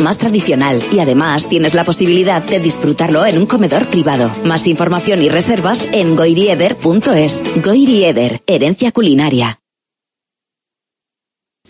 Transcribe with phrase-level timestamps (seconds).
[0.00, 4.30] más tradicional y además tienes la posibilidad de disfrutarlo en un comedor privado.
[4.44, 7.42] Más información y reservas en goirieder.es.
[7.62, 9.60] Goirieder, herencia culinaria.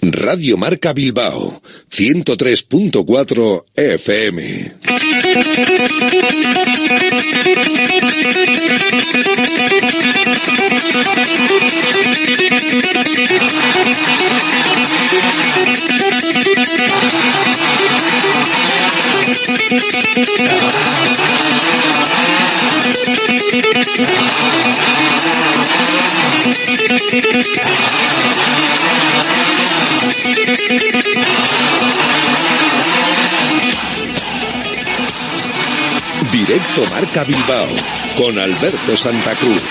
[0.02, 4.72] Radio Marca Bilbao, 103.4 FM.
[36.32, 37.68] Directo Marca Bilbao
[38.16, 39.62] con Alberto Santa Cruz.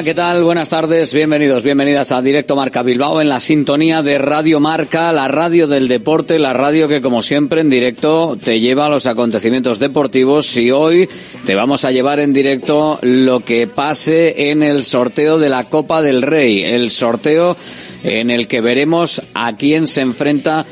[0.00, 0.42] ¿Qué tal?
[0.42, 5.28] Buenas tardes, bienvenidos, bienvenidas a Directo Marca Bilbao en la sintonía de Radio Marca, la
[5.28, 9.78] radio del deporte, la radio que como siempre en directo te lleva a los acontecimientos
[9.78, 11.08] deportivos y hoy
[11.44, 16.00] te vamos a llevar en directo lo que pase en el sorteo de la Copa
[16.00, 17.56] del Rey, el sorteo
[18.02, 20.64] en el que veremos a quién se enfrenta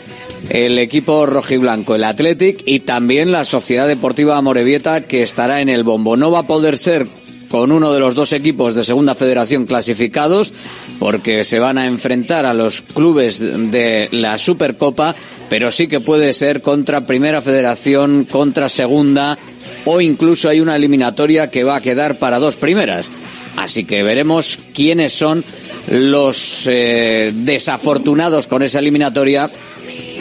[0.49, 5.85] el equipo rojiblanco, el Athletic y también la Sociedad Deportiva Morevieta que estará en el
[5.85, 6.17] bombo.
[6.17, 7.07] No va a poder ser
[7.51, 10.55] con uno de los dos equipos de segunda federación clasificados,
[11.01, 15.17] porque se van a enfrentar a los clubes de la Supercopa,
[15.49, 19.37] pero sí que puede ser contra primera federación, contra segunda,
[19.85, 23.11] o incluso hay una eliminatoria que va a quedar para dos primeras.
[23.57, 25.45] Así que veremos quiénes son
[25.91, 29.51] los eh, desafortunados con esa eliminatoria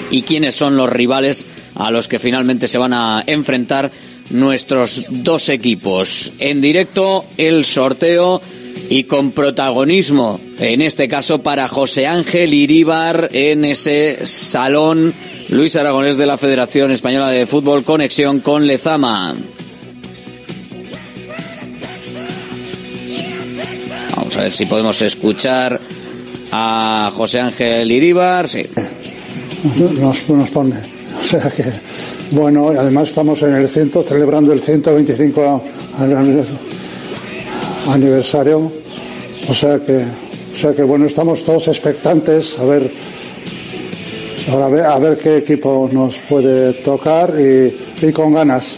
[0.09, 3.91] y quiénes son los rivales a los que finalmente se van a enfrentar
[4.29, 6.33] nuestros dos equipos.
[6.39, 8.41] En directo el sorteo
[8.89, 15.13] y con protagonismo, en este caso para José Ángel Iríbar en ese salón
[15.49, 19.35] Luis Aragonés de la Federación Española de Fútbol Conexión con Lezama.
[24.15, 25.79] Vamos a ver si podemos escuchar
[26.51, 28.47] a José Ángel Iríbar.
[28.47, 28.65] Sí.
[29.99, 30.75] Nos, nos pone.
[31.19, 31.65] O sea que
[32.31, 35.63] bueno, además estamos en el ciento, celebrando el 125
[37.87, 38.71] aniversario.
[39.49, 40.03] O sea que,
[40.53, 42.89] o sea que bueno, estamos todos expectantes a ver,
[44.51, 48.77] a ver, a ver qué equipo nos puede tocar y, con ganas.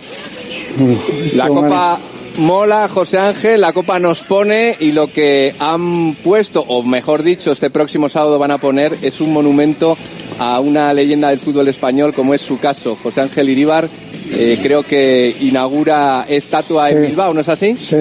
[1.35, 1.99] La Copa
[2.37, 7.51] mola, José Ángel, la Copa nos pone y lo que han puesto, o mejor dicho,
[7.51, 9.97] este próximo sábado van a poner es un monumento
[10.39, 13.87] a una leyenda del fútbol español como es su caso, José Ángel Iríbar.
[14.33, 17.75] Eh, creo que inaugura estatua en Bilbao, ¿no es así?
[17.75, 17.97] Sí.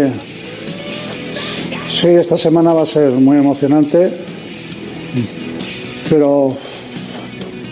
[1.89, 4.11] Sí, esta semana va a ser muy emocionante,
[6.09, 6.57] pero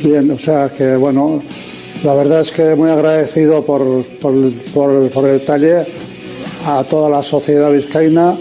[0.02, 1.42] bien, o sea que bueno,
[2.04, 5.86] la verdad es que muy agradecido por, por, por, el detalle
[6.66, 8.34] a toda la sociedad vizcaína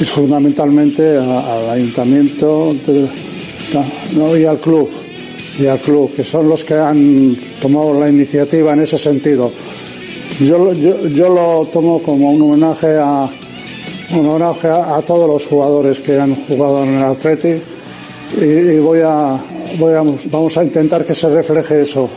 [0.00, 2.74] y fundamentalmente al ayuntamiento.
[4.36, 4.90] Y al club,
[5.60, 9.52] y al club, que son los que han tomado la iniciativa en ese sentido.
[10.40, 13.28] Yo, yo, lo tomo como un homenaje a
[14.12, 17.62] un homenaje a, todos los jugadores que han jugado en el Athletic
[18.40, 19.38] y, voy a,
[19.78, 22.08] voy a, vamos a intentar que se refleje eso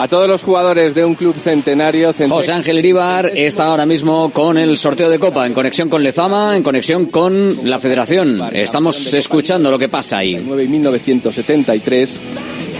[0.00, 2.14] a todos los jugadores de un club centenario.
[2.26, 6.56] José Ángel Iríbar está ahora mismo con el sorteo de Copa, en conexión con Lezama,
[6.56, 8.40] en conexión con la Federación.
[8.52, 10.38] Estamos escuchando lo que pasa ahí.
[10.38, 12.16] 1973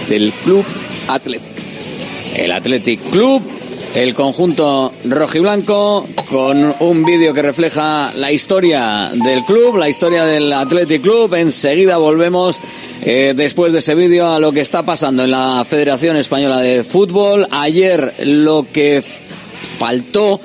[0.09, 0.65] del Club
[1.09, 1.53] Athletic.
[2.37, 3.43] El Athletic Club
[3.95, 10.53] el conjunto rojiblanco con un vídeo que refleja la historia del club, la historia del
[10.53, 11.35] Athletic Club.
[11.35, 12.61] Enseguida volvemos
[13.03, 16.85] eh, después de ese vídeo a lo que está pasando en la Federación Española de
[16.85, 17.47] Fútbol.
[17.51, 19.03] Ayer lo que
[19.79, 20.41] faltó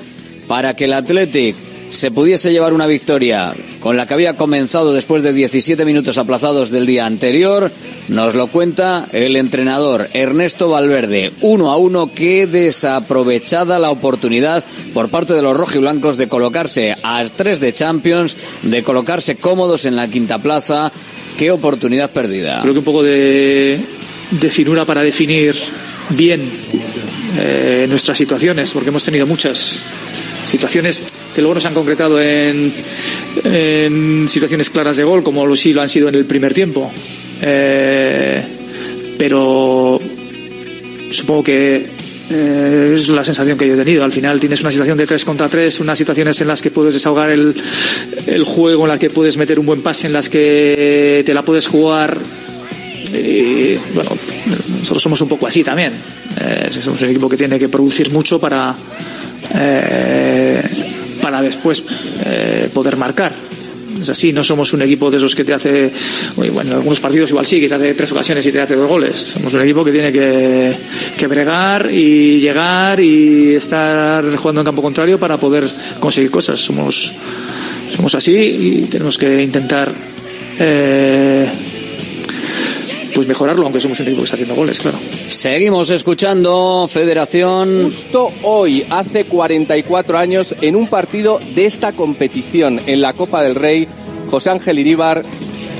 [0.48, 5.22] para que el Athletic se pudiese llevar una victoria con la que había comenzado después
[5.22, 7.70] de 17 minutos aplazados del día anterior,
[8.08, 11.32] nos lo cuenta el entrenador Ernesto Valverde.
[11.40, 17.24] Uno a uno, qué desaprovechada la oportunidad por parte de los rojiblancos de colocarse a
[17.36, 20.90] tres de Champions, de colocarse cómodos en la quinta plaza.
[21.38, 22.60] Qué oportunidad perdida.
[22.62, 23.80] Creo que un poco de,
[24.50, 25.54] finura para definir
[26.10, 26.40] bien
[27.38, 29.80] eh, nuestras situaciones, porque hemos tenido muchas
[30.46, 31.02] situaciones
[31.36, 32.72] que luego no se han concretado en,
[34.26, 36.90] situaciones claras de gol, como sí lo han sido en el primer tiempo.
[37.42, 38.42] Eh,
[39.18, 40.00] pero
[41.10, 41.86] supongo que
[42.30, 44.02] eh, es la sensación que yo he tenido.
[44.02, 46.94] Al final tienes una situación de 3 contra 3, unas situaciones en las que puedes
[46.94, 47.54] desahogar el,
[48.26, 51.42] el juego, en las que puedes meter un buen pase, en las que te la
[51.42, 52.16] puedes jugar.
[53.12, 54.10] Y, bueno,
[54.78, 55.92] nosotros somos un poco así también.
[56.40, 58.74] Eh, somos un equipo que tiene que producir mucho para,
[59.54, 60.95] eh,
[61.26, 61.82] para después
[62.24, 63.32] eh, poder marcar.
[64.00, 65.90] Es así, no somos un equipo de esos que te hace,
[66.36, 68.88] bueno, en algunos partidos igual sí, que te hace tres ocasiones y te hace dos
[68.88, 69.16] goles.
[69.16, 70.72] Somos un equipo que tiene que,
[71.18, 75.64] que bregar y llegar y estar jugando en campo contrario para poder
[75.98, 76.60] conseguir cosas.
[76.60, 77.12] Somos,
[77.92, 79.92] somos así y tenemos que intentar
[80.60, 81.48] eh,
[83.16, 84.98] pues mejorarlo, aunque somos un equipo que está haciendo goles, claro.
[85.28, 87.84] Seguimos escuchando Federación.
[87.84, 93.54] Justo hoy, hace 44 años, en un partido de esta competición, en la Copa del
[93.54, 93.88] Rey,
[94.30, 95.22] José Ángel Iríbar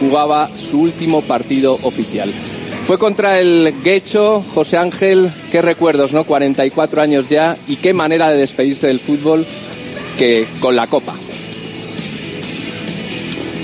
[0.01, 2.33] jugaba su último partido oficial.
[2.87, 6.25] Fue contra el Guecho, José Ángel, qué recuerdos, ¿no?
[6.25, 9.45] 44 años ya y qué manera de despedirse del fútbol
[10.17, 11.15] que con la Copa.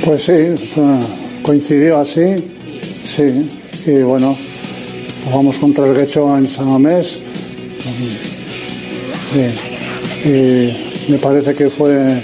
[0.05, 0.71] Pues sí,
[1.43, 2.35] coincidió así,
[3.03, 3.49] sí,
[3.87, 4.37] y bueno,
[5.25, 7.21] jugamos contra el Guecho en San Mamés.
[10.25, 12.23] Y, y me parece que fue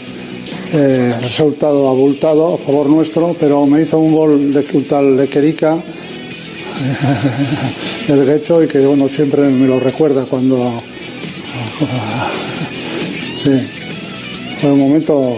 [0.72, 5.26] eh, resultado abultado a favor nuestro, pero me hizo un gol de un tal de
[5.26, 5.76] Querica
[8.08, 10.58] el Guecho y que bueno siempre me lo recuerda cuando
[13.42, 13.50] sí
[14.60, 15.36] fue un momento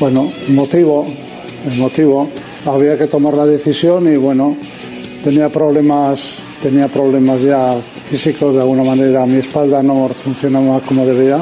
[0.00, 1.06] bueno emotivo
[1.70, 2.30] emotivo.
[2.64, 4.56] Había que tomar la decisión y bueno
[5.22, 7.76] tenía problemas, tenía problemas ya
[8.10, 11.40] físicos de alguna manera, mi espalda no funcionaba como debía.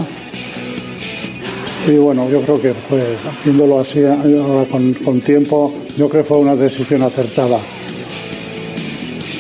[1.87, 6.29] Y bueno, yo creo que fue, viéndolo así ahora con, con tiempo, yo creo que
[6.29, 7.59] fue una decisión acertada.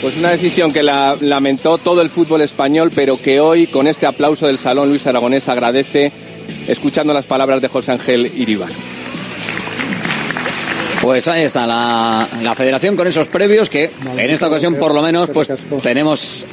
[0.00, 4.06] Pues una decisión que la lamentó todo el fútbol español, pero que hoy, con este
[4.06, 6.10] aplauso del Salón Luis Aragonés, agradece
[6.66, 8.70] escuchando las palabras de José Ángel Iribar.
[11.00, 15.02] Pues ahí está la, la federación con esos previos que en esta ocasión por lo
[15.02, 15.48] menos pues
[15.82, 16.46] tenemos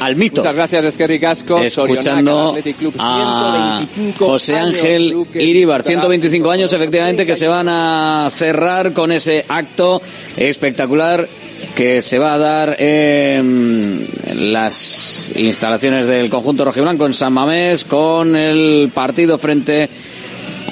[0.00, 0.40] al mito.
[0.40, 1.58] Muchas gracias, Esquerri Casco.
[1.58, 2.56] Escuchando
[2.98, 3.82] a
[4.18, 5.82] José Ángel Iribar.
[5.82, 10.00] 125 años, efectivamente, que se van a cerrar con ese acto
[10.36, 11.26] espectacular
[11.74, 18.36] que se va a dar en las instalaciones del conjunto rojiblanco en San Mamés con
[18.36, 19.88] el partido frente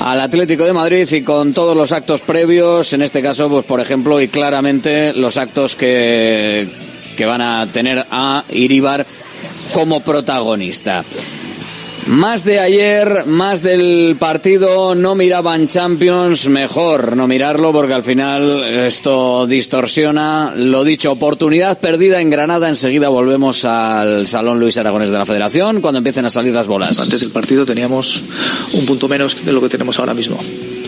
[0.04, 3.80] al Atlético de Madrid y con todos los actos previos, en este caso, pues por
[3.80, 6.68] ejemplo, y claramente los actos que,
[7.16, 9.06] que van a tener a Iribar
[9.72, 11.04] como protagonista.
[12.06, 18.64] Más de ayer, más del partido, no miraban Champions, mejor no mirarlo porque al final
[18.64, 20.52] esto distorsiona.
[20.56, 25.80] Lo dicho, oportunidad perdida en Granada, enseguida volvemos al Salón Luis Aragones de la Federación
[25.80, 26.98] cuando empiecen a salir las bolas.
[26.98, 28.20] Antes del partido teníamos
[28.72, 30.38] un punto menos de lo que tenemos ahora mismo.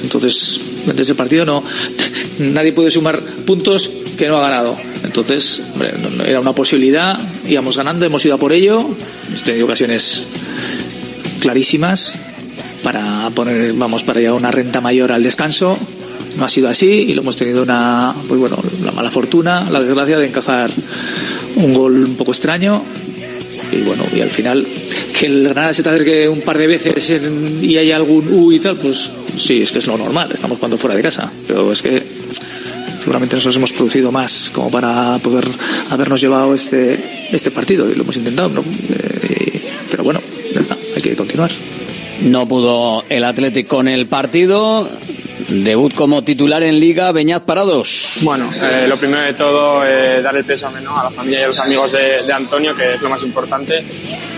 [0.02, 1.62] Entonces, antes del partido no,
[2.40, 3.88] nadie puede sumar puntos
[4.18, 4.76] que no ha ganado.
[5.04, 5.92] Entonces, hombre,
[6.26, 7.18] era una posibilidad,
[7.48, 8.84] íbamos ganando, hemos ido a por ello,
[9.28, 10.26] hemos tenido ocasiones
[11.44, 12.14] clarísimas
[12.82, 15.76] para poner, vamos, para llevar una renta mayor al descanso.
[16.38, 19.80] No ha sido así y lo hemos tenido una, pues bueno, la mala fortuna, la
[19.80, 20.70] desgracia de encajar
[21.56, 22.82] un gol un poco extraño.
[23.70, 24.66] Y bueno, y al final,
[25.18, 27.12] que el Granada se te acerque un par de veces
[27.60, 30.78] y hay algún U y tal, pues sí, es que es lo normal, estamos jugando
[30.78, 31.30] fuera de casa.
[31.46, 32.02] Pero es que
[33.00, 35.44] seguramente nosotros hemos producido más como para poder
[35.90, 36.98] habernos llevado este,
[37.30, 38.50] este partido y lo hemos intentado.
[38.60, 39.60] Eh,
[39.90, 40.20] pero bueno,
[40.54, 41.14] ya está, hay que
[42.22, 44.88] No pudo el Atlético con el partido.
[45.48, 48.18] Debut como titular en Liga, Beñat Parados.
[48.22, 50.98] Bueno, eh, lo primero de todo, eh, dar el pésame ¿no?
[50.98, 53.84] a la familia y a los amigos de, Antonio, que es lo más importante.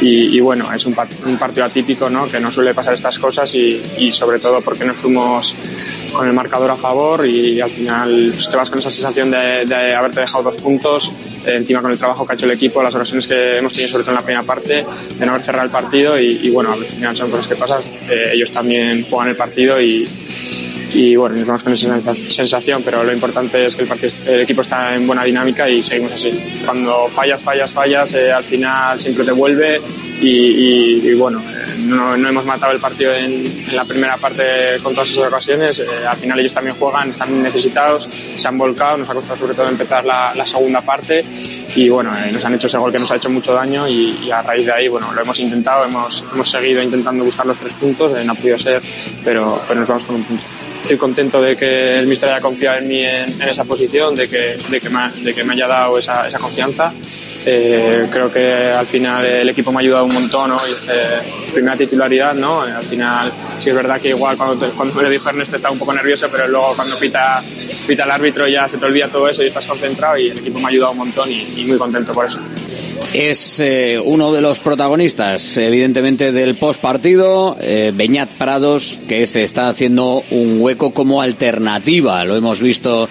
[0.01, 2.29] Y, bueno, es un, part un, partido atípico, ¿no?
[2.29, 5.55] que no suele pasar estas cosas y, sobre todo porque no fuimos
[6.13, 9.95] con el marcador a favor y, al final pues, te vas con esa sensación de,
[9.95, 11.13] haberte dejado dos puntos,
[11.47, 14.05] encima con el trabajo que ha hecho el equipo, las ocasiones que hemos tenido sobre
[14.05, 14.85] todo en la primera parte,
[15.19, 17.81] de no haber cerrado el partido y, y bueno, al final son cosas que pasan,
[18.11, 20.07] eh, ellos también juegan el partido y,
[21.17, 24.63] bueno, nos vamos con esa sensación, pero lo importante es que el, partido, el equipo
[24.63, 26.31] está en buena dinámica y seguimos así.
[26.65, 29.81] Cuando fallas, fallas, fallas, eh, al final siempre te vuelve
[30.21, 34.17] y, y, y bueno, eh, no, no, hemos matado el partido en, en, la primera
[34.17, 35.79] parte con todas esas ocasiones.
[35.79, 39.55] Eh, al final ellos también juegan, están necesitados, se han volcado, nos ha costado sobre
[39.55, 41.25] todo empezar la, la segunda parte
[41.75, 44.31] y bueno, eh, nos han hecho ese gol que nos ha hecho mucho daño y,
[44.31, 47.75] a raíz de ahí, bueno, lo hemos intentado, hemos, hemos seguido intentando buscar los tres
[47.75, 48.81] puntos, no ha podido ser,
[49.25, 50.45] pero, pero nos vamos con un punto
[50.87, 54.57] estoy contento de que el mister haya confiado en mí en, esa posición, de que,
[54.71, 56.93] de que, me, de que me haya dado esa, esa confianza.
[57.49, 60.57] Eh, creo que al final el equipo me ha ayudado un montón, ¿no?
[60.57, 62.63] Eh, primera titularidad, ¿no?
[62.63, 65.79] Al final, sí es verdad que igual cuando, cuando me lo dijo Ernesto estaba un
[65.79, 67.43] poco nervioso, pero luego cuando pita,
[67.87, 70.59] pita el árbitro ya se te olvida todo eso y estás concentrado y el equipo
[70.59, 72.41] me ha ayudado un montón y muy contento por eso
[73.15, 79.43] es eh, uno de los protagonistas, evidentemente, del post partido, eh, Beñat Prados, que se
[79.43, 82.25] está haciendo un hueco como alternativa.
[82.25, 83.09] Lo hemos visto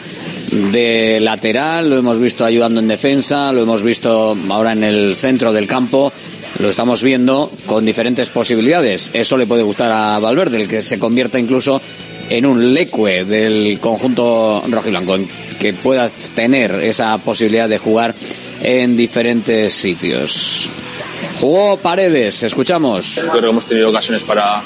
[0.52, 5.54] de lateral, lo hemos visto ayudando en defensa, lo hemos visto ahora en el centro
[5.54, 6.12] del campo.
[6.60, 9.12] Lo estamos viendo con diferentes posibilidades.
[9.14, 11.82] Eso le puede gustar a Valverde, el que se convierta incluso
[12.30, 15.18] en un lecue del conjunto rojiblanco,
[15.60, 18.16] que pueda tener esa posibilidad de jugar
[18.62, 20.70] en diferentes sitios.
[21.40, 23.20] Jugó Paredes, escuchamos.
[23.20, 24.62] Creo que hemos tenido ocasiones para,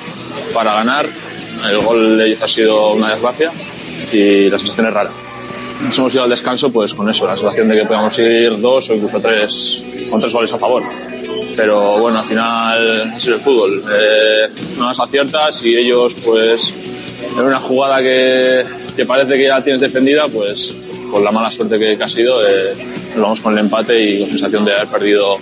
[0.53, 1.09] para ganar.
[1.67, 3.51] El gol de ellos ha sido una desgracia
[4.13, 5.11] y la sensación es rara.
[5.81, 8.89] Nos hemos ido al descanso pues con eso, la sensación de que podamos ir dos
[8.89, 10.83] o incluso tres, con tres goles a favor.
[11.55, 13.83] Pero bueno, al final es el fútbol.
[13.91, 16.73] Eh, no las aciertas y ellos pues
[17.37, 20.75] en una jugada que, que parece que ya tienes defendida, pues,
[21.09, 22.73] con la mala suerte que, ha sido, eh,
[23.15, 25.37] nos vamos con el empate y con sensación de haber perdido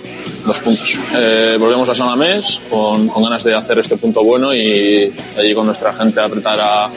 [0.46, 0.96] dos puntos.
[1.14, 5.54] Eh, volvemos a San Mamés con, con, ganas de hacer este punto bueno y allí
[5.54, 6.88] con nuestra gente apretar a,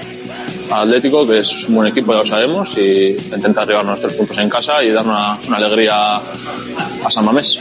[0.71, 4.49] Atlético, que es un buen equipo, ya lo sabemos, y intentar llevar nuestros puntos en
[4.49, 7.59] casa y dar una, alegría a San Mamés.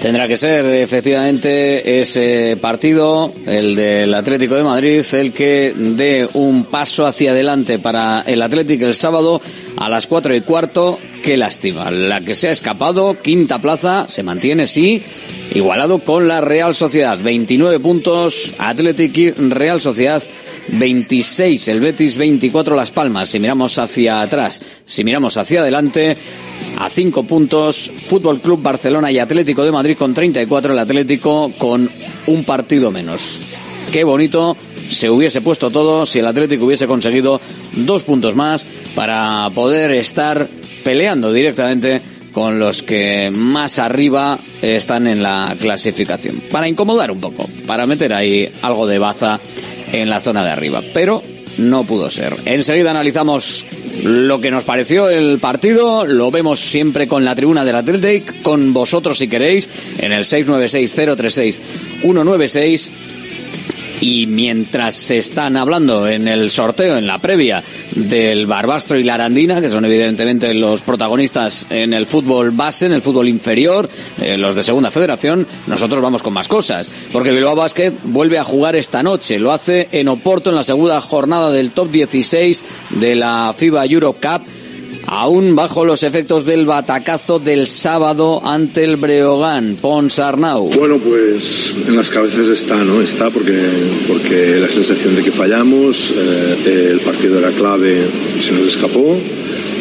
[0.00, 6.64] Tendrá que ser efectivamente ese partido, el del Atlético de Madrid, el que dé un
[6.64, 9.40] paso hacia adelante para el Atlético el sábado
[9.76, 10.98] a las cuatro y cuarto.
[11.22, 11.90] Qué lástima.
[11.90, 15.02] La que se ha escapado, quinta plaza, se mantiene, sí,
[15.54, 17.18] igualado con la Real Sociedad.
[17.18, 20.22] 29 puntos, Atlético Real Sociedad
[20.68, 23.28] 26, el Betis 24, Las Palmas.
[23.28, 26.16] Si miramos hacia atrás, si miramos hacia adelante,
[26.78, 31.88] a 5 puntos, Fútbol Club Barcelona y Atlético de Madrid con 34, el Atlético con
[32.26, 33.40] un partido menos.
[33.92, 34.56] Qué bonito
[34.88, 37.40] se hubiese puesto todo si el Atlético hubiese conseguido
[37.74, 40.48] dos puntos más para poder estar
[40.84, 42.00] peleando directamente
[42.32, 46.42] con los que más arriba están en la clasificación.
[46.50, 49.40] Para incomodar un poco, para meter ahí algo de baza
[50.00, 50.82] en la zona de arriba.
[50.92, 51.22] Pero
[51.58, 52.34] no pudo ser.
[52.44, 53.64] Enseguida analizamos
[54.02, 58.74] lo que nos pareció el partido, lo vemos siempre con la tribuna del Athletic, con
[58.74, 62.90] vosotros si queréis, en el 696-036-196
[64.00, 67.62] y mientras se están hablando en el sorteo, en la previa
[67.94, 72.92] del Barbastro y la Arandina, que son evidentemente los protagonistas en el fútbol base, en
[72.92, 73.88] el fútbol inferior,
[74.20, 76.88] eh, los de Segunda Federación, nosotros vamos con más cosas.
[77.12, 79.38] Porque Bilbao Basket vuelve a jugar esta noche.
[79.38, 84.12] Lo hace en Oporto en la segunda jornada del top 16 de la FIBA Euro
[84.12, 84.42] Cup
[85.06, 90.70] aún bajo los efectos del batacazo del sábado ante el Breogán, Pons Arnau.
[90.70, 93.00] Bueno, pues en las cabezas está, ¿no?
[93.00, 93.60] Está porque,
[94.08, 98.06] porque la sensación de que fallamos, eh, el partido era clave,
[98.40, 99.16] se nos escapó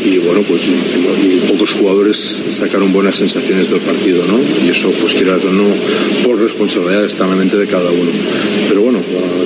[0.05, 4.39] y bueno, pues y pocos jugadores sacaron buenas sensaciones del partido, ¿no?
[4.63, 5.65] Y eso, pues quieras o no,
[6.24, 8.12] por responsabilidad está en la mente de cada uno.
[8.69, 9.00] Pero bueno,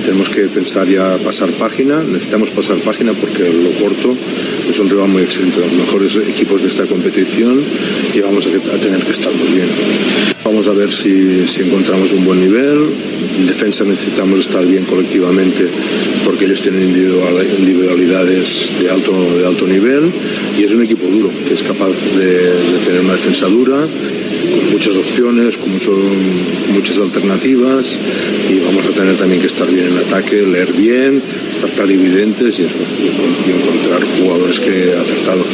[0.03, 4.15] tenemos que pensar ya pasar página, necesitamos pasar página porque lo corto
[4.69, 7.61] es un rival muy excelente, los mejores equipos de esta competición
[8.13, 9.67] y vamos a, tener que estar muy bien.
[10.43, 12.85] Vamos a ver si, si encontramos un buen nivel.
[13.39, 15.67] En defensa necesitamos estar bien colectivamente
[16.25, 20.11] porque ellos tienen individualidades de alto, de alto nivel
[20.59, 22.51] y es un equipo duro que es capaz de,
[22.85, 25.91] tener una defensa dura con muchas opciones, con, mucho,
[26.73, 27.85] muchas alternativas
[28.49, 31.21] y vamos a tener también que estar bien en ataque, leer bien,
[31.55, 35.47] estar clarividentes y, y encontrar jugadores que acertados,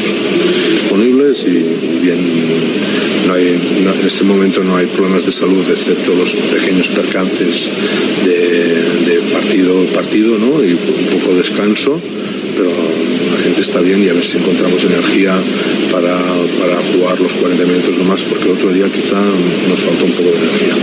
[0.71, 2.65] disponibles y, bien.
[3.27, 7.69] No hay, en este momento no hay problemas de salud excepto los pequeños percances
[8.24, 8.33] de,
[9.03, 10.63] de partido partido ¿no?
[10.63, 12.00] y un poco de descanso
[12.55, 12.69] pero
[13.62, 15.35] está bien y a ver si encontramos energía
[15.91, 16.17] para,
[16.59, 19.19] para jugar los 40 minutos nomás, porque el otro día quizá
[19.69, 20.75] nos faltó un poco de energía.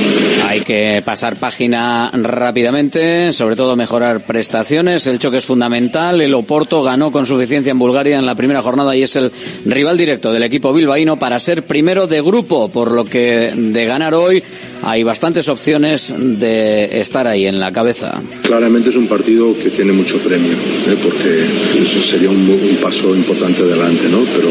[0.48, 5.06] Hay que pasar página rápidamente, sobre todo mejorar prestaciones.
[5.06, 6.20] El choque es fundamental.
[6.20, 9.32] El Oporto ganó con suficiencia en Bulgaria en la primera jornada y es el
[9.64, 14.14] rival directo del equipo bilbaíno para ser primero de grupo, por lo que de ganar
[14.14, 14.42] hoy
[14.82, 18.20] hay bastantes opciones de estar ahí en la cabeza.
[18.42, 20.96] Claramente es un partido que tiene mucho premio, ¿eh?
[21.02, 21.46] porque
[21.82, 24.24] eso sería un, un, paso importante adelante, ¿no?
[24.34, 24.48] Pero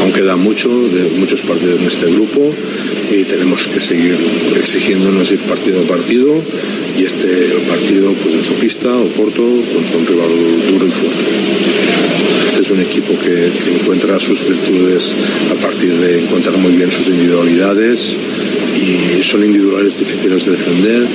[0.00, 2.50] aún queda mucho, de muchos partidos en este grupo
[3.10, 4.16] y tenemos que seguir
[4.56, 6.42] exigiéndonos ir partido a partido
[6.98, 10.30] y este partido pues, en su pista, Oporto, contra un rival
[10.70, 11.24] duro y fuerte.
[12.48, 15.12] Este es un equipo que, que encuentra sus virtudes
[15.50, 18.16] a partir de encontrar muy bien sus individualidades
[19.22, 21.06] son individuales difíciles de defender.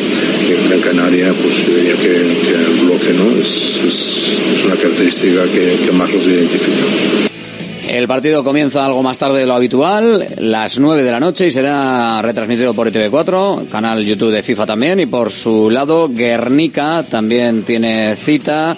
[0.50, 2.12] En Gran Canaria, pues yo diría que,
[2.44, 7.30] que el bloque no es, es, es una característica que, que más los identifica.
[7.90, 11.52] El partido comienza algo más tarde de lo habitual, las 9 de la noche y
[11.52, 17.64] será retransmitido por ITV4, canal YouTube de FIFA también y por su lado Guernica también
[17.64, 18.78] tiene cita.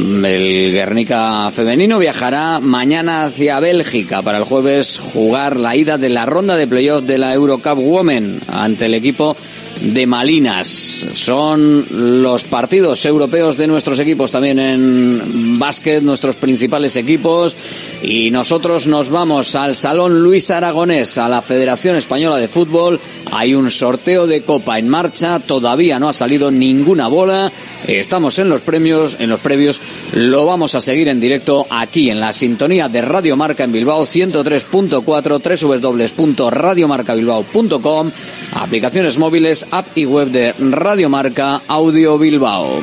[0.00, 6.24] El Guernica femenino viajará mañana hacia Bélgica para el jueves jugar la ida de la
[6.24, 9.36] ronda de playoff de la Eurocup Women ante el equipo
[9.80, 11.08] de Malinas.
[11.14, 17.56] Son los partidos europeos de nuestros equipos también en básquet, nuestros principales equipos.
[18.02, 23.00] Y nosotros nos vamos al Salón Luis Aragonés, a la Federación Española de Fútbol.
[23.32, 27.50] Hay un sorteo de copa en marcha, todavía no ha salido ninguna bola.
[27.86, 29.80] Estamos en los premios, en los previos.
[30.12, 34.02] Lo vamos a seguir en directo aquí en la sintonía de Radio Marca en Bilbao
[34.02, 38.10] 103.4 www.radiomarcabilbao.com,
[38.54, 42.82] aplicaciones móviles, app y web de Radio Marca Audio Bilbao.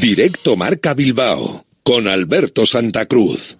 [0.00, 3.56] Directo Marca Bilbao con Alberto Santa Cruz.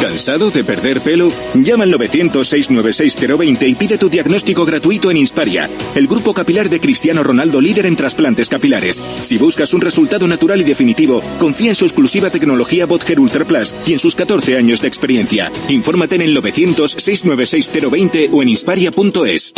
[0.00, 1.32] ¿Cansado de perder pelo?
[1.54, 7.22] Llama al 900-696-020 y pide tu diagnóstico gratuito en Insparia, el grupo capilar de Cristiano
[7.22, 9.02] Ronaldo líder en trasplantes capilares.
[9.22, 13.46] Si buscas un resultado natural y definitivo, confía en su exclusiva tecnología Botger Ultra
[13.86, 15.50] Y en sus 14 años de experiencia.
[15.68, 19.52] Infórmate en el 900-696-020 o en insparia.es.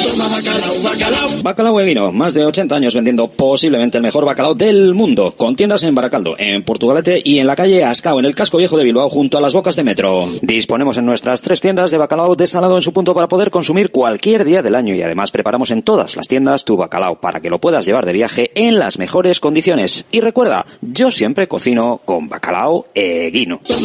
[1.42, 5.82] Bacalao Eguino, más de 80 años vendiendo posiblemente el mejor bacalao del mundo, con tiendas
[5.82, 9.08] en Baracaldo, en Portugalete y en la calle Ascao, en el casco viejo de Bilbao,
[9.08, 10.28] junto a las bocas de metro.
[10.42, 14.44] Disponemos en nuestras tres tiendas de bacalao desalado en su punto para poder consumir cualquier
[14.44, 17.58] día del año y además preparamos en todas las tiendas tu bacalao para que lo
[17.58, 20.04] puedas llevar de viaje en las mejores condiciones.
[20.10, 22.86] Y recuerda, yo siempre cocino con bacalao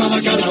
[0.03, 0.43] Eguino.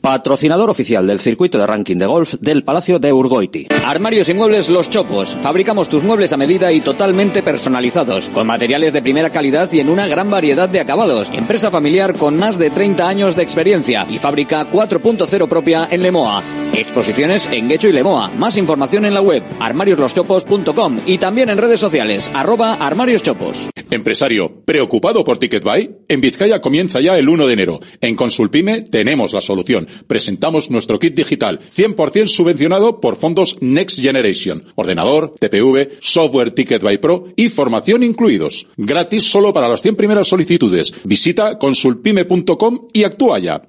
[0.00, 3.66] Patrocinador oficial del circuito de ranking de golf del Palacio de Urgoiti.
[3.84, 5.36] Armarios y muebles Los Chopos.
[5.42, 9.88] Fabricamos tus muebles a medida y totalmente personalizados, con materiales de primera calidad y en
[9.88, 11.30] una gran variedad de acabados.
[11.30, 16.42] Empresa familiar con más de 30 años de experiencia y fábrica 4.0 propia en Lemoa.
[16.74, 18.30] Exposiciones en Guecho y Lemoa.
[18.30, 23.68] Más información en la web armariosloschopos.com y también en redes sociales arroba armarioschopos.
[23.90, 25.96] Empresario, ¿preocupado por TicketBuy?
[26.08, 27.80] En Vizcaya comienza ya el 1 de enero.
[28.00, 29.88] En Consulpime tenemos la solución.
[30.06, 34.64] Presentamos nuestro kit digital, 100% subvencionado por fondos Next Generation.
[34.74, 38.66] Ordenador, TPV, software TicketBuy Pro y formación incluidos.
[38.76, 40.94] Gratis solo para las 100 primeras solicitudes.
[41.04, 43.62] Visita consulpime.com y actúa ya.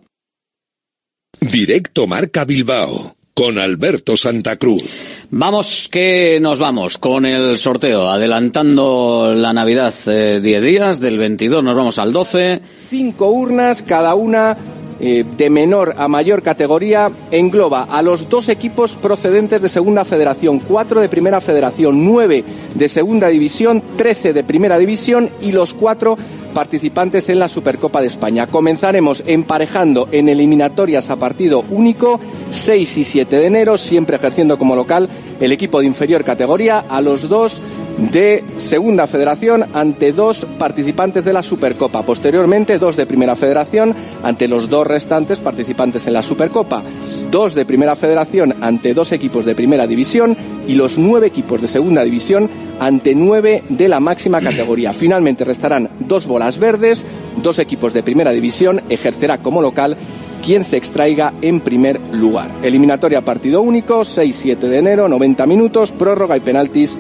[1.40, 4.84] Directo Marca Bilbao con Alberto Santa Cruz.
[5.32, 10.06] Vamos que nos vamos con el sorteo, adelantando la Navidad 10
[10.46, 12.62] eh, días, del 22 nos vamos al 12.
[12.92, 14.56] Cinco urnas, cada una
[15.00, 20.60] eh, de menor a mayor categoría, engloba a los dos equipos procedentes de Segunda Federación,
[20.60, 22.44] cuatro de Primera Federación, nueve
[22.76, 26.16] de Segunda División, trece de Primera División y los cuatro
[26.52, 28.48] participantes en la Supercopa de España.
[28.48, 32.20] Comenzaremos emparejando en eliminatorias a partido único
[32.52, 35.10] 6 y 7 de enero, siempre ejerciendo como local
[35.40, 37.62] el equipo de inferior categoría a los dos
[37.98, 42.04] de Segunda Federación ante dos participantes de la Supercopa.
[42.04, 46.82] Posteriormente, dos de Primera Federación ante los dos restantes participantes en la Supercopa.
[47.30, 50.36] Dos de Primera Federación ante dos equipos de Primera División
[50.68, 52.50] y los nueve equipos de Segunda División
[52.82, 54.92] ante nueve de la máxima categoría.
[54.94, 57.06] Finalmente restarán dos bolas verdes,
[57.42, 59.96] dos equipos de Primera División ejercerá como local
[60.44, 62.50] quien se extraiga en primer lugar.
[62.64, 66.98] Eliminatoria partido único, 6-7 de enero, 90 minutos, prórroga y penaltis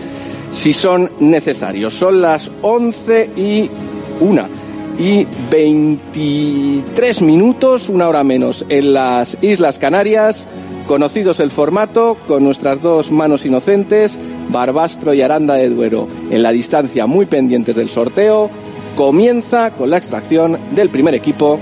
[0.51, 1.95] si son necesarios.
[1.95, 3.69] Son las 11 y
[4.19, 4.47] 1
[4.99, 10.47] y 23 minutos, una hora menos, en las Islas Canarias.
[10.91, 16.51] Conocidos el formato, con nuestras dos manos inocentes, Barbastro y Aranda de Duero, en la
[16.51, 18.49] distancia muy pendientes del sorteo,
[18.97, 21.57] comienza con la extracción del primer equipo,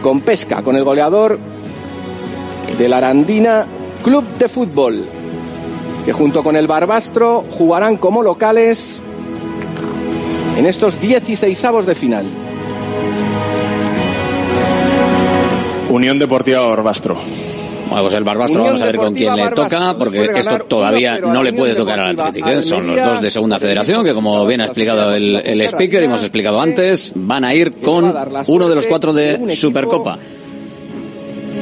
[0.00, 1.40] con pesca, con el goleador
[2.78, 3.66] de la Arandina
[4.04, 5.04] Club de Fútbol,
[6.04, 9.00] que junto con el Barbastro jugarán como locales
[10.56, 12.26] en estos 16 de final.
[15.90, 17.18] Unión Deportiva Barbastro.
[17.88, 21.42] Bueno, pues el Barbastro vamos a ver con quién le toca, porque esto todavía no
[21.42, 22.48] le puede tocar al Atlético.
[22.48, 22.62] ¿eh?
[22.62, 26.22] Son los dos de segunda federación, que como bien ha explicado el, el speaker, hemos
[26.22, 28.14] explicado antes, van a ir con
[28.46, 30.18] uno de los cuatro de Supercopa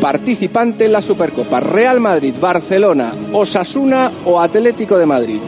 [0.01, 5.41] participante en la Supercopa, Real Madrid, Barcelona, Osasuna o Atlético de Madrid.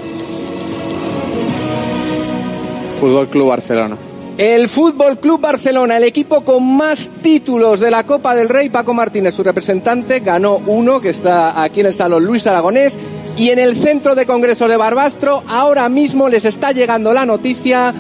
[2.99, 4.08] Fútbol Club Barcelona.
[4.39, 8.95] El Fútbol Club Barcelona, el equipo con más títulos de la Copa del Rey, Paco
[8.95, 12.97] Martínez, su representante, ganó uno que está aquí en el salón Luis Aragonés.
[13.37, 17.93] Y en el centro de congresos de Barbastro, ahora mismo les está llegando la noticia.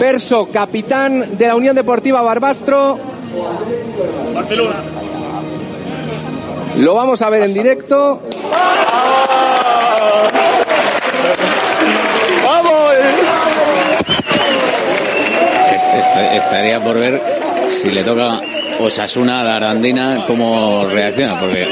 [0.00, 2.98] Perso, capitán de la Unión Deportiva Barbastro.
[4.34, 4.74] Barcelona.
[6.78, 8.22] Lo vamos a ver en directo.
[12.44, 12.78] ¡Vamos!
[16.20, 17.20] Estaría por ver
[17.68, 18.40] si le toca
[18.80, 21.66] Osasuna a la Arandina cómo reacciona, porque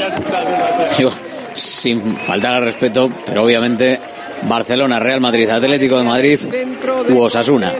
[0.99, 1.11] yo,
[1.53, 3.99] sin faltar al respeto, pero obviamente
[4.43, 6.39] Barcelona, Real Madrid, Atlético de Madrid
[7.09, 7.73] u Osasuna,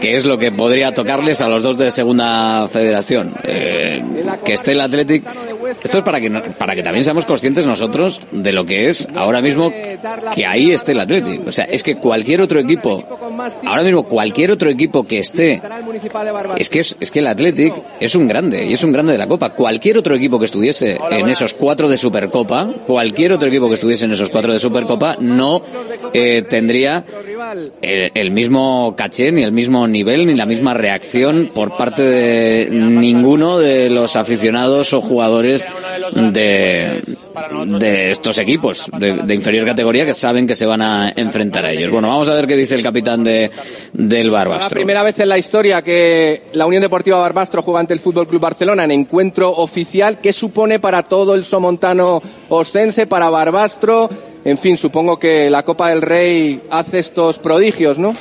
[0.00, 3.32] que es lo que podría tocarles a los dos de segunda federación.
[3.44, 4.02] Eh,
[4.44, 5.30] que esté el Atlético.
[5.70, 9.40] Esto es para que, para que también seamos conscientes nosotros de lo que es ahora
[9.40, 9.72] mismo
[10.34, 11.44] que ahí esté el Atlético.
[11.46, 13.04] O sea, es que cualquier otro equipo,
[13.66, 15.60] ahora mismo cualquier otro equipo que esté,
[16.56, 19.18] es que, es, es que el Atlético es un grande y es un grande de
[19.18, 19.50] la Copa.
[19.50, 24.04] Cualquier otro equipo que estuviese en esos cuatro de Supercopa, cualquier otro equipo que estuviese
[24.04, 25.62] en esos cuatro de Supercopa, no
[26.12, 27.04] eh, tendría
[27.82, 33.58] el, mismo caché, ni el mismo nivel, ni la misma reacción por parte de ninguno
[33.58, 35.57] de los aficionados o jugadores
[36.32, 37.02] de,
[37.78, 41.90] de estos equipos de, inferior categoría que saben que se van a enfrentar a ellos.
[41.90, 43.50] Bueno, vamos a ver qué dice el capitán de,
[43.92, 44.70] del Barbastro.
[44.70, 48.26] La primera vez en la historia que la Unión Deportiva Barbastro juega ante el Fútbol
[48.26, 50.18] Club Barcelona en encuentro oficial.
[50.18, 54.08] ¿Qué supone para todo el somontano ostense, para Barbastro?
[54.44, 58.14] En fin, supongo que la Copa del Rey hace estos prodigios, ¿no?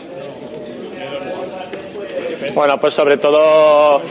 [2.57, 4.01] Bueno, pues sobre todo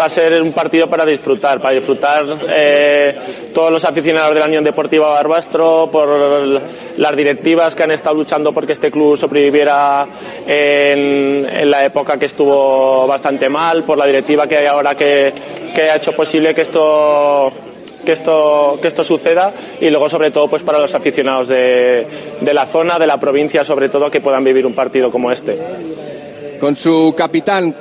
[0.00, 3.18] va a ser un partido para disfrutar, para disfrutar eh,
[3.52, 6.62] todos los aficionados de la Unión Deportiva Barbastro, por
[6.98, 10.06] las directivas que han estado luchando porque este club sobreviviera
[10.46, 15.32] en, en la época que estuvo bastante mal, por la directiva que hay ahora que,
[15.74, 17.52] que ha hecho posible que esto
[18.04, 22.06] que esto, que esto suceda y luego sobre todo pues para los aficionados de,
[22.40, 25.58] de la zona, de la provincia sobre todo, que puedan vivir un partido como este.
[26.60, 27.74] Con su capitán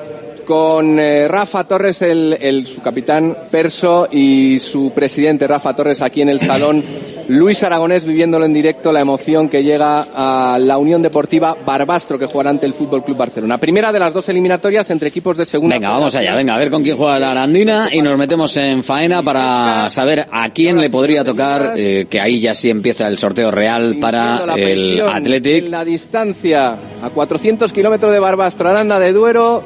[0.45, 6.29] con eh, Rafa Torres, el, su capitán Perso, y su presidente Rafa Torres aquí en
[6.29, 6.83] el salón.
[7.27, 12.27] Luis Aragonés viviéndolo en directo, la emoción que llega a la Unión Deportiva Barbastro que
[12.27, 13.57] jugará ante el Fútbol Club Barcelona.
[13.57, 15.75] Primera de las dos eliminatorias entre equipos de segunda.
[15.75, 18.83] Venga, vamos allá, venga, a ver con quién juega la Arandina y nos metemos en
[18.83, 23.17] faena para saber a quién le podría tocar, eh, que ahí ya sí empieza el
[23.17, 25.69] sorteo real para el Athletic.
[25.69, 29.63] La distancia a 400 kilómetros de Barbastro, Aranda de Duero,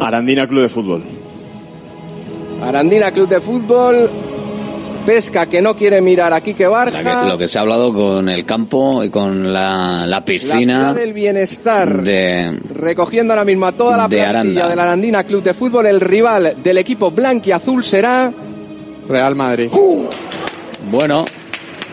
[0.00, 1.02] Arandina Club de Fútbol.
[2.62, 4.10] Arandina Club de Fútbol.
[5.06, 7.26] Pesca que no quiere mirar aquí que Barja.
[7.26, 10.88] Lo que se ha hablado con el campo y con la, piscina.
[10.88, 12.02] La del bienestar.
[12.02, 15.86] De, recogiendo ahora mismo a toda la plantilla de la Arandina Club de Fútbol.
[15.86, 18.32] El rival del equipo blanco y azul será.
[19.08, 19.70] Real Madrid.
[20.90, 21.24] Bueno.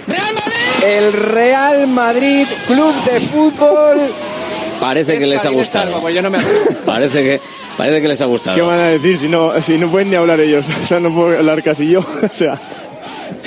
[0.08, 0.84] ¡Real Madrid!
[0.84, 3.98] El Real Madrid Club de Fútbol.
[4.80, 6.02] Parece que les ha gustado.
[6.86, 7.40] Parece que
[7.78, 8.56] Parece que les ha gustado.
[8.56, 10.66] ¿Qué van a decir si no, si no pueden ni hablar ellos?
[10.84, 12.00] O sea, no puedo hablar casi yo.
[12.24, 12.60] O sea.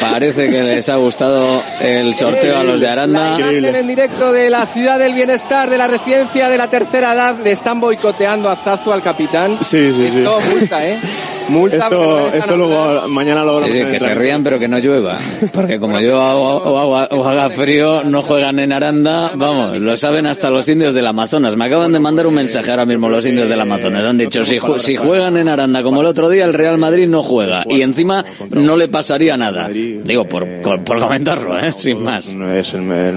[0.01, 3.39] Parece que les ha gustado el sorteo a los de Aranda.
[3.39, 7.53] en directo de la ciudad del bienestar, de la residencia de la tercera edad, le
[7.53, 9.59] están boicoteando a Zazu al capitán.
[9.62, 10.19] Sí, sí, sí.
[10.19, 10.99] Esto multa, ¿eh?
[11.49, 15.19] Multa esto, esto luego mañana lo Sí, sí, que se rían pero que no llueva.
[15.53, 19.33] Porque como llueva o, haga frío, no juegan en Aranda.
[19.35, 21.57] Vamos, lo saben hasta los indios del Amazonas.
[21.57, 24.05] Me acaban de mandar un mensaje ahora mismo los indios del Amazonas.
[24.05, 27.23] Han dicho, si, si juegan en Aranda como el otro día, el Real Madrid no
[27.23, 27.65] juega.
[27.69, 29.69] Y encima no le pasaría nada.
[29.69, 31.73] Digo, por, por comentarlo, ¿eh?
[31.77, 32.35] sin más.
[32.35, 33.17] Es el,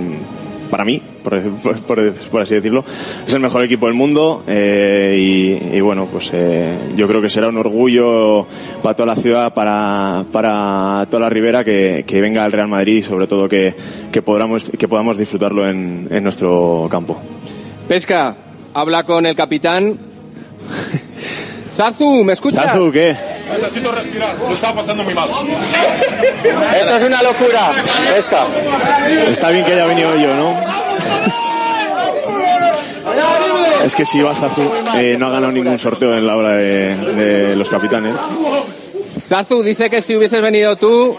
[0.69, 1.01] para mí,
[1.87, 2.83] por, por, así decirlo,
[3.25, 5.15] es el mejor equipo del mundo eh,
[5.73, 8.45] y, bueno, pues eh, yo creo que será un orgullo
[8.81, 12.97] para toda la ciudad, para, para toda la ribera que, que venga el Real Madrid
[12.97, 13.75] y sobre todo que,
[14.11, 17.17] que, podamos, que podamos disfrutarlo en, en nuestro campo.
[17.87, 18.35] Pesca,
[18.73, 19.97] habla con el capitán.
[21.71, 22.65] Zazu, ¿me escuchas?
[22.65, 23.38] Zazu, ¿qué?
[23.51, 25.29] Necesito respirar, lo está pasando muy mal.
[26.75, 27.71] Esto es una locura,
[28.13, 28.45] Pesca.
[29.27, 30.55] Está bien que haya venido yo, ¿no?
[33.83, 37.55] Es que si vas Zazu eh, no ha ganado ningún sorteo en la hora de,
[37.55, 38.15] los capitanes.
[39.27, 41.15] Zazu dice que si hubieses venido tú...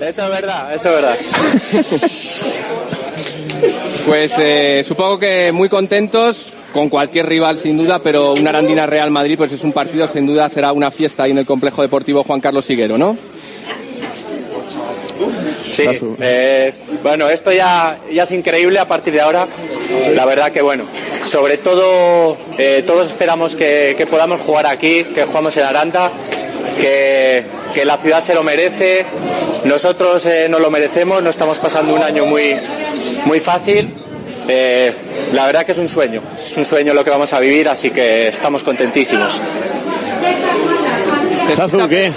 [0.00, 1.16] Eso es verdad, eso es verdad.
[4.06, 9.10] pues eh, supongo que muy contentos con cualquier rival sin duda, pero una Arandina Real
[9.10, 12.24] Madrid pues es un partido sin duda será una fiesta ahí en el complejo deportivo
[12.24, 13.16] Juan Carlos Higuero, ¿no?
[15.68, 15.84] Sí,
[16.20, 19.46] eh, bueno, esto ya, ya es increíble a partir de ahora.
[20.14, 20.84] La verdad que bueno,
[21.24, 26.10] sobre todo eh, todos esperamos que, podamos jugar aquí, que jugamos en Aranda,
[26.80, 29.04] que, que la ciudad se lo merece,
[29.64, 32.56] nosotros eh, nos lo merecemos, no estamos pasando un año muy,
[33.24, 33.92] muy fácil
[34.48, 34.92] eh,
[35.34, 37.90] la verdad que es un sueño, es un sueño lo que vamos a vivir, así
[37.90, 39.40] que estamos contentísimos.
[41.88, 42.12] ¿qué?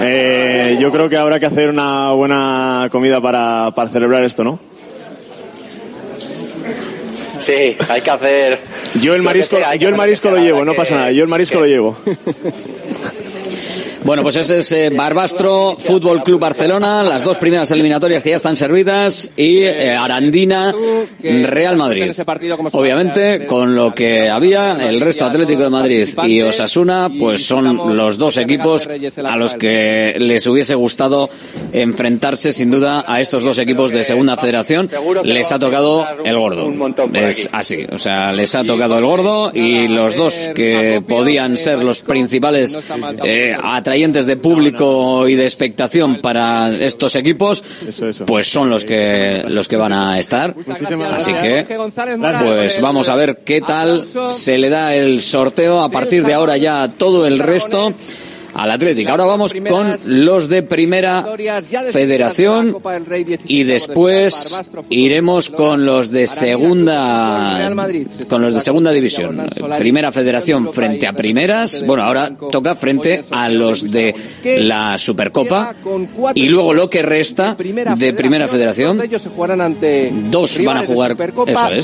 [0.00, 4.58] Eh, yo creo que habrá que hacer una buena comida para, para celebrar esto, ¿no?
[7.38, 8.58] Sí, hay que hacer.
[9.02, 11.12] Yo el marisco, yo el marisco lo llevo, no pasa nada.
[11.12, 11.96] Yo el marisco lo llevo.
[14.04, 18.36] Bueno, pues ese es eh, Barbastro, Fútbol Club Barcelona, las dos primeras eliminatorias que ya
[18.36, 20.74] están servidas y eh, Arandina,
[21.22, 22.12] Real Madrid.
[22.72, 28.18] Obviamente, con lo que había, el resto Atlético de Madrid y Osasuna, pues son los
[28.18, 28.88] dos equipos
[29.24, 31.30] a los que les hubiese gustado
[31.72, 34.88] enfrentarse sin duda a estos dos equipos de Segunda Federación.
[35.24, 36.72] Les ha tocado el gordo.
[37.52, 42.00] Así, o sea, les ha tocado el gordo y los dos que podían ser los
[42.00, 42.78] principales
[43.24, 43.56] eh,
[44.26, 47.62] de público y de expectación para estos equipos,
[48.26, 50.54] pues son los que los que van a estar.
[51.12, 51.66] Así que,
[52.44, 56.56] pues vamos a ver qué tal se le da el sorteo a partir de ahora
[56.56, 57.92] ya todo el resto
[58.54, 59.10] al Atlético.
[59.10, 61.26] Ahora vamos con los de Primera
[61.90, 62.76] Federación
[63.46, 67.72] y después iremos con los de Segunda
[68.28, 69.46] con los de Segunda División.
[69.78, 71.84] Primera Federación frente a Primeras.
[71.86, 74.14] Bueno, ahora toca frente a los de
[74.60, 75.74] la Supercopa
[76.34, 77.56] y luego lo que resta
[77.96, 79.02] de Primera Federación.
[80.30, 81.16] Dos van a jugar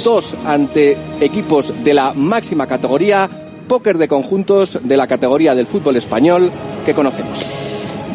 [0.04, 3.28] dos ante equipos de la máxima categoría
[3.70, 6.50] póker de conjuntos de la categoría del fútbol español
[6.84, 7.38] que conocemos.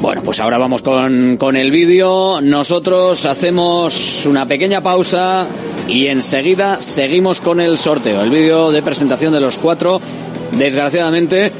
[0.01, 2.41] Bueno, pues ahora vamos con, con el vídeo.
[2.41, 5.47] Nosotros hacemos una pequeña pausa
[5.87, 8.21] y enseguida seguimos con el sorteo.
[8.21, 10.01] El vídeo de presentación de los cuatro,
[10.57, 11.53] desgraciadamente,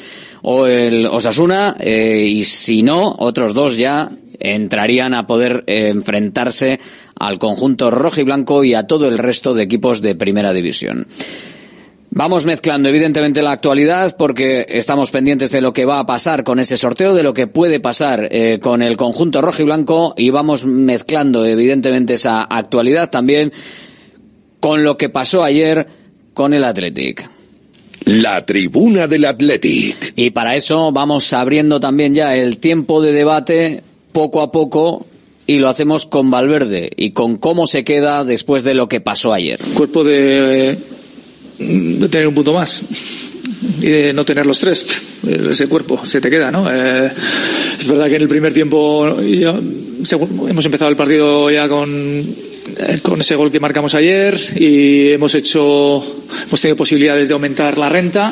[0.42, 4.10] o el Osasuna, eh, y si no, otros dos ya
[4.40, 6.80] entrarían a poder eh, enfrentarse
[7.18, 11.08] al conjunto rojo y blanco y a todo el resto de equipos de primera división.
[12.18, 16.60] Vamos mezclando evidentemente la actualidad porque estamos pendientes de lo que va a pasar con
[16.60, 20.30] ese sorteo, de lo que puede pasar eh, con el conjunto rojo y blanco y
[20.30, 23.52] vamos mezclando evidentemente esa actualidad también
[24.62, 25.88] con lo que pasó ayer
[26.34, 27.30] con el Athletic.
[28.06, 30.14] La tribuna del Athletic.
[30.16, 33.84] Y para eso vamos abriendo también ya el tiempo de debate
[34.16, 35.06] poco a poco
[35.46, 39.34] y lo hacemos con Valverde y con cómo se queda después de lo que pasó
[39.34, 39.60] ayer.
[39.74, 40.78] Cuerpo de,
[41.60, 42.82] de tener un punto más
[43.82, 44.86] y de no tener los tres.
[45.28, 46.66] Ese cuerpo se te queda, ¿no?
[46.72, 47.12] Eh,
[47.78, 53.20] es verdad que en el primer tiempo hemos empezado el partido ya con eh, con
[53.20, 56.02] ese gol que marcamos ayer y hemos hecho
[56.48, 58.32] hemos tenido posibilidades de aumentar la renta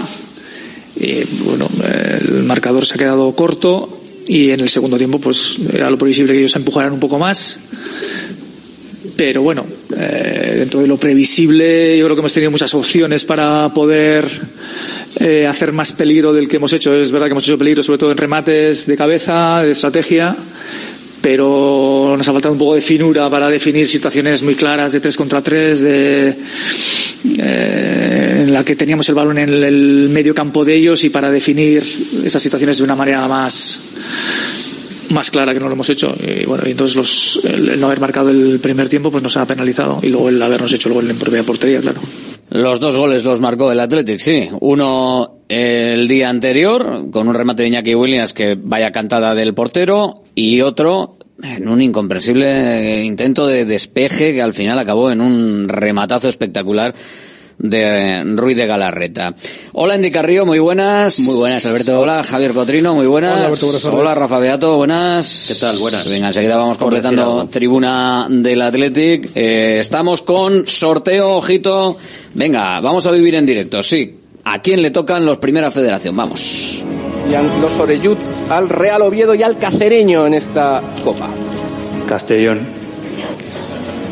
[0.95, 5.89] y bueno el marcador se ha quedado corto y en el segundo tiempo pues era
[5.89, 7.59] lo previsible que ellos empujaran un poco más.
[9.15, 13.71] Pero bueno eh, dentro de lo previsible yo creo que hemos tenido muchas opciones para
[13.73, 14.25] poder
[15.19, 16.93] eh, hacer más peligro del que hemos hecho.
[16.95, 20.35] Es verdad que hemos hecho peligro sobre todo en remates de cabeza de estrategia
[21.23, 25.15] pero nos ha faltado un poco de finura para definir situaciones muy claras de tres
[25.15, 26.35] contra tres, de,
[27.39, 31.09] eh, en la que teníamos el balón en el, el medio campo de ellos y
[31.09, 31.81] para definir
[32.25, 33.79] esas situaciones de una manera más
[35.11, 36.13] más clara que no lo hemos hecho.
[36.19, 39.45] Y bueno y entonces los, el, no haber marcado el primer tiempo pues nos ha
[39.45, 42.01] penalizado y luego el habernos hecho el gol en propia portería claro.
[42.49, 44.49] Los dos goles los marcó el Athletic sí.
[44.59, 50.15] Uno el día anterior con un remate de Iñaki Williams que vaya cantada del portero
[50.33, 56.29] y otro en un incomprensible intento de despeje que al final acabó en un rematazo
[56.29, 56.95] espectacular
[57.59, 59.35] de Ruiz de Galarreta.
[59.73, 61.19] Hola Andy Carrillo, muy buenas.
[61.19, 61.99] Muy buenas, Alberto.
[61.99, 63.35] Hola Javier Cotrino, muy buenas.
[63.35, 65.45] Hola, Alberto, buenas Hola Rafa Beato, buenas.
[65.49, 65.77] ¿Qué tal?
[65.77, 66.09] Buenas.
[66.09, 69.29] Venga, enseguida vamos completando tribuna del Athletic.
[69.35, 71.97] Eh, estamos con sorteo, ojito.
[72.33, 74.22] Venga, vamos a vivir en directo, sí.
[74.45, 76.15] ¿A quién le tocan los Primera Federación?
[76.15, 76.83] Vamos.
[77.29, 78.17] Y los Oreyud
[78.49, 81.29] al Real Oviedo y al Cacereño en esta Copa.
[82.07, 82.59] Castellón.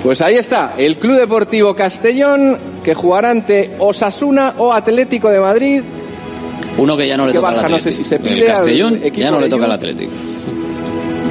[0.04, 5.84] Pues ahí está, el Club Deportivo Castellón que jugará ante Osasuna o Atlético de Madrid.
[6.78, 9.00] Uno que ya no le toca baja, al no sé si se pide El Castellón
[9.04, 9.74] al ya no le toca al.
[9.74, 10.12] Atlético.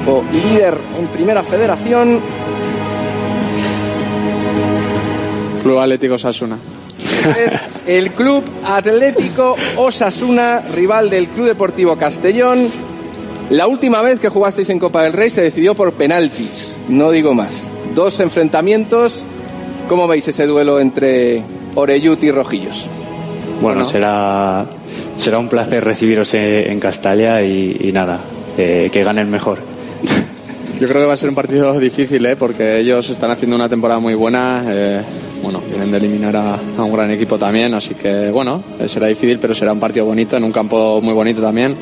[0.06, 2.20] O líder en Primera Federación.
[5.62, 6.56] Club Atlético Sasuna.
[7.38, 7.52] Es
[7.86, 12.68] el Club Atlético Osasuna, rival del Club Deportivo Castellón.
[13.50, 17.34] La última vez que jugasteis en Copa del Rey se decidió por penaltis, no digo
[17.34, 17.64] más.
[17.94, 19.24] Dos enfrentamientos.
[19.88, 21.42] ¿Cómo veis ese duelo entre
[21.74, 22.86] Oreyut y Rojillos?
[23.60, 24.64] Bueno, será,
[25.16, 28.20] será un placer recibiros en, en Castalia y, y nada,
[28.56, 29.58] eh, que gane el mejor.
[30.80, 32.36] Yo creo que va a ser un partido difícil, ¿eh?
[32.36, 34.64] porque ellos están haciendo una temporada muy buena.
[34.70, 35.02] eh,
[35.42, 39.38] bueno, vienen de eliminar a, a un gran equipo también, así que bueno, será difícil,
[39.38, 41.76] pero será un partido bonito, en un campo muy bonito también.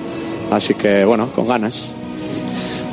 [0.50, 1.88] Así que bueno, con ganas.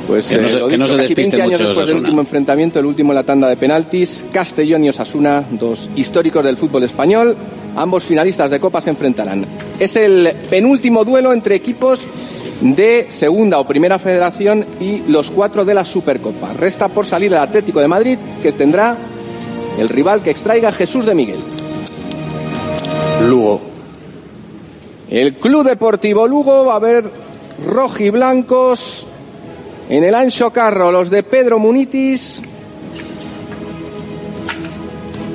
[0.06, 2.20] Pues que no se, eh, no se casi despiste 20 años mucho después del último
[2.20, 6.84] enfrentamiento, el último en la tanda de penaltis, Castellón y Osasuna, dos históricos del fútbol
[6.84, 7.36] español,
[7.74, 9.44] ambos finalistas de Copa se enfrentarán.
[9.80, 12.06] Es el penúltimo duelo entre equipos
[12.60, 16.52] de segunda o primera federación y los cuatro de la Supercopa.
[16.52, 18.96] Resta por salir el Atlético de Madrid, que tendrá
[19.78, 21.38] el rival que extraiga Jesús de Miguel.
[23.28, 23.60] Lugo.
[25.10, 27.04] El Club Deportivo Lugo va a ver
[27.66, 29.06] rojiblancos
[29.88, 32.42] en el ancho carro, los de Pedro Munitis.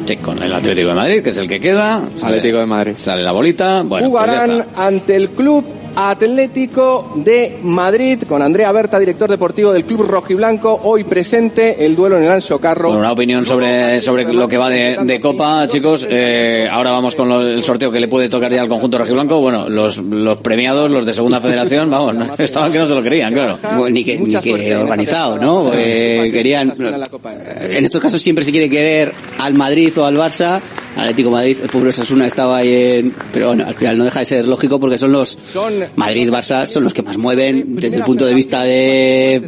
[0.06, 2.02] Sí, con el Atlético de Madrid, que es el que queda.
[2.18, 2.94] Sale- Atlético de Madrid.
[2.98, 3.82] Sale la bolita.
[3.84, 4.08] Bueno, pues ya
[4.42, 4.88] jugarán está.
[4.88, 5.64] ante el Club
[5.96, 12.18] Atlético de Madrid con Andrea Berta, director deportivo del Club Rojiblanco, hoy presente el duelo
[12.18, 12.88] en el Ancho Carro.
[12.88, 16.08] Bueno, una opinión sobre, sobre lo que va de, de Copa, chicos.
[16.10, 19.40] Eh, ahora vamos con lo- el sorteo que le puede tocar ya al conjunto rojiblanco.
[19.42, 23.02] Bueno, los, los premiados, los de Segunda Federación, vamos, no- estaban que no se lo
[23.04, 23.58] querían, claro.
[23.78, 25.64] Bueno, ni que, ni que organizado, ¿no?
[25.66, 26.74] Porque querían.
[27.70, 30.60] En estos casos siempre se quiere querer al Madrid o al Barça.
[30.96, 33.14] Atlético de Madrid, el pobre Osasuna estaba ahí en.
[33.34, 35.38] Pero bueno, al final no deja de ser lógico porque son los.
[35.96, 39.42] Madrid-Barça son los que más mueven desde el punto de vista de.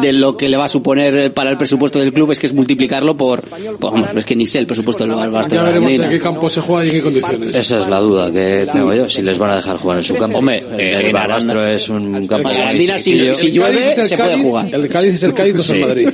[0.00, 2.54] de lo que le va a suponer para el presupuesto del club, es que es
[2.54, 3.42] multiplicarlo por.
[3.42, 5.48] por vamos, es que ni sé el presupuesto del Barça.
[5.50, 7.56] Ya veremos en qué campo se juega y en qué condiciones.
[7.56, 10.14] Esa es la duda que tengo yo, si les van a dejar jugar en su
[10.16, 10.38] campo.
[10.38, 13.14] Hombre, el en Barbastro es un campo La Arandina, si,
[13.50, 14.68] llueve, se puede jugar.
[14.72, 15.80] El Cádiz es el Cádiz, no es el.
[15.80, 16.08] Madrid.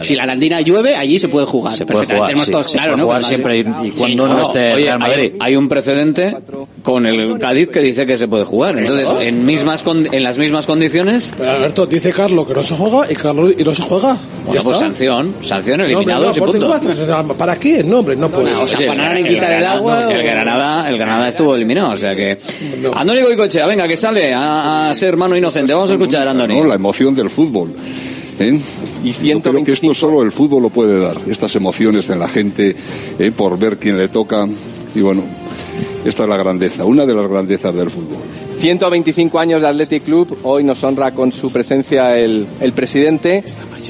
[0.00, 1.74] Si la Arandina llueve, allí se puede jugar.
[1.74, 2.52] Se puede jugar, Tenemos sí.
[2.52, 3.04] todos Se claro, puede ¿no?
[3.04, 3.92] jugar siempre Madrid.
[3.94, 5.18] y- y cuando Sí, no esté Oye, Real Madrid.
[5.18, 6.36] hay, hay un precedente
[6.82, 8.78] con el Cádiz que dice que se puede jugar.
[8.78, 9.20] Entonces, Eso.
[9.20, 13.10] en mismas con- en las mismas condiciones, Pero Alberto, dice Carlos que no se juega
[13.10, 14.16] y Carlos y no se juega.
[14.44, 14.86] bueno, ya pues está.
[14.86, 16.70] sanción, sanción No, eliminados no, y punto.
[16.70, 17.82] o sea, ¿Para qué?
[17.84, 18.54] No, hombre, no puede.
[18.54, 22.38] Oye, Granada- El Granada, el Granada estuvo eliminado, o sea que.
[22.94, 25.72] Andoni Goicochea, venga, que sale a, a ser mano inocente.
[25.72, 26.60] Vamos a escuchar a Andoni.
[26.60, 26.64] ¿no?
[26.66, 27.72] La emoción del fútbol.
[28.38, 28.58] ¿eh?
[29.02, 32.74] Yo creo que esto solo el fútbol lo puede dar, estas emociones en la gente
[33.18, 33.32] ¿eh?
[33.34, 34.48] por ver quién le toca.
[34.94, 35.22] Y bueno,
[36.04, 38.18] esta es la grandeza, una de las grandezas del fútbol.
[38.58, 43.44] 125 años de Athletic Club, hoy nos honra con su presencia el, el presidente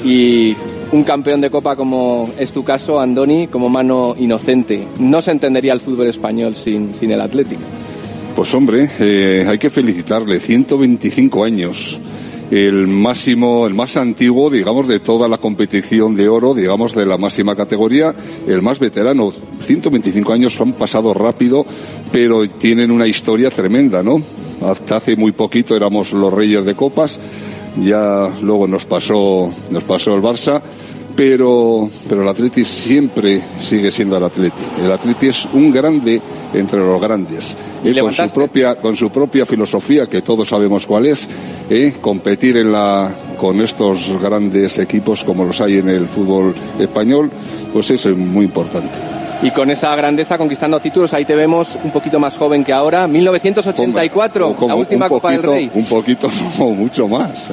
[0.04, 0.54] y
[0.92, 4.86] un campeón de Copa como es tu caso, Andoni, como mano inocente.
[4.98, 7.58] No se entendería el fútbol español sin, sin el Athletic.
[8.34, 11.98] Pues hombre, eh, hay que felicitarle, 125 años.
[12.50, 17.18] El máximo, el más antiguo, digamos, de toda la competición de oro, digamos, de la
[17.18, 18.14] máxima categoría,
[18.46, 19.32] el más veterano.
[19.60, 21.66] 125 años han pasado rápido,
[22.10, 24.22] pero tienen una historia tremenda, ¿no?
[24.62, 27.20] Hasta hace muy poquito éramos los reyes de copas,
[27.82, 30.60] ya luego nos pasó, nos pasó el Barça,
[31.18, 34.62] pero, pero el Atleti siempre sigue siendo el Atleti.
[34.80, 36.22] El Atleti es un grande
[36.54, 37.56] entre los grandes.
[37.84, 41.28] Eh, con, su propia, con su propia filosofía, que todos sabemos cuál es,
[41.68, 47.32] eh, competir en la, con estos grandes equipos como los hay en el fútbol español,
[47.72, 48.96] pues eso es muy importante.
[49.42, 53.08] Y con esa grandeza conquistando títulos, ahí te vemos un poquito más joven que ahora.
[53.08, 55.70] 1984, Como la última un Copa del poquito- Rey.
[55.74, 57.50] Un poquito, no, mucho más.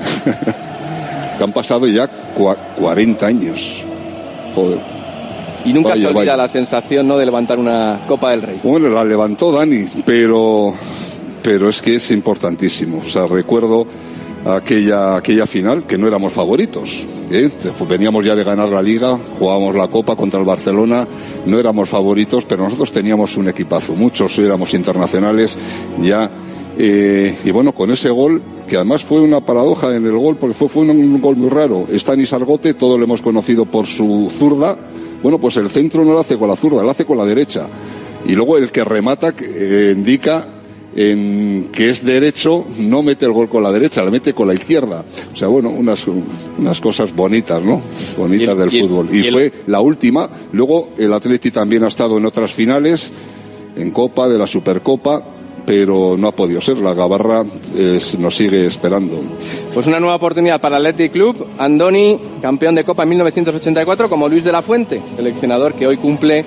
[1.38, 3.82] Que han pasado ya cua- 40 años.
[4.54, 4.80] Joder.
[5.66, 6.38] Y nunca Vaya, se olvida vaya.
[6.38, 7.18] la sensación ¿no?
[7.18, 8.60] de levantar una Copa del Rey.
[8.64, 10.74] Bueno, la levantó Dani, pero,
[11.42, 13.02] pero es que es importantísimo.
[13.06, 13.88] O sea, recuerdo
[14.46, 17.04] aquella, aquella final que no éramos favoritos.
[17.32, 17.50] ¿eh?
[17.90, 21.08] Veníamos ya de ganar la liga, jugábamos la Copa contra el Barcelona,
[21.48, 23.94] no éramos favoritos, pero nosotros teníamos un equipazo.
[23.96, 25.58] Muchos éramos internacionales
[26.00, 26.30] ya.
[26.78, 30.54] Eh, y bueno, con ese gol, que además fue una paradoja en el gol, porque
[30.56, 31.88] fue, fue un, un gol muy raro.
[31.94, 34.78] Stanis Argote, todo lo hemos conocido por su zurda.
[35.24, 37.68] Bueno, pues el centro no lo hace con la zurda, lo hace con la derecha.
[38.28, 40.48] Y luego el que remata eh, indica
[40.96, 44.54] en que es derecho, no mete el gol con la derecha, le mete con la
[44.54, 45.04] izquierda.
[45.34, 46.06] O sea, bueno, unas,
[46.58, 47.82] unas cosas bonitas, ¿no?
[48.18, 49.10] Bonitas del y el- fútbol.
[49.12, 50.30] y el- fue la última.
[50.54, 53.12] Luego el Atleti también ha estado en otras finales,
[53.76, 55.22] en Copa, de la Supercopa,
[55.66, 56.78] pero no ha podido ser.
[56.80, 57.44] La Gabarra
[58.20, 59.20] nos sigue esperando.
[59.74, 61.48] Pues una nueva oportunidad para el Athletic Club.
[61.58, 66.46] Andoni, campeón de Copa en 1984, como Luis de la Fuente, seleccionador que hoy cumple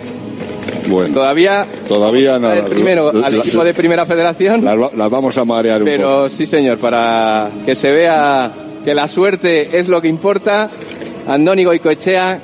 [0.88, 2.56] Bueno, todavía todavía nada.
[2.58, 4.64] el primero La- al la- equipo de Primera Federación.
[4.64, 5.96] Las, las vamos a marear un poco.
[5.96, 8.50] Pero sí, señor, para que se vea
[8.84, 10.70] que la suerte es lo que importa.
[11.26, 12.40] Andoni Goicoechea,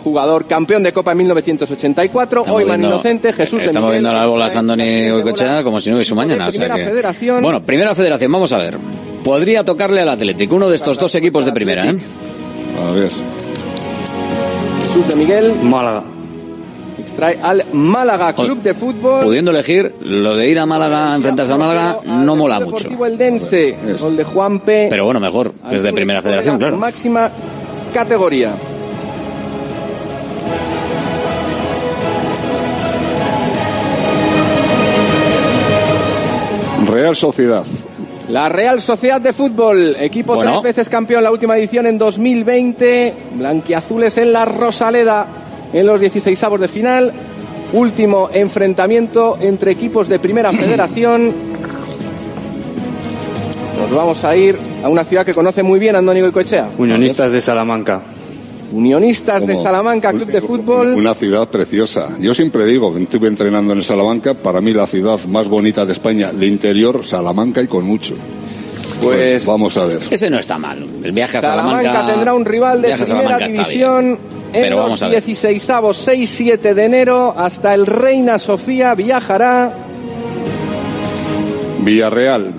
[0.00, 4.02] jugador campeón de Copa en 1984, Estamos hoy man inocente, Jesús de Estamos Miguel.
[4.02, 6.48] viendo las bolas Andoni Goicoechea como si no hubiese un mañana.
[6.48, 7.42] o sea Primera que- Federación.
[7.42, 8.76] Bueno, primera federación, vamos a ver.
[9.24, 11.96] Podría tocarle al Atlético, uno de estos dos equipos de primera, ¿eh?
[12.86, 13.10] A ver.
[14.88, 15.52] Jesús de Miguel.
[15.62, 16.02] Málaga.
[16.98, 19.22] extrae al Málaga Club de Fútbol.
[19.24, 22.88] Pudiendo elegir, lo de ir a Málaga, enfrentarse a Málaga, no mola mucho.
[23.04, 24.86] Eldense, gol de Juanpe.
[24.90, 26.76] Pero bueno, mejor, es de primera federación, claro.
[26.76, 27.30] Máxima
[27.92, 28.52] categoría.
[37.00, 37.64] Real Sociedad.
[38.28, 40.60] La Real Sociedad de Fútbol, equipo Bueno.
[40.60, 45.26] tres veces campeón, la última edición en 2020, blanquiazules en la Rosaleda
[45.72, 47.10] en los 16 avos de final,
[47.72, 51.32] último enfrentamiento entre equipos de primera federación.
[53.80, 56.68] Nos vamos a ir a una ciudad que conoce muy bien Andónigo Icoechea.
[56.76, 58.02] Unionistas de Salamanca.
[58.72, 60.94] Unionistas de Salamanca, Club de Fútbol.
[60.94, 62.16] Una ciudad preciosa.
[62.20, 66.32] Yo siempre digo, estuve entrenando en Salamanca, para mí la ciudad más bonita de España,
[66.32, 68.14] de interior, Salamanca y con mucho.
[69.02, 70.00] Pues vamos a ver.
[70.10, 70.86] Ese no está mal.
[71.02, 72.14] El viaje a Salamanca, Salamanca.
[72.14, 74.18] tendrá un rival de primera división bien.
[74.52, 75.22] en Pero los vamos a ver.
[75.24, 79.72] 16 avos, 6-7 de enero hasta el Reina Sofía viajará
[81.82, 82.52] Villarreal.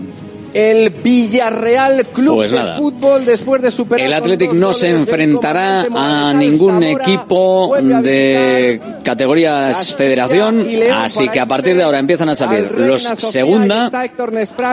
[0.53, 2.61] El Villarreal Club Pues de.
[2.77, 10.67] Fútbol después de superar El Athletic no se enfrentará a ningún equipo de categorías federación,
[10.93, 13.91] así que a partir de ahora empiezan a salir los segunda,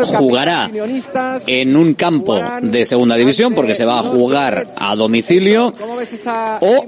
[0.04, 0.70] jugará
[1.46, 5.74] en un campo de segunda división porque se va a jugar a domicilio
[6.60, 6.86] o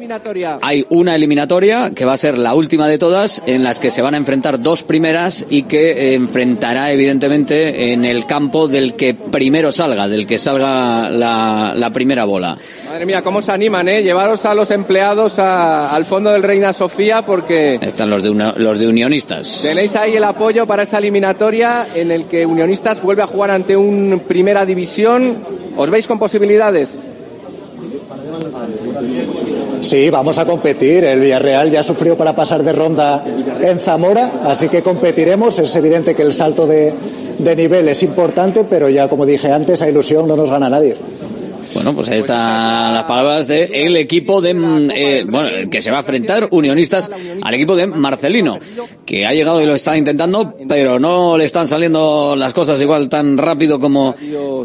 [0.62, 4.02] hay una eliminatoria que va a ser la última de todas en las que se
[4.02, 9.70] van a enfrentar dos primeras y que enfrentará evidentemente en el campo del que primero
[9.70, 12.56] salga, del que salga la, la primera bola.
[12.88, 14.02] Madre mía, cómo se animan, ¿eh?
[14.02, 18.54] Llevaros a los empleados a- al fondo del Reina Sofía porque Están los de, una-
[18.56, 19.60] los de unionistas.
[19.62, 23.76] tenéis ahí el apoyo para esa eliminatoria en el que Unionistas vuelve a jugar ante
[23.76, 25.36] un Primera División.
[25.76, 26.98] ¿Os veis con posibilidades?
[29.82, 31.04] Sí, vamos a competir.
[31.04, 33.24] El Villarreal ya sufrió para pasar de ronda
[33.62, 35.58] en Zamora, así que competiremos.
[35.58, 36.92] Es evidente que el salto de,
[37.44, 40.94] de nivel es importante, pero ya como dije antes, a ilusión no nos gana nadie.
[41.74, 45.80] Bueno, pues ahí están las palabras de el equipo de mm, eh, bueno, el que
[45.80, 47.10] se va a enfrentar unionistas
[47.40, 48.58] al equipo de Marcelino,
[49.06, 53.08] que ha llegado y lo está intentando, pero no le están saliendo las cosas igual
[53.08, 54.14] tan rápido como,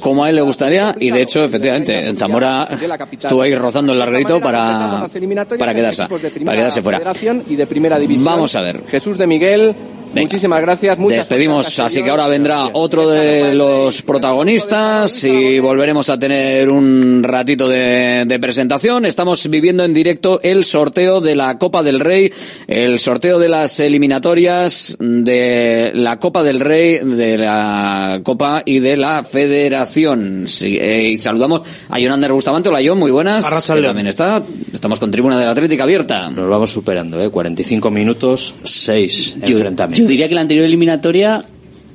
[0.01, 2.67] como a él le gustaría y de hecho, efectivamente, en Zamora
[3.11, 5.05] estuvo ahí rozando el larguerito para,
[5.59, 6.05] para quedarse,
[6.43, 7.01] para quedarse fuera.
[8.19, 8.81] Vamos a ver.
[8.87, 9.75] Jesús de Miguel,
[10.15, 10.97] muchísimas gracias.
[10.97, 17.23] Muchas Despedimos, así que ahora vendrá otro de los protagonistas y volveremos a tener un
[17.23, 19.05] ratito de, de presentación.
[19.05, 22.31] Estamos viviendo en directo el sorteo de la Copa del Rey,
[22.67, 28.97] el sorteo de las eliminatorias de la Copa del Rey, de la Copa y de
[28.97, 30.45] la Federación.
[30.47, 32.69] Sí, eh, y saludamos a Jonander Bustamante.
[32.69, 33.45] Hola, John, muy buenas.
[33.65, 34.41] También está.
[34.73, 36.29] Estamos con Tribuna de la Atlética abierta.
[36.29, 37.29] Nos vamos superando, ¿eh?
[37.29, 39.99] 45 minutos, 6 Yo, enfrentamientos.
[39.99, 41.43] yo diría que la anterior eliminatoria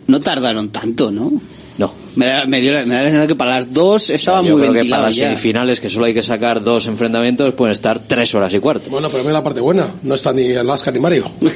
[0.07, 1.33] no tardaron tanto, ¿no?
[1.79, 1.95] No.
[2.17, 4.53] Me da, me dio la- me da la sensación que para las dos estaba Yo
[4.57, 5.25] muy creo que para ventilado las ya.
[5.29, 8.91] semifinales, que solo hay que sacar dos enfrentamientos, pueden estar tres horas y cuarto.
[8.91, 9.87] Bueno, pero mira la parte buena.
[10.03, 11.31] No está ni Alaska ni Mario.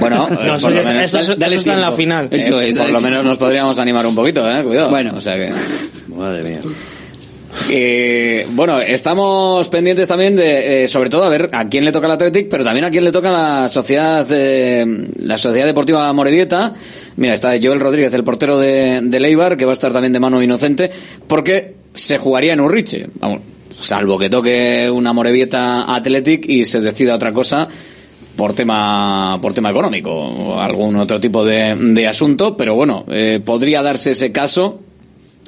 [0.00, 2.24] Bueno, No, eso por lo ya- menos- eso- eso dale está en la final.
[2.30, 3.00] Eh, Eso es, por lo tiempo.
[3.08, 4.62] menos nos podríamos animar un poquito, ¿eh?
[4.64, 4.90] Cuidado.
[4.90, 5.12] Bueno.
[5.16, 5.52] O sea que...
[6.16, 6.60] Madre mía.
[7.70, 12.06] Eh, bueno, estamos pendientes también de, eh, sobre todo, a ver a quién le toca
[12.06, 14.26] el Athletic, pero también a quién le toca la sociedad,
[15.16, 16.72] la sociedad deportiva Morevieta.
[17.16, 20.20] Mira, está Joel Rodríguez, el portero de, de Leibar, que va a estar también de
[20.20, 20.90] mano inocente,
[21.26, 23.06] porque se jugaría en Urriche.
[23.20, 23.40] Vamos,
[23.76, 27.68] salvo que toque una Morevieta Athletic y se decida otra cosa
[28.36, 33.40] por tema por tema económico o algún otro tipo de, de asunto, pero bueno, eh,
[33.44, 34.80] podría darse ese caso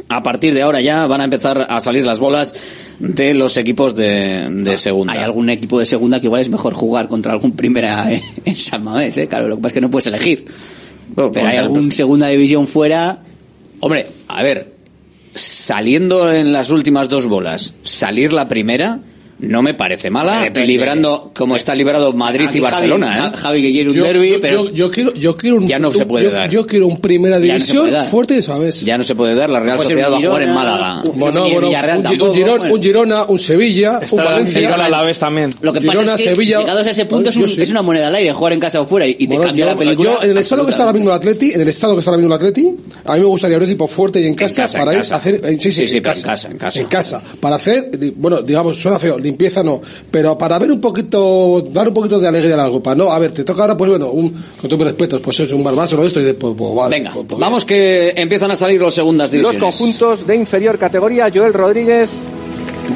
[0.09, 2.55] a partir de ahora ya van a empezar a salir las bolas
[2.99, 5.13] de los equipos de, de segunda.
[5.13, 8.57] Hay algún equipo de segunda que igual es mejor jugar contra algún primera eh, en
[8.57, 9.29] San Mamés, ¿eh?
[9.29, 10.47] Claro, lo que pasa es que no puedes elegir.
[11.15, 13.21] Bueno, Pero hay algún segunda división fuera.
[13.81, 14.75] Hombre, a ver,
[15.35, 19.01] saliendo en las últimas dos bolas, salir la primera
[19.41, 20.67] no me parece mala, Depende.
[20.69, 23.07] librando como está librado Madrid Aquí y Barcelona.
[23.13, 23.31] Javi- ¿eh?
[23.33, 25.67] Ja- Javi que quiere un Yo- derby, yo, pero yo, yo quiero, yo quiero un,
[25.69, 26.51] Ya no se puede yo, dar.
[26.51, 28.09] yo quiero un primera no división dar.
[28.09, 28.81] fuerte, ¿sabes?
[28.83, 30.65] Ya no se puede dar, la Real Puede ser Sociedad va a jugar en Girona,
[30.71, 31.03] Málaga.
[31.11, 32.75] un- Bueno, bueno, un, Gi- tampoco, un Girona, bueno.
[32.75, 34.61] un Girona, un Sevilla, un Valencia.
[34.61, 35.51] Está la vez también.
[35.63, 37.63] Lo que pasa Girona, es que Sevilla- llegados a ese punto es, sí.
[37.63, 39.65] es una moneda al aire, jugar en casa o fuera y, y te Bueno, cambia
[39.67, 40.11] yo, la película.
[40.11, 42.11] yo, en el estado que está ahora mismo el Atleti, en el estado que está
[42.11, 42.71] ahora mismo el Atleti,
[43.05, 45.57] a mí me gustaría un equipo fuerte y en casa, para ir a hacer, eh,
[45.61, 46.49] sí, sí, en, pero casa,
[46.81, 51.63] en casa, para hacer, bueno, digamos, suena feo, limpieza no, pero para ver un poquito,
[51.71, 53.91] dar un poquito de alegría a la copa, no, a ver, te toca ahora, pues
[53.91, 56.55] bueno, un, con todos mis respetos, pues es un barbazo o esto y de, pues,
[56.57, 59.61] pues, vale, Venga, pues, pues, vamos que empiezan a salir los segundas Los divisiones.
[59.61, 62.11] conjuntos de inferior categoría, Joel Rodríguez,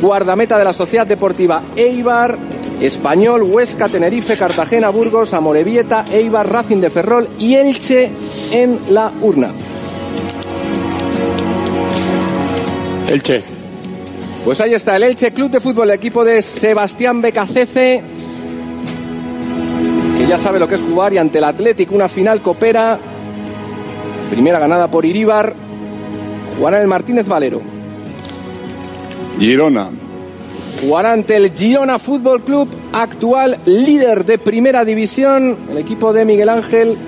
[0.01, 2.37] guardameta de la Sociedad Deportiva Eibar,
[2.81, 8.11] Español, Huesca, Tenerife, Cartagena, Burgos, Amorebieta, Eibar, Racing de Ferrol y Elche
[8.51, 9.53] en la urna.
[13.09, 13.64] Elche.
[14.45, 18.03] Pues ahí está el Elche Club de Fútbol, el equipo de Sebastián Becacece,
[20.19, 22.99] que ya sabe lo que es jugar y ante el Atlético una final coopera.
[24.31, 25.55] Primera ganada por Iríbar.
[26.59, 27.63] Juan el Martínez Valero.
[29.39, 29.91] Girona.
[30.81, 36.51] Jugará ante el Girona Fútbol Club, actual líder de primera división, el equipo de Miguel
[36.51, 36.99] Ángel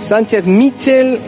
[0.00, 1.18] Sánchez Michel.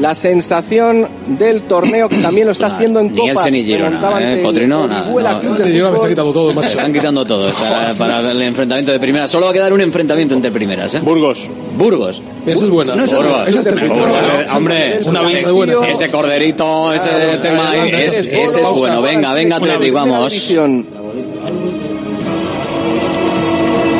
[0.00, 1.06] La sensación
[1.38, 3.50] del torneo que también lo está haciendo en Ni Copas.
[3.52, 4.42] Ni Girona, ¿eh?
[4.42, 5.58] Cotrino, nada, Orihuela no, Club no.
[5.58, 6.08] de Girona me está Fútbol.
[6.10, 6.68] quitando todo, macho.
[6.68, 7.50] Se están quitando todo
[7.98, 9.30] para el enfrentamiento de primeras.
[9.30, 10.94] Solo va a quedar un enfrentamiento entre primeras.
[10.94, 11.00] ¿eh?
[11.00, 11.48] Burgos.
[11.76, 12.22] Burgos.
[12.46, 12.94] Esa es buena.
[12.96, 13.48] No, Burgos.
[13.48, 13.80] Esa es.
[13.88, 17.10] Burgos, eh, Hombre, Una ese, corderito, ese
[17.40, 18.72] tema, ahí, es- ese es ese es pausa.
[18.98, 19.02] bueno.
[19.02, 20.52] Venga, venga, primera vamos.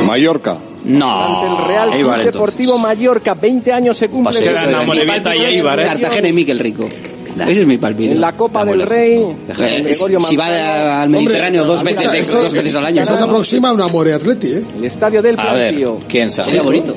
[0.07, 0.59] Mallorca.
[0.85, 1.25] No.
[1.25, 2.25] Ante el Real Club Eibar.
[2.25, 4.35] Deportivo Mallorca, 20 años se cumple.
[4.39, 4.69] Paseo.
[4.69, 5.85] el Amorebieta y Eibar, ¿eh?
[5.85, 6.87] Cartagena y Miquel Rico.
[7.37, 8.13] Ese es mi palpito.
[8.13, 9.25] En la Copa del Rey,
[9.59, 9.95] Eh,
[10.29, 13.03] si va al Mediterráneo dos veces, Esto- dos veces al año.
[13.03, 14.65] Esto se aproxima a una More Atleti, ¿eh?
[14.79, 15.99] el estadio del A ver, Plantío.
[16.09, 16.47] quién sabe.
[16.51, 16.95] Sería bonito.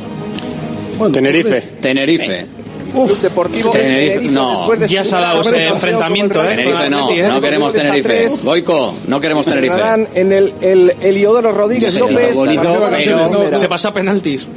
[1.00, 1.62] Bueno, Tenerife.
[1.62, 2.46] ¿tú Tenerife.
[2.88, 4.70] Club Deportivo Tenerife, no.
[4.76, 6.48] de Ya se ha dado ese enfrentamiento, ¿eh?
[6.50, 7.28] Tenerife no, Atleti, ¿eh?
[7.28, 8.28] no queremos a Tenerife.
[8.44, 9.82] Goico, no queremos Tenerife.
[10.16, 13.60] En el, el Heliodoro Rodríguez Sí, López.
[13.60, 14.48] Se pasa a penaltis.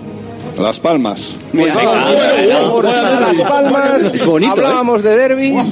[0.58, 1.36] Las Palmas.
[1.52, 1.74] Mira,
[2.70, 4.64] Por Las Palmas, Es bonito, ¿eh?
[4.64, 5.66] hablábamos de derbis.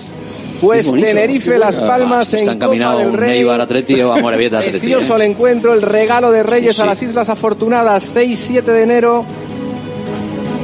[0.60, 1.06] Pues Es bonito.
[1.08, 3.48] Tenerife, Las Palmas en Está encaminado Copa del Rey.
[3.48, 4.78] Atleti o Amorebieta Atleti.
[4.78, 5.16] Precioso ¿eh?
[5.16, 6.88] el encuentro, el regalo de Reyes Sí, a sí.
[6.88, 9.24] las Islas Afortunadas, 6-7 de enero,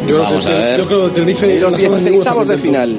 [0.06, 0.78] Yo creo Vamos que, a ver.
[0.78, 1.56] Yo creo que Tenerife.
[1.56, 2.96] y los las cosas 16 avos de final.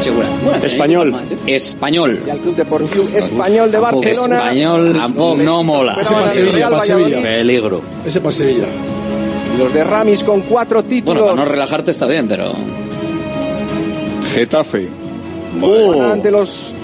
[0.00, 0.26] segura.
[0.44, 1.14] Bueno, Español.
[1.46, 1.54] ¿eh?
[1.56, 2.22] Español.
[2.26, 4.02] Y al Club Deportivo Español de Tampoco.
[4.02, 4.36] Barcelona.
[4.36, 5.96] Español tampoco no mola.
[6.00, 7.22] Ese para Sevilla, para Sevilla.
[7.22, 7.82] Peligro.
[8.06, 8.66] Ese para Sevilla.
[9.58, 11.22] Los de Ramis con cuatro Bueno, títulos.
[11.30, 12.52] para no relajarte está bien, pero.
[14.34, 14.88] Getafe.
[15.60, 16.74] Juegan ante los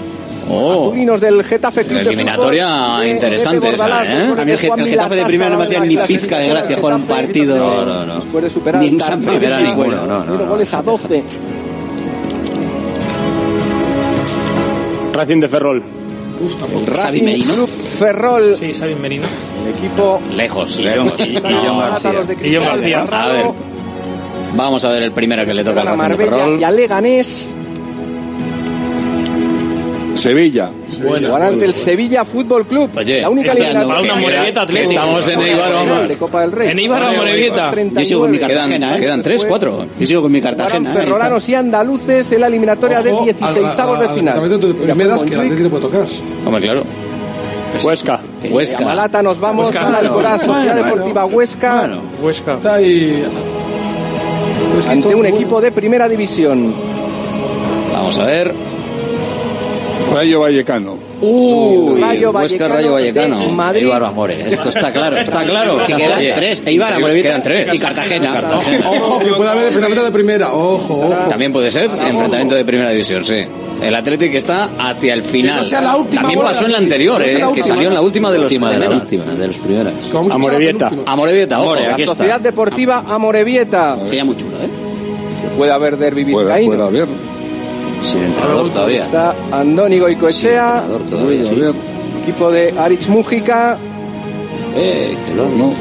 [0.49, 0.87] Oh.
[0.87, 4.23] azulinos del Getafe Club de Eliminatoria de- interesante de esa, ¿eh?
[4.37, 6.95] A mí el, el Getafe de primera no me hacía ni pizca de gracia jugar
[6.95, 7.57] un partido.
[7.57, 8.15] No, no, no.
[8.15, 11.23] Después de superar Ni en San Pedro era ninguno, no, no, goles a 12.
[15.13, 15.83] Racing de Ferrol.
[16.43, 17.67] Uf, Racing Merino.
[17.67, 19.25] Ferrol, Sí, Xavi Merino.
[19.63, 21.13] el equipo Lejos, Y lejos.
[21.17, 21.63] John- y No.
[21.63, 23.01] John García.
[23.11, 23.45] A ver.
[24.55, 26.59] Vamos a ver el primero que le toca al Marbella Ferrol.
[26.59, 27.55] y a Leganés.
[30.21, 30.69] Sevilla.
[31.01, 32.89] Jugarán ante el Sevilla Fútbol Club.
[32.95, 34.93] Oye, la única Para una Amorebieta Que Atleti.
[34.93, 36.07] estamos en Eibar, vamos.
[36.09, 36.69] de Copa del Rey.
[36.71, 37.71] En Eibar o Amorebieta.
[37.75, 38.99] Yo sigo con mi Quedan, Cartagena, ¿eh?
[38.99, 39.85] quedan tres, cuatro.
[39.99, 40.89] Yo sigo con mi Cartagena.
[40.89, 40.91] ¿eh?
[40.91, 41.03] Está.
[41.03, 44.59] ferrolanos y andaluces en la eliminatoria de Ojo 16 al- avos de al final.
[44.83, 46.05] primeras que el Atlético puede tocar.
[46.45, 46.83] Hombre, claro.
[47.83, 48.19] Huesca.
[48.43, 48.83] Y a Huesca.
[48.83, 51.89] Malata nos vamos Huesca, a bueno, Alcoraz, Sociedad Deportiva Huesca,
[52.21, 52.53] Huesca.
[52.55, 53.23] Está ahí.
[54.87, 56.73] ante un equipo de primera división.
[57.93, 58.53] Vamos a ver.
[60.11, 60.97] Rayo Vallecano.
[61.21, 63.39] Uh, Rayo Huesca, Vallecano Rayo Vallecano.
[63.49, 63.83] Madrid.
[63.83, 64.47] Eibar Amore.
[64.47, 65.83] Esto está claro, está claro.
[65.85, 66.61] Que quedan Oye, tres.
[66.65, 67.73] Eibar, Amorebieta Quedan tres.
[67.73, 68.33] y Cartagena.
[68.85, 70.53] Ojo, que puede haber enfrentamiento de primera.
[70.53, 71.29] Ojo, ojo.
[71.29, 73.43] También puede ser enfrentamiento de primera división, sí.
[73.81, 75.55] El Atlético está hacia el final.
[75.55, 77.93] Que no sea la última También pasó en la anterior, eh, la que salió en
[77.95, 79.03] la última de los última de la primeros.
[79.03, 79.93] última, de los primeras.
[80.13, 80.87] La Amorebieta,
[81.61, 81.71] ojo.
[81.71, 82.15] Amore, La aquí está.
[82.15, 83.97] Sociedad Deportiva Amorebieta.
[84.05, 84.69] Sería muy chulo, ¿eh?
[85.57, 87.07] Puede haber derbi Puede, puede haber.
[88.03, 89.05] Sin entrenador todavía.
[89.05, 90.83] Está Andoni Goicoechea,
[92.23, 93.77] equipo de Aritz Mújica.
[94.75, 95.73] Eh, que lo No.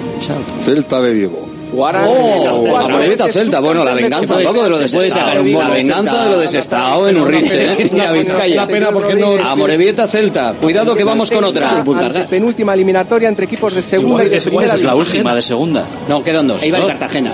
[0.65, 1.49] Celta de Vigo.
[1.71, 3.61] Jugarán Oh, veces Celta.
[3.61, 5.45] Bueno, la venganza de lo desestado.
[5.45, 6.25] La venganza Celta.
[6.25, 7.91] de lo desestado en Urriche, eh.
[8.13, 8.55] Vizcaya.
[8.55, 9.37] Una pena porque no.
[9.37, 10.55] Amorebieta Celta.
[10.61, 11.85] Cuidado que vamos con otra.
[12.29, 15.85] Penúltima eliminatoria entre equipos de segunda y de primera es la última de segunda.
[16.09, 16.63] No, quedan dos.
[16.63, 16.87] Eibar, ¿no?
[16.89, 17.33] Cartagena.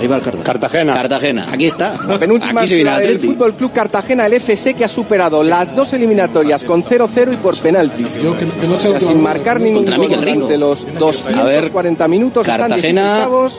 [0.00, 0.44] Eibar Cartagena.
[0.44, 0.94] Cartagena.
[0.94, 1.48] Cartagena.
[1.52, 1.96] Aquí está.
[2.08, 3.18] La penúltima Aquí se viene la el.
[3.18, 7.56] Fútbol Club Cartagena, el FC, que ha superado las dos eliminatorias con 0-0 y por
[7.58, 8.22] penaltis.
[8.22, 12.46] Yo que, que no Ya última sin marcar ningún Contra gol durante los 240 minutos.
[12.46, 13.26] están Cartagena.
[13.26, 13.52] 16avos.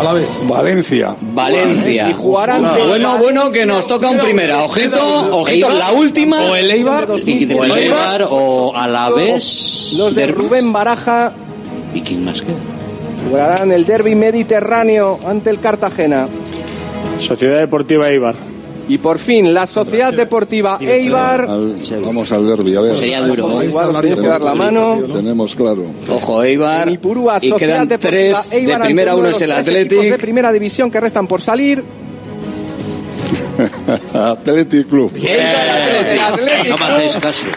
[0.00, 0.42] A la vez.
[0.46, 1.14] Valencia.
[1.20, 2.10] Valencia.
[2.10, 4.64] Y jugarán ante Bueno, bueno, que nos toca un primera.
[4.64, 6.40] Ojito, ojito, la última.
[6.42, 9.94] O el Eibar, o el Eibar, o Alavés.
[9.96, 11.32] los de Rubén Baraja.
[11.94, 12.56] ¿Y quién más queda?
[13.28, 16.26] Jugarán el derby mediterráneo ante el Cartagena.
[17.18, 18.34] Sociedad Deportiva Eibar.
[18.86, 21.42] Y por fin, la Sociedad Deportiva Eibar.
[21.48, 22.94] Al- vamos al derbi, a ver.
[22.94, 23.62] Sería duro.
[23.62, 23.66] ¿eh?
[23.66, 24.98] Igual que dar la mano.
[25.12, 25.84] Tenemos claro.
[26.10, 26.88] Ojo, Eibar.
[26.90, 26.98] Y
[27.48, 29.80] Sociedad quedan Deportiva tres de Eibar ante primera, uno uno de es el equipos de
[30.00, 30.20] Athletic.
[30.20, 31.82] primera división que restan por salir.
[34.12, 35.12] Athletic Club.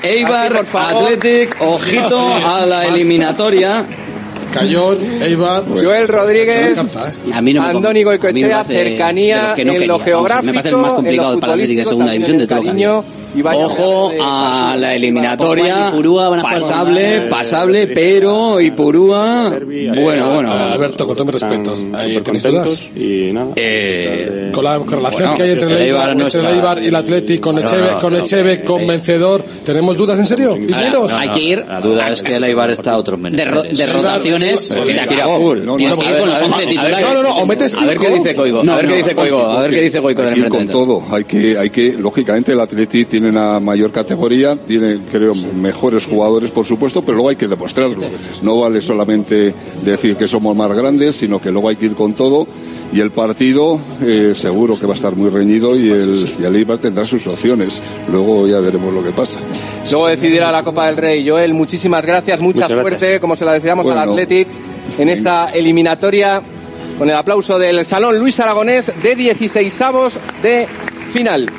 [0.03, 3.85] Eibar Athletic, ojito a la eliminatoria.
[4.53, 5.63] Cayón, Eibar.
[5.63, 6.77] Pues, Joel Rodríguez,
[7.33, 9.77] A mí no me Andoni a mí me Goicoechea, parece de cercanía que no en
[9.79, 9.93] quería.
[9.93, 12.61] lo geográfico, me parece el más complicado lo para de segunda división de todo
[13.37, 15.63] y vaya Ojo a la eliminatoria.
[15.75, 19.49] Portugal y Purúa van a jugar Pasable, con- pasable, pero y Purúa.
[19.93, 20.51] Bueno, bueno.
[20.53, 21.85] Alberto, con todos mis respetos.
[21.93, 22.83] Ahí tenéis dudas.
[22.95, 23.47] Y nada.
[23.55, 26.81] Eh, Con la correlación Bueno, que hay entre el Eibar, no entre el está- Eibar
[26.83, 29.43] y el Athletic, con No, Echeve, no, con no, Echeve convencedor.
[29.63, 30.55] ¿Tenemos dudas en serio?
[30.57, 31.11] ¿Y menos?
[31.11, 33.53] no, Hay que ir La duda es que el Eibar está a otros de, ro-
[33.53, 33.77] menesteres.
[33.77, 34.69] de rotaciones.
[34.69, 37.01] Tienes que ir con los 11 a ver, titulares.
[37.01, 38.59] No, no, no, o metes A ver qué dice Coigo.
[38.61, 39.41] A ver qué dice Coigo.
[39.45, 41.03] A ver qué dice Coigo Hay que ir con todo.
[41.11, 46.51] Hay que, hay que, lógicamente, el Atleti tiene una mayor categoría, tiene, creo, mejores jugadores,
[46.51, 47.97] por supuesto, pero luego hay que demostrarlo.
[48.41, 49.53] No vale solamente
[49.83, 52.47] decir que somos más grandes, sino que luego hay que ir con todo.
[52.93, 56.55] Y el partido, eh, seguro que va a estar muy reñido y el, y el
[56.55, 57.81] Eibar tendrá sus opciones.
[58.09, 59.39] Luego ya veremos lo que pasa.
[59.91, 61.27] Luego decidirá la Copa del Rey.
[61.27, 63.21] Joel, muchísimas gracias, mucha Muchas suerte, gracias.
[63.21, 64.11] como se la deseamos al Bueno.
[64.13, 64.47] Athletic
[64.97, 66.41] en esa eliminatoria,
[66.97, 70.65] con el aplauso del Salón Luis Aragonés de 16avos de
[71.11, 71.49] final.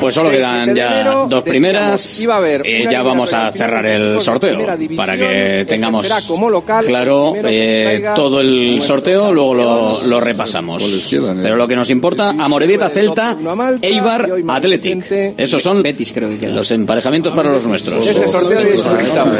[0.00, 2.20] Pues solo quedan ya dos primeras.
[2.20, 6.50] iba a haber Eh, ya vamos a cerrar el sorteo para que tengamos ejercerá como
[6.50, 11.08] local, claro eh, todo el sorteo, luego lo, repasamos.
[11.42, 13.36] Pero lo que nos importa, Amorebieta Celta,
[13.82, 15.34] Eibar y Athletic.
[15.36, 18.06] Esos son los emparejamientos para los nuestros.
[18.06, 19.32] Este disfrutado.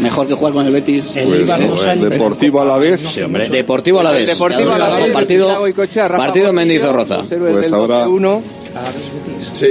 [0.00, 1.12] Mejor que jugar con el Betis.
[1.12, 3.14] Pues, eh, Deportivo a la vez.
[3.14, 4.26] Deportivo a la vez.
[4.28, 4.68] Deportivo
[5.12, 5.48] Partido,
[6.16, 7.20] partido Mendizorroza.
[7.28, 8.42] Pues ahora- 12-1.
[9.52, 9.68] Sí.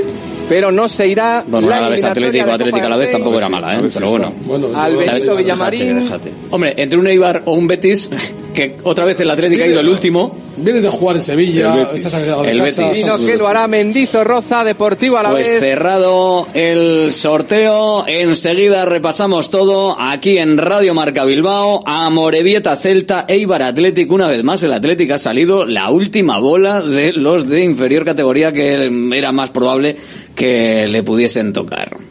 [0.48, 1.44] Pero no se irá.
[1.48, 3.90] Bueno, la vez Atlético, Atlético a la vez tampoco era mala, ¿eh?
[3.94, 4.34] Pero bueno.
[4.46, 6.10] Bueno, Al Benito Villamarín.
[6.50, 8.10] Hombre, entre un Eibar o un Betis,
[8.54, 10.36] que otra vez el Atlético ha ido el último.
[10.58, 11.74] Viene de jugar en Sevilla.
[11.74, 11.95] El Betis.
[11.95, 12.88] Está saliendo de El casa.
[12.88, 13.04] Betis.
[13.04, 15.60] Vino que lo hará Mendizorroza, Deportivo a la Pues vez.
[15.60, 24.12] cerrado el sorteo, enseguida repasamos todo aquí en Radio Marca Bilbao, Amorebieta Celta, Eibar Athletic,
[24.12, 28.52] una vez más el Athletic ha salido la última bola de los de inferior categoría
[28.52, 29.95] que era más probable
[30.36, 32.09] que le pudiesen tocar.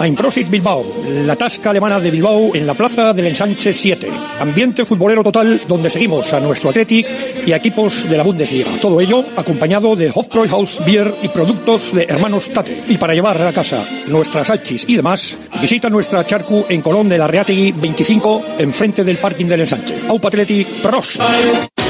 [0.00, 0.84] Einprosit Bilbao,
[1.26, 4.10] la tasca alemana de Bilbao en la plaza del Ensanche 7.
[4.40, 7.06] Ambiente futbolero total donde seguimos a nuestro Athletic
[7.46, 8.78] y a equipos de la Bundesliga.
[8.80, 12.82] Todo ello acompañado de Hofbräuhaus Beer y productos de hermanos Tate.
[12.88, 17.08] Y para llevar a la casa nuestras hachis y demás, visita nuestra charcu en Colón
[17.08, 19.96] de la Reategui 25, enfrente del parking del Ensanche.
[20.08, 21.20] Aupa Athletic, Prost.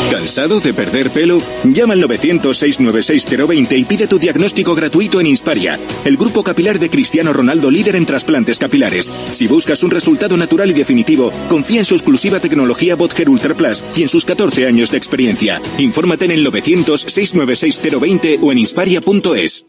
[0.08, 1.40] ¿Cansado de perder pelo?
[1.64, 7.32] Llama al 900-696-020 y pide tu diagnóstico gratuito en Insparia, el grupo capilar de Cristiano
[7.32, 9.10] Ronaldo líder en trasplantes capilares.
[9.30, 13.84] Si buscas un resultado natural y definitivo, confía en su exclusiva tecnología Botger Ultra Plus
[13.96, 15.60] y en sus 14 años de experiencia.
[15.78, 19.64] Infórmate en el 900-696-020 o en insparia.es.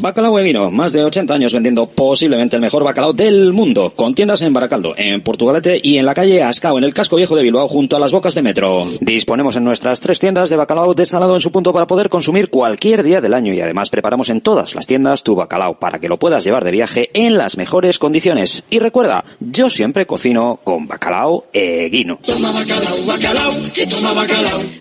[0.00, 4.42] Bacalao Eguino, más de 80 años vendiendo posiblemente el mejor bacalao del mundo, con tiendas
[4.42, 7.68] en Baracaldo, en Portugalete y en la calle Ascao, en el casco viejo de Bilbao,
[7.68, 8.75] junto a las bocas de metro.
[9.00, 13.02] Disponemos en nuestras tres tiendas de bacalao desalado en su punto para poder consumir cualquier
[13.02, 16.18] día del año y además preparamos en todas las tiendas tu bacalao para que lo
[16.18, 18.64] puedas llevar de viaje en las mejores condiciones.
[18.70, 22.18] Y recuerda, yo siempre cocino con bacalao Eguino.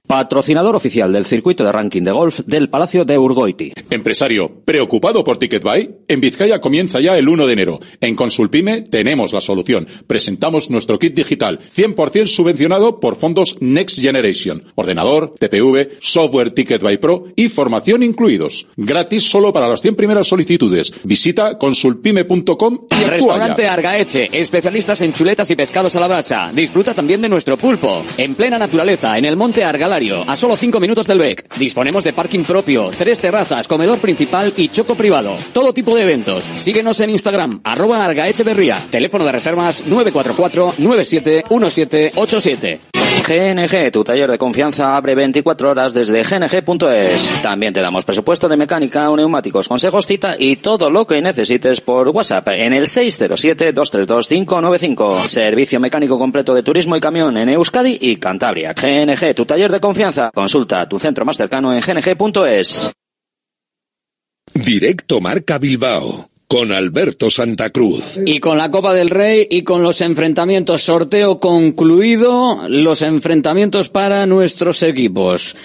[0.07, 3.73] Patrocinador oficial del circuito de ranking de golf del Palacio de Urgoiti.
[3.89, 5.95] Empresario, ¿preocupado por TicketBuy?
[6.07, 7.79] En Vizcaya comienza ya el 1 de enero.
[8.01, 9.87] En Consulpime tenemos la solución.
[10.07, 14.63] Presentamos nuestro kit digital, 100% subvencionado por fondos Next Generation.
[14.75, 18.67] Ordenador, TPV, software TicketBuy Pro y formación incluidos.
[18.75, 20.93] Gratis solo para las 100 primeras solicitudes.
[21.03, 23.67] Visita consulpime.com y Restaurante.
[23.67, 26.51] Argaeche, especialistas en chuletas y pescados a la brasa.
[26.53, 28.03] Disfruta también de nuestro pulpo.
[28.17, 31.55] En plena naturaleza, en el monte Argalario, a solo 5 minutos del BEC.
[31.57, 35.35] Disponemos de parking propio, tres terrazas, comedor principal y choco privado.
[35.53, 36.45] Todo tipo de eventos.
[36.55, 38.79] Síguenos en Instagram, arroba Argaecheverría.
[38.89, 43.04] Teléfono de reservas 944 971787.
[43.21, 47.41] GNG, tu taller de confianza, abre 24 horas desde gng.es.
[47.41, 52.09] También te damos presupuesto de mecánica, neumáticos, consejos, cita y todo lo que necesites por
[52.09, 55.25] WhatsApp en el 607-232-595.
[55.25, 58.73] Servicio mecánico completo de turismo y camión en Euskadi y Cantabria.
[58.73, 60.29] GNG, tu taller de confianza.
[60.33, 62.91] Consulta tu centro más cercano en gng.es.
[64.53, 68.19] Directo Marca Bilbao con Alberto Santa Cruz.
[68.25, 74.25] Y con la Copa del Rey y con los enfrentamientos, sorteo concluido, los enfrentamientos para
[74.25, 75.55] nuestros equipos.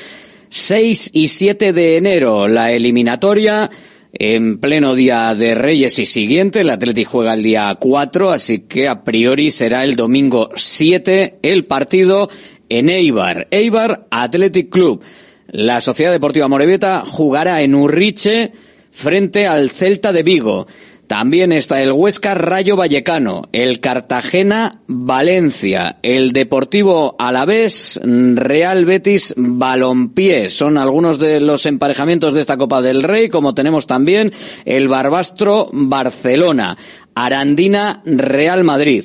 [0.49, 3.71] 6 y 7 de enero, la eliminatoria.
[4.13, 8.89] En pleno día de Reyes y siguiente, el Atleti juega el día 4, así que
[8.89, 12.29] a priori será el domingo 7 el partido
[12.69, 13.47] en Eibar.
[13.53, 15.01] Eibar Athletic Club.
[15.47, 18.53] La Sociedad Deportiva Morevieta jugará en Urriche
[18.91, 20.67] frente al Celta de Vigo.
[21.11, 30.51] También está el Huesca Rayo Vallecano, el Cartagena Valencia, el Deportivo Alavés Real Betis Balompié.
[30.51, 34.33] Son algunos de los emparejamientos de esta Copa del Rey, como tenemos también
[34.65, 36.79] el Barbastro Barcelona,
[37.17, 39.03] Arandina Real Madrid,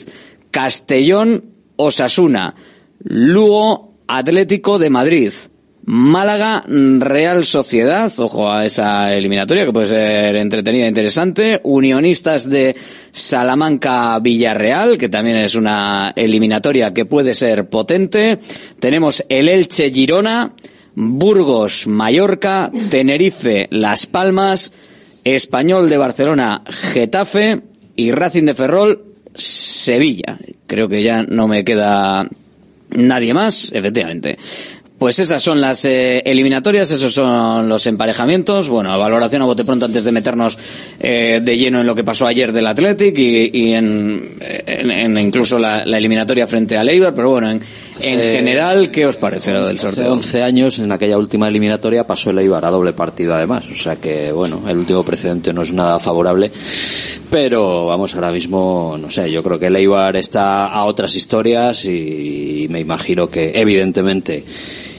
[0.52, 2.54] Castellón Osasuna,
[3.00, 5.32] Lugo Atlético de Madrid,
[5.88, 11.62] Málaga, Real Sociedad, ojo a esa eliminatoria que puede ser entretenida e interesante.
[11.64, 12.76] Unionistas de
[13.12, 18.40] Salamanca Villarreal, que también es una eliminatoria que puede ser potente.
[18.80, 20.54] Tenemos el Elche Girona,
[20.96, 24.74] Burgos Mallorca, Tenerife Las Palmas,
[25.24, 27.62] Español de Barcelona Getafe
[27.96, 29.06] y Racing de Ferrol
[29.36, 30.40] Sevilla.
[30.66, 32.28] Creo que ya no me queda
[32.90, 34.38] nadie más, efectivamente.
[34.98, 38.70] Pues esas son las eh, eliminatorias, esos son los emparejamientos.
[38.70, 40.58] Bueno, valoración a bote pronto antes de meternos
[41.02, 45.18] eh, de lleno en lo que pasó ayer del Athletic y, y en, en, en,
[45.18, 47.14] incluso la, la, eliminatoria frente al Eibar.
[47.14, 47.62] Pero bueno, en,
[48.02, 50.14] en Eh, general, ¿qué os parece lo del Hace sorteo?
[50.14, 53.70] 11 años, en aquella última eliminatoria, pasó el Eibar a doble partido además.
[53.70, 56.52] O sea que, bueno, el último precedente no es nada favorable.
[57.30, 61.86] Pero, vamos, ahora mismo, no sé, yo creo que el Eibar está a otras historias
[61.86, 64.44] y me imagino que, evidentemente,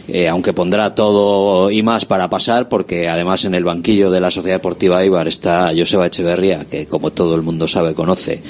[0.09, 4.31] eh, aunque pondrá todo y más para pasar, porque además en el banquillo de la
[4.31, 8.43] Sociedad Deportiva Eibar está Joseba Echeverría, que como todo el mundo sabe, conoce,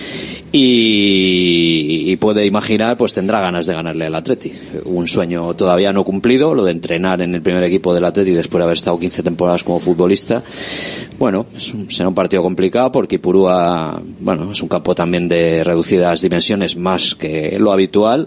[0.53, 4.53] y, puede imaginar, pues tendrá ganas de ganarle al Atleti.
[4.85, 8.61] Un sueño todavía no cumplido, lo de entrenar en el primer equipo del Atleti después
[8.61, 10.43] de haber estado 15 temporadas como futbolista.
[11.19, 16.21] Bueno, un- será un partido complicado porque Ipurúa, bueno, es un campo también de reducidas
[16.23, 18.27] dimensiones más que lo habitual.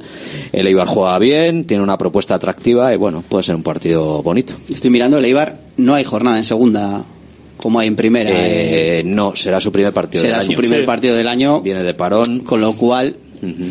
[0.51, 4.53] El Eibar juega bien, tiene una propuesta atractiva y bueno, puede ser un partido bonito.
[4.71, 7.03] Estoy mirando el Eibar, no hay jornada en segunda
[7.57, 8.29] como hay en primera.
[8.33, 10.59] Eh, no, será su primer partido será del su año.
[10.59, 10.85] primer Sí.
[10.85, 11.61] partido del año.
[11.61, 12.39] Viene de parón.
[12.39, 13.15] Con lo cual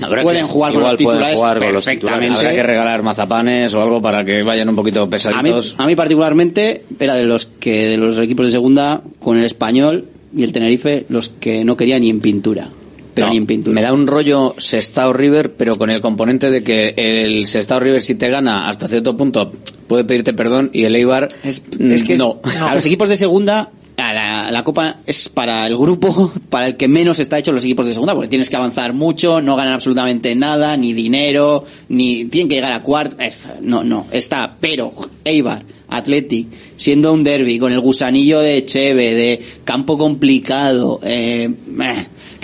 [0.02, 2.38] Habrá pueden que- jugar con los pueden titulares jugar con los perfectamente.
[2.38, 5.74] Habrá que regalar mazapanes o algo para que vayan un poquito A mí, pesaditos.
[5.78, 10.06] a mí particularmente era de los que de los equipos de segunda con el español
[10.36, 12.68] y el Tenerife los que no quería ni en pintura.
[13.14, 13.74] Pero No, ni en pintura.
[13.74, 18.00] Me da un rollo Sestao River, pero con el componente de que el Sestao River
[18.00, 19.52] si te gana hasta cierto punto
[19.88, 22.40] puede pedirte perdón y el Eibar es mm, que no.
[22.60, 26.76] a los equipos de segunda a la, la copa es para el grupo para el
[26.76, 29.74] que menos está hecho los equipos de segunda porque tienes que avanzar mucho no ganan
[29.74, 33.32] absolutamente nada ni dinero ni tienen que llegar a cuarto eh,
[33.62, 34.92] no no está pero
[35.24, 36.46] Eibar Athletic
[36.76, 41.50] siendo un derby con el gusanillo de Cheve de campo complicado eh,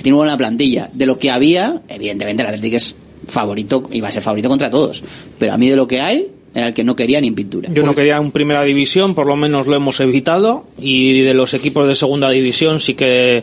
[0.05, 2.97] tiene buena plantilla de lo que había evidentemente el Athletic es
[3.27, 5.03] favorito iba a ser favorito contra todos
[5.39, 7.69] pero a mí de lo que hay era el que no quería ni en pintura
[7.73, 10.63] Yo no quería un primera división, por lo menos lo hemos evitado.
[10.81, 13.43] Y de los equipos de segunda división sí que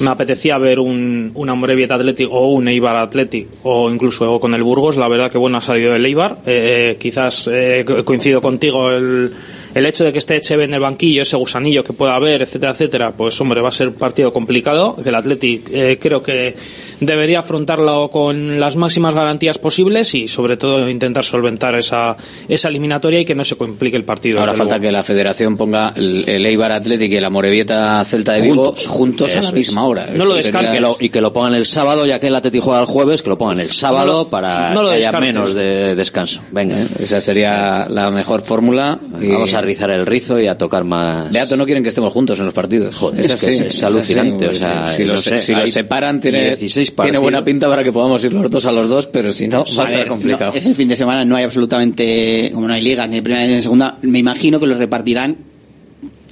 [0.00, 4.62] me apetecía ver un, un Amorebieta Athletic o un Eibar Athletic o incluso con el
[4.62, 4.96] Burgos.
[4.96, 6.38] La verdad que bueno ha salido el Eibar.
[6.46, 9.30] Eh, quizás eh, co- coincido contigo el,
[9.78, 12.72] el hecho de que esté Echeve en el banquillo, ese gusanillo que pueda haber, etcétera,
[12.72, 13.12] etcétera.
[13.16, 14.96] Pues hombre, va a ser un partido complicado.
[15.02, 16.54] Que el Athletic eh, creo que
[17.00, 22.16] debería afrontarlo con las máximas garantías posibles y sobre todo intentar solventar esa,
[22.48, 24.40] esa eliminatoria y que no se complique el partido.
[24.40, 24.82] Ahora falta luego.
[24.82, 29.36] que la federación ponga el, el Eibar Athletic y el Amorebieta Celta de Vigo juntos,
[29.36, 30.08] a la misma hora.
[30.14, 30.60] No lo descartes.
[30.60, 32.86] sería- Que lo- y que lo pongan el sábado, ya que el Atleti juega el
[32.86, 35.94] jueves, que lo pongan el sábado No lo- para no lo que haya menos de
[35.94, 36.42] descanso.
[36.50, 36.76] Venga.
[36.98, 38.98] Esa sería la mejor fórmula.
[39.20, 41.30] y- Vamos a rizar el rizo y a tocar más.
[41.32, 42.96] Beato no quieren que estemos juntos en los partidos.
[42.96, 45.70] Joder, Es es que es- es alucinante, o sea, si, no los, sé, si los
[45.70, 49.06] separan tiene, 16 tiene buena pinta para que podamos ir los dos a los dos,
[49.06, 50.52] pero si no, va a estar complicado.
[50.52, 53.60] no, ese fin de semana no hay absolutamente, como no hay ligas ni primera ni
[53.62, 55.36] segunda, me imagino que los repartirán.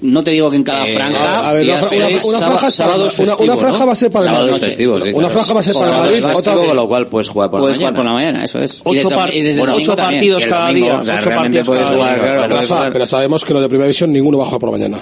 [0.02, 1.48] No te digo que en cada Eh, franja.
[1.48, 2.26] A ver, una, fra- sábado- franja es
[2.58, 3.86] para- sábados una- una festivos, franja ¿no?
[3.86, 4.66] va a ser para el Sábados Madrid.
[4.66, 5.32] festivos, sí, Una claro.
[5.34, 6.22] franja va a ser para Madrid,
[6.66, 8.20] con lo cual puedes jugar por Puedes la jugar por mañana.
[8.20, 8.80] la mañana, eso es.
[8.84, 11.16] Ocho y desde, par- y desde el bueno, domingo ocho partidos cada día, o sea,
[11.18, 12.22] ocho partidos puedes cada jugar, día.
[12.22, 12.92] claro, Rafa, puedes jugar.
[12.92, 14.98] pero sabemos que los de primera división ninguno va a jugar por la mañana.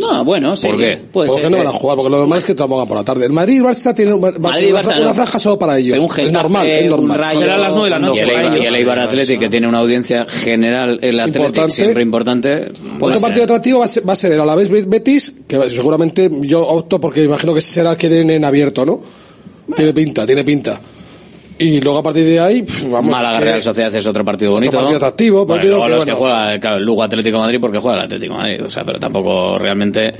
[0.00, 0.66] No, bueno, sí.
[0.66, 0.96] ¿Por qué?
[1.12, 1.96] Puede ¿Por qué ser no que- van a jugar?
[1.96, 3.26] Porque lo normal es que te lo pongan por la tarde.
[3.26, 5.14] El Madrid y Barça tienen una, Madrid y una- Barça una no.
[5.14, 5.98] franja solo para ellos.
[5.98, 7.18] Un es normal, es un normal.
[7.18, 8.64] Rayo, Será las nueve de la noche Y el, Eibar, ellos.
[8.64, 11.74] y el Eibar Athletic, que tiene una audiencia general, el Athletic Importante.
[11.74, 12.66] siempre importante.
[13.00, 16.62] Otro partido atractivo va a ser, va a ser el Alavés Betis, que seguramente yo
[16.66, 19.00] opto porque imagino que ese será el que den en abierto, ¿no?
[19.76, 20.80] Tiene pinta, tiene pinta.
[21.60, 23.12] Y luego a partir de ahí, vamos.
[23.12, 24.78] Málaga es que Real Sociedad es otro partido bonito.
[24.78, 25.44] Partido atractivo.
[25.44, 28.64] Bueno, luego los que juega, claro, el Lugo Atlético Madrid porque juega el Atlético Madrid.
[28.64, 30.14] O sea, pero tampoco realmente,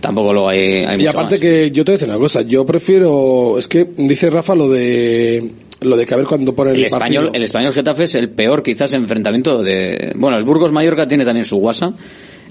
[0.00, 3.58] tampoco luego hay, Y aparte que yo te voy a decir una cosa, yo prefiero,
[3.58, 5.50] es que dice Rafa lo de,
[5.82, 8.94] lo de que ver cuando ponen el, español el español Getafe es el peor quizás
[8.94, 11.92] enfrentamiento de bueno el Burgos Mallorca tiene también su guasa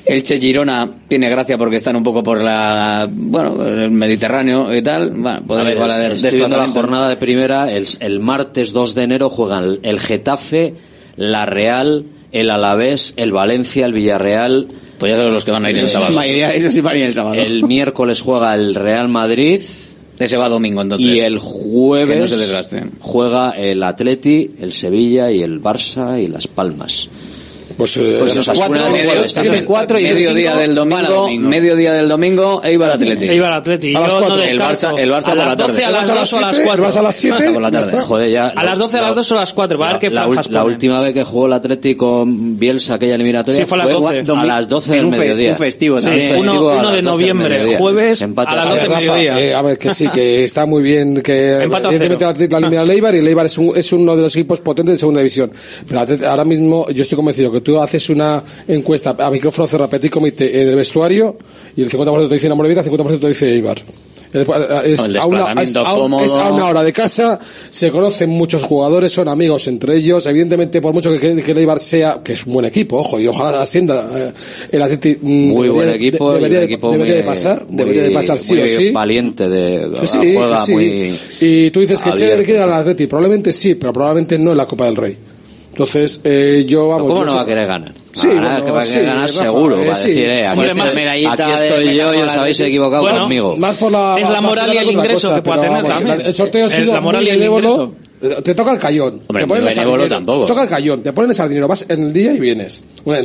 [0.06, 5.12] Elche Girona tiene gracia porque están un poco por la bueno el Mediterráneo y tal.
[5.12, 5.64] Bueno, a
[5.98, 7.72] ver, estoy la jornada de primera.
[7.72, 10.74] El, el, martes 2 de enero juegan el Getafe,
[11.16, 14.68] la Real, el Alavés, el Valencia, el Villarreal.
[14.98, 16.12] Pues ya sabes los que van a ir el sábado.
[16.12, 16.18] Sí
[16.96, 17.36] a ir el sábado.
[17.36, 19.62] El miércoles juega el Real Madrid.
[20.20, 21.08] Ese va domingo entonces.
[21.08, 22.32] Y el jueves
[23.00, 27.10] juega el Atleti, el Sevilla y el Barça y Las Palmas.
[27.78, 29.12] Pues, eh, pues los cuatro, medio,
[29.42, 31.50] tiene cuatro y mediodía del domingo, domingo.
[31.50, 33.28] mediodía del domingo, Eibar Atleti.
[33.30, 33.96] Eibar Atleti.
[33.96, 34.38] A las cuatro.
[34.38, 35.86] No el Barça, el Barça a por la tarde.
[35.86, 36.84] A las 12 a las 2 a las 4.
[36.84, 37.52] Vas a las 7.
[37.52, 38.02] Por la tarde.
[38.02, 38.48] Joder, ya.
[38.48, 40.64] A las 12 a las 2 o las 4, va a ver qué franjas La
[40.64, 44.24] última vez que jugó el Atleti con Bielsa aquella eliminatoria sí, fue, a las 12,
[44.32, 45.52] a las 12 del mediodía.
[45.52, 46.10] Un festivo, sí.
[46.40, 49.40] Uno de noviembre, jueves a las 12 del mediodía.
[49.40, 52.82] Eh, a ver, que sí, que está muy bien que evidentemente el Atleti la elimina
[52.84, 55.52] el Eibar y el Eibar es uno de los equipos potentes de segunda división.
[55.88, 60.12] Pero ahora mismo yo estoy convencido que tú haces una encuesta a micrófono cerrado, petit
[60.12, 61.38] comité eh, en el vestuario
[61.76, 63.78] y el 50% te dice la Morevita, el 50% te dice Ibar.
[64.34, 65.28] Es, a
[66.50, 67.40] una, hora de casa,
[67.70, 70.26] se conocen muchos jugadores, son amigos entre ellos.
[70.26, 73.28] Evidentemente, por mucho que, que, el Eibar sea, que es un buen equipo, ojo, y
[73.28, 74.34] ojalá ascienda eh,
[74.72, 75.18] el Atleti.
[75.22, 78.92] Mm, muy buen equipo, de, debería, equipo de pasar, muy, debería de pasar sí muy
[78.92, 80.18] valiente, de, sí,
[80.66, 80.72] sí.
[80.72, 84.52] Muy Y tú dices que Chile le queda al Atleti, probablemente sí, pero probablemente no
[84.52, 85.18] en la Copa del Rey.
[85.74, 86.22] Entonces,
[86.68, 87.08] yo vamos.
[87.08, 87.94] ¿Cómo no va a querer ganar?
[88.12, 89.78] Sí, ah, va a querer ganar seguro.
[89.78, 93.56] Va a decir, eh, aquí, estoy, yo y os habéis equivocado conmigo.
[93.58, 96.22] Es la moral y el ingreso que pueda tener también.
[96.22, 97.94] El sorteo ha sido la moral y el ingreso.
[98.24, 99.20] Te toca el callón.
[99.28, 100.46] Hombre, te ponen el sardinero, tampoco.
[100.46, 102.86] Te toca el callón, te ponen el sardinero, vas en el día y vienes.
[103.04, 103.18] Un,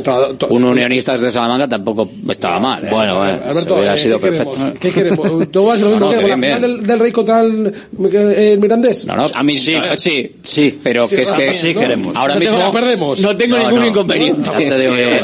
[0.49, 2.83] un unionista de Salamanca tampoco estaba mal.
[2.83, 2.89] ¿eh?
[2.91, 4.51] Bueno, bueno Alberto, eh, sido ¿qué perfecto.
[4.51, 4.79] Queremos?
[4.79, 5.51] ¿Qué queremos?
[5.51, 7.73] ¿Tú vas lo mismo no, no, del, del, Rey contra el,
[8.13, 9.05] el, Mirandés?
[9.05, 12.13] No, no, a mí sí, eh, sí, sí, pero que es que sí queremos.
[12.17, 13.21] Ahora mismo perdemos.
[13.21, 14.49] No tengo ningún inconveniente.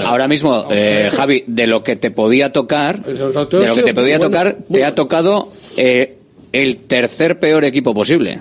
[0.06, 0.68] ahora mismo,
[1.12, 4.96] Javi, de lo que te podía tocar, de lo que te podía tocar, te ha
[4.96, 8.40] tocado el tercer peor equipo posible.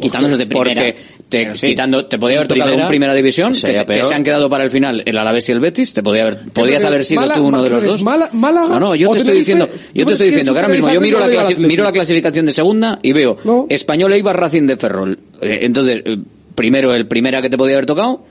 [0.00, 0.82] Quitándolos de primera.
[0.82, 0.96] Porque
[1.28, 4.64] te, quitando, te podía haber tocado primera, un primera división, que, se han quedado para
[4.64, 7.46] el final el Alavés y el Betis, te podía haber, podías haber sido mala, tú
[7.46, 8.02] uno de los dos.
[8.02, 11.00] Mala, no, no, yo te estoy diciendo, yo te estoy diciendo que ahora mismo yo
[11.00, 13.66] miro la, miro la clasificación de segunda y veo no.
[13.68, 15.18] Español Eibar Racing de Ferrol.
[15.40, 16.18] Eh, entonces, eh,
[16.54, 18.24] primero el primera que te podía haber tocado,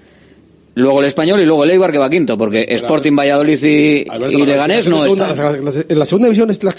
[0.76, 4.06] luego el español y luego el Eibar que va quinto, porque Sporting Valladolid y,
[4.46, 5.52] Leganés no segunda, está.
[5.52, 6.76] La, la, segunda división es la,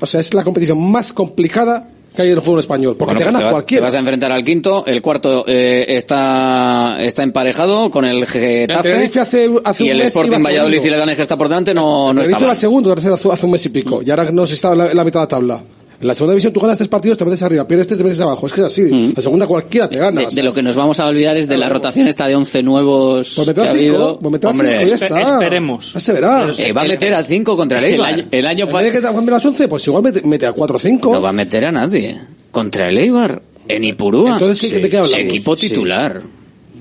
[0.00, 3.18] o sea, es la competición más complicada que hay en el fútbol español, porque bueno,
[3.18, 3.80] te pues ganas te vas, cualquiera.
[3.80, 9.04] Te vas a enfrentar al quinto, el cuarto eh, está, está emparejado con el Getafe.
[9.04, 11.74] El hace, hace y un el mes Sporting Valladolid y Leganés que está por delante
[11.74, 12.38] no, el no está.
[12.38, 14.72] El va segundo, tercero hace, hace un mes y pico, y ahora no se está
[14.72, 15.62] en la, en la mitad de la tabla.
[16.00, 18.20] En la segunda división tú ganas tres partidos, te metes arriba, pierdes tres, te metes
[18.20, 18.46] abajo.
[18.46, 18.82] Es que es así.
[18.82, 19.12] Mm.
[19.16, 20.22] La segunda cualquiera te gana.
[20.22, 22.62] De, de, lo que nos vamos a olvidar es de la rotación esta de 11
[22.62, 23.32] nuevos.
[23.34, 25.22] Pues meter a 5, pues meter a 5 y.
[25.22, 25.92] Esperemos.
[25.94, 26.50] Ya se verá.
[26.58, 28.12] Eh, va a meter a 5 contra el Eibar.
[28.12, 28.92] El año, el año pasado.
[28.92, 31.12] que te las 11, pues igual mete, mete a 4 o 5.
[31.12, 32.20] No va a meter a nadie.
[32.50, 33.42] Contra el Eibar.
[33.68, 34.34] En Ipurúa.
[34.34, 35.18] Entonces, ¿qué, sí, te hablamos?
[35.18, 36.20] Equipo titular.
[36.22, 36.28] Sí.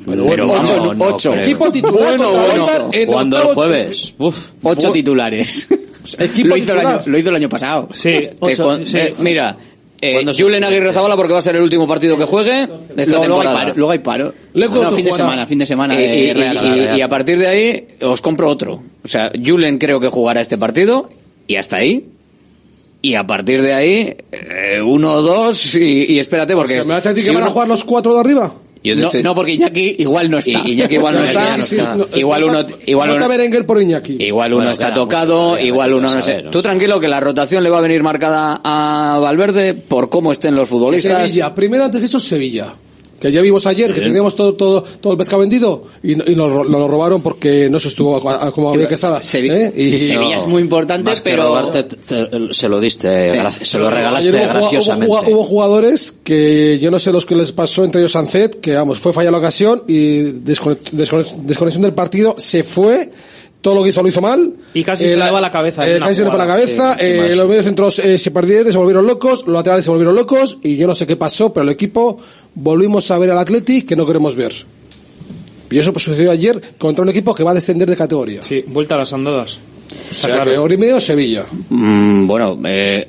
[0.05, 1.35] Bueno, pero bueno, ocho, vamos, ocho.
[1.35, 1.41] No.
[1.41, 2.17] Equipo titular.
[2.17, 2.91] Bueno, bueno.
[3.07, 4.13] Jugando el jueves.
[4.19, 5.67] Uf, ocho titulares
[6.43, 7.89] lo, hizo el año, lo hizo el año pasado.
[7.91, 8.97] Sí, Te con- sí.
[8.97, 9.57] eh, mira,
[10.01, 12.67] eh, Cuando se- Julen Aguirre Zabala porque va a ser el último partido que juegue
[12.97, 13.73] esta Luego, luego hay paro.
[13.75, 14.33] Luego hay paro.
[14.53, 15.95] No, fin de semana, fin de semana.
[15.95, 16.57] Y, de y- Real
[16.95, 18.83] y- y- a partir de ahí os compro otro.
[19.03, 21.09] O sea, Julen creo que jugará este partido
[21.47, 22.05] y hasta ahí.
[23.01, 26.81] Y a partir de ahí, eh, uno o dos y, y espérate porque...
[26.81, 28.51] ¿Se me vas a decir si que van a jugar los cuatro de arriba?
[28.93, 30.59] No, porque Iñaki igual no está.
[30.59, 31.57] Iñaki igual no está.
[32.13, 34.17] Igual uno, igual uno, por Iñaki.
[34.19, 36.43] Igual uno está tocado, igual uno no sé.
[36.51, 40.55] Tú tranquilo que la rotación le va a venir marcada a Valverde por cómo estén
[40.55, 41.23] los futbolistas.
[41.23, 42.75] Sevilla, primero antes que eso Sevilla
[43.25, 46.69] que ya vimos ayer, que teníamos todo, todo, todo el pescado vendido y, y nos,
[46.69, 48.21] lo robaron porque no se estuvo
[48.51, 49.19] como había que estar.
[49.19, 49.73] ¿eh?
[49.75, 51.37] y, Sevilla no, es muy importante, más pero.
[51.37, 53.65] Que robarte, te, te, se lo diste, sí.
[53.65, 55.11] se lo regalaste hubo, graciosamente.
[55.11, 58.75] Hubo, hubo, jugadores que yo no sé los que les pasó, entre ellos Sancet, que
[58.75, 63.09] vamos, fue falla la ocasión y desconexión, desconexión del partido, se fue
[63.65, 64.53] todo lo que hizo lo hizo mal.
[64.75, 65.89] Y casi se eh, le va la cabeza.
[65.89, 66.97] Eh, casi se le va la cabeza.
[66.99, 70.75] Eh, los medios centros se perdieron, se volvieron locos, los laterales se volvieron locos y
[70.75, 72.19] yo no sé qué pasó, pero el equipo
[72.53, 74.53] volvimos a ver al Athletic que no queremos ver.
[75.71, 78.43] Y eso pues, sucedió ayer contra un equipo que va a descender de categoría.
[78.43, 79.57] Sí, vuelta a las andadas.
[80.11, 80.51] Está o sea, claro.
[80.51, 81.45] que hora medio Sevilla.
[81.69, 82.61] Mm, bueno,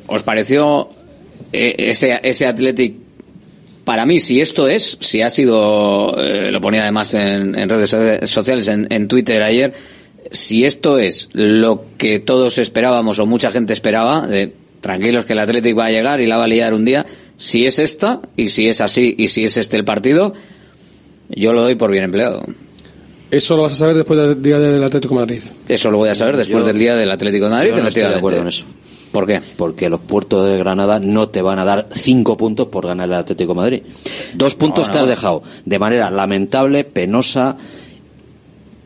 [0.06, 0.88] ¿os pareció
[1.52, 2.94] ese, ese Athletic
[3.84, 7.90] para mí, si esto es, si ha sido, lo ponía además en, en redes
[8.28, 9.72] sociales, en, en, Twitter ayer,
[10.32, 15.38] si esto es lo que todos esperábamos o mucha gente esperaba, de tranquilos que el
[15.40, 17.06] Athletic va a llegar y la va a liar un día,
[17.38, 20.32] si es esta y si es así y si es este el partido,
[21.28, 22.44] yo lo doy por bien empleado.
[23.30, 25.42] Eso lo vas a saber después del día del Atlético de Madrid.
[25.68, 27.70] Eso lo voy a saber después Yo- del día del Atlético de Madrid.
[27.74, 28.64] Yo no estoy de acuerdo en eso.
[29.10, 29.40] ¿Por qué?
[29.56, 33.14] Porque los puertos de Granada no te van a dar cinco puntos por ganar el
[33.14, 33.82] Atlético de Madrid.
[34.34, 37.56] Dos puntos No, te has dejado de manera lamentable, penosa,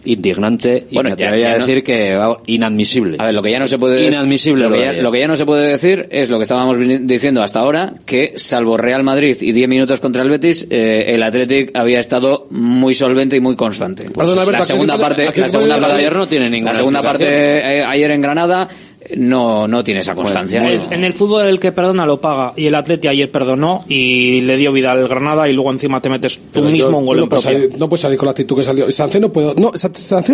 [0.04, 3.16] indignante y Bueno, me ya- atrevería ya a no- decir que inadmisible.
[3.18, 5.02] A ver, lo que ya no se puede Inadmisible lo, lo que ya, ayer.
[5.02, 8.32] lo que ya no se puede decir es lo que estábamos diciendo hasta ahora, que
[8.36, 12.94] salvo Real Madrid y 10 minutos contra el Betis, eh, el Athletic había estado muy
[12.94, 14.10] solvente y muy constante.
[14.10, 17.02] Perdón, la ¿a segunda parte, a la segunda parte ayer no tiene ninguna La segunda
[17.02, 18.68] parte eh, ayer en Granada
[19.16, 20.66] no no tiene esa constancia.
[20.68, 24.40] El- en el fútbol el que perdona lo paga y el Atleti ayer perdonó y
[24.40, 27.06] le dio vida al Granada y luego encima te metes tú Pero mismo yo- un
[27.06, 28.88] gol no en puede salir, no puede salir con la actitud que salió.
[28.88, 29.72] Y Sancet no puede, no,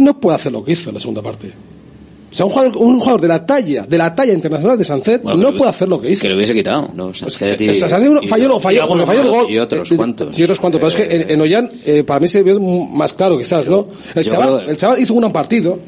[0.00, 1.52] no puede hacer lo que hizo en la segunda parte.
[2.28, 5.22] O sea, un jugador, un jugador de la talla, de la talla internacional de Sancet
[5.22, 6.20] Bueno, no puede hacer lo que hizo.
[6.22, 6.90] Que lo hubiese quitado.
[6.94, 9.06] No, Es Sancet que- y- o sea, Sancet uno- y- falló, lo- falló, y porque
[9.06, 9.46] falló el gol.
[9.50, 10.38] Y otros Eh, cuantos.
[10.38, 10.78] Y otros cuantos.
[10.80, 13.86] Pero es que en, en Ollán, eh, para mí se vio más claro, quizás, ¿no?
[14.14, 15.78] El chaval, creo- el chaval hizo un gran partido.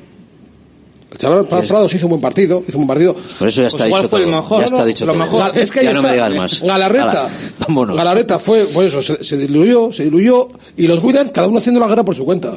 [1.11, 2.63] El chaval Prados hizo un buen partido.
[2.69, 3.17] Hizo un buen partido.
[3.39, 4.27] Por eso ya está Pues dicho todo.
[4.27, 5.25] mejor, ya está dicho Lo todo.
[5.25, 5.57] mejor.
[5.59, 6.09] Es que ya no está.
[6.09, 6.63] me digas más.
[6.63, 7.29] Galarreta.
[7.67, 7.97] Vámonos.
[7.97, 11.81] Galarreta fue, pues eso, se, se diluyó, se diluyó, y los Williams, cada uno haciendo
[11.81, 12.53] la guerra por su cuenta.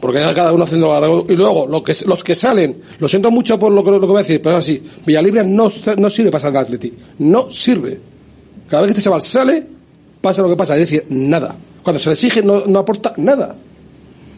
[0.00, 1.22] Porque cada uno haciendo la guerra.
[1.28, 4.06] Y luego, lo que, los que salen, lo siento mucho por lo que, lo que
[4.06, 6.92] voy a decir, pero es así, Villalibre no, no sirve para salir al Atleti.
[7.18, 7.98] No sirve.
[8.68, 9.66] Cada vez que este chaval sale,
[10.20, 11.56] pasa lo que pasa, es decir, nada.
[11.82, 13.54] Cuando se le exige, no, no aporta nada.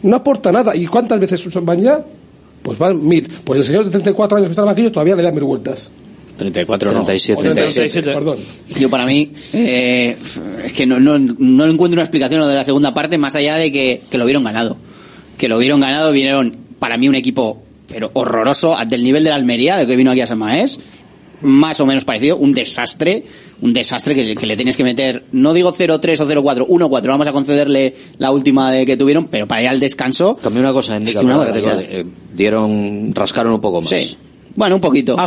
[0.02, 0.74] No aporta nada.
[0.76, 2.04] ¿Y cuántas veces van ya?
[2.62, 3.26] Pues van mil.
[3.44, 5.44] Pues el señor de 34 años que está en el banquillo todavía le da mil
[5.44, 5.90] vueltas.
[6.36, 7.04] 34 no.
[7.04, 7.40] 37.
[7.40, 8.38] O 37, perdón.
[8.78, 10.16] Yo para mí eh,
[10.64, 13.56] es que no, no, no encuentro una explicación lo de la segunda parte más allá
[13.56, 14.76] de que, que lo vieron ganado.
[15.36, 19.36] Que lo vieron ganado, vinieron para mí un equipo pero horroroso del nivel de la
[19.36, 20.78] Almería, de que vino aquí a San Maés,
[21.40, 23.24] más o menos parecido, un desastre,
[23.60, 27.26] un desastre que, que le tienes que meter, no digo 0-3 o 0-4, 1-4, vamos
[27.26, 30.96] a concederle la última de que tuvieron, pero para ir al descanso, Cambió una cosa,
[30.96, 33.90] Enrique, Es que una que te eh, dieron, rascaron un poco más.
[33.90, 34.16] sí.
[34.58, 35.14] Bueno, un poquito.
[35.16, 35.24] Ah,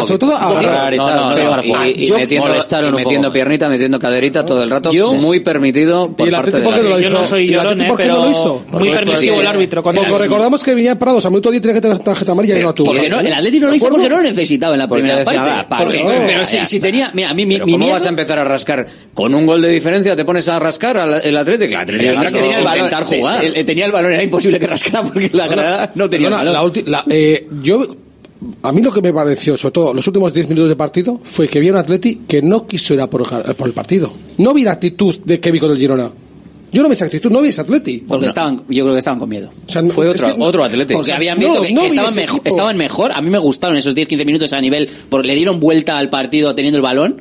[0.00, 0.36] un sobre todo.
[0.36, 1.88] Agarrar y No, tal, no, no no, dejar y- jugar.
[1.88, 3.32] y, Yo- metiendo, molestaron y un poco metiendo más.
[3.34, 6.64] piernita, metiendo caderita todo el rato, Yo- muy permitido por ¿Y el parte Atlético de
[6.64, 7.10] por qué no lo la- hizo?
[7.12, 8.64] Yo no soy ¿Y el llorón, Atlético eh, por qué no pero lo hizo?
[8.72, 11.80] muy permisivo el árbitro con Porque recordamos que Viña Prados a minuto 10 tenía que
[11.80, 12.92] tener tarjeta amarilla y no tuvo.
[12.92, 15.40] No, el Atlético no lo ¿De hizo porque no lo necesitaba en la primera parte.
[15.40, 16.66] "Va, para, Porque- no, pero si, está".
[16.68, 18.86] si tenía, mira, mi, mi, Pero mi ¿Cómo vas a empezar a rascar?
[19.14, 21.72] Con un gol de diferencia te pones a rascar al el Atlético.
[21.72, 22.64] El Atlético tenía el
[23.56, 26.28] el- tenía el balón, era imposible que rascara porque la Granada no tenía
[27.08, 27.96] eh, yo,
[28.62, 31.48] a mí lo que me pareció, sobre todo los últimos 10 minutos de partido, fue
[31.48, 34.12] que vi un Atleti que no quiso ir a por, por el partido.
[34.38, 36.10] No vi la actitud de vi con el Girona.
[36.72, 37.98] Yo no vi esa actitud, no vi ese Atleti.
[38.08, 39.50] Porque estaban, yo creo que estaban con miedo.
[39.66, 40.98] O sea, no- Fue es otro, que- otro Atlético.
[41.00, 43.12] Porque habían no, visto que, no que vi estaban, mejo- estaban mejor.
[43.12, 46.54] A mí me gustaron esos 10-15 minutos a nivel, porque le dieron vuelta al partido
[46.54, 47.20] teniendo el balón,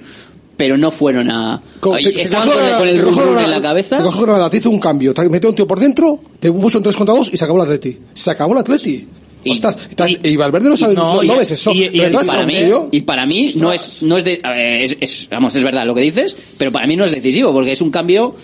[0.56, 1.62] pero no fueron a.
[1.82, 3.36] Co- Ay, te- te estaban cogió con, el- la- con el te rum cogió rum
[3.36, 3.98] la- en la cabeza.
[3.98, 6.78] Te cogió Granada, te hizo un cambio, te metió un tío por dentro, te puso
[6.78, 8.00] un 3 contra 2 y se acabó el Atleti.
[8.14, 9.06] Se acabó el Atleti.
[9.44, 9.78] Y- Ostras,
[10.08, 11.72] y, y Valverde no sabe, no, no, no y- ves eso.
[11.74, 14.82] y- el- para mí, tío, y para mí no es, no es de, a ver,
[14.84, 17.72] es, es- vamos, es verdad lo que dices, pero para mí no es decisivo, porque
[17.72, 18.36] es un cambio,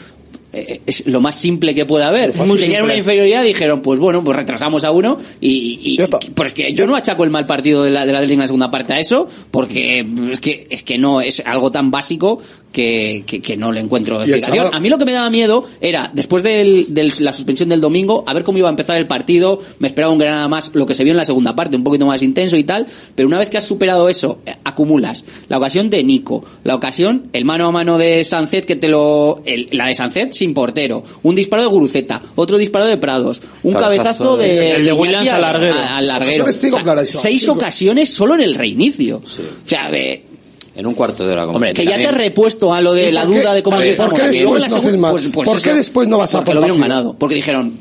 [0.54, 2.32] eh, es lo más simple que puede haber.
[2.32, 2.82] Tenían simple.
[2.84, 6.00] una inferioridad, dijeron, pues bueno, pues retrasamos a uno, y, y-
[6.34, 8.72] pues que yo no achaco el mal partido de la, de la en la segunda
[8.72, 12.40] parte a eso, porque es que, es que no, es algo tan básico
[12.72, 14.66] que, que, que no le encuentro explicación.
[14.68, 16.86] chaval- A mí lo que me daba miedo era, después de
[17.20, 19.60] la suspensión del domingo, a ver cómo iba a empezar el partido.
[19.80, 22.06] Me esperaba un Granada más, lo que se vio en la segunda parte, un poquito
[22.06, 22.86] más intenso y tal.
[23.16, 27.30] Pero una vez que has superado eso, eh, acumulas la ocasión de Nico, la ocasión,
[27.34, 29.42] el mano a mano de Sancet que te lo.
[29.46, 33.74] el- la de Sancet sin portero, un disparo de Guruceta, otro disparo de Prados, un
[33.74, 35.76] Cabezazo cabezazo de, de- el de Williams al larguero.
[35.96, 36.44] al larguero.
[36.44, 36.84] O sea,
[37.22, 39.18] seis ocasiones solo en el reinicio.
[39.18, 40.24] O sea, eh,
[40.78, 41.46] En un cuarto de hora.
[41.46, 43.78] como Hombre, que ya te has repuesto a lo de ¿Y la duda de cómo
[43.78, 44.12] empezamos.
[44.12, 45.32] por qué después no haces más?
[45.34, 47.16] ¿Por qué después no vas a porque por lo vieron ganado.
[47.18, 47.74] Porque dijeron,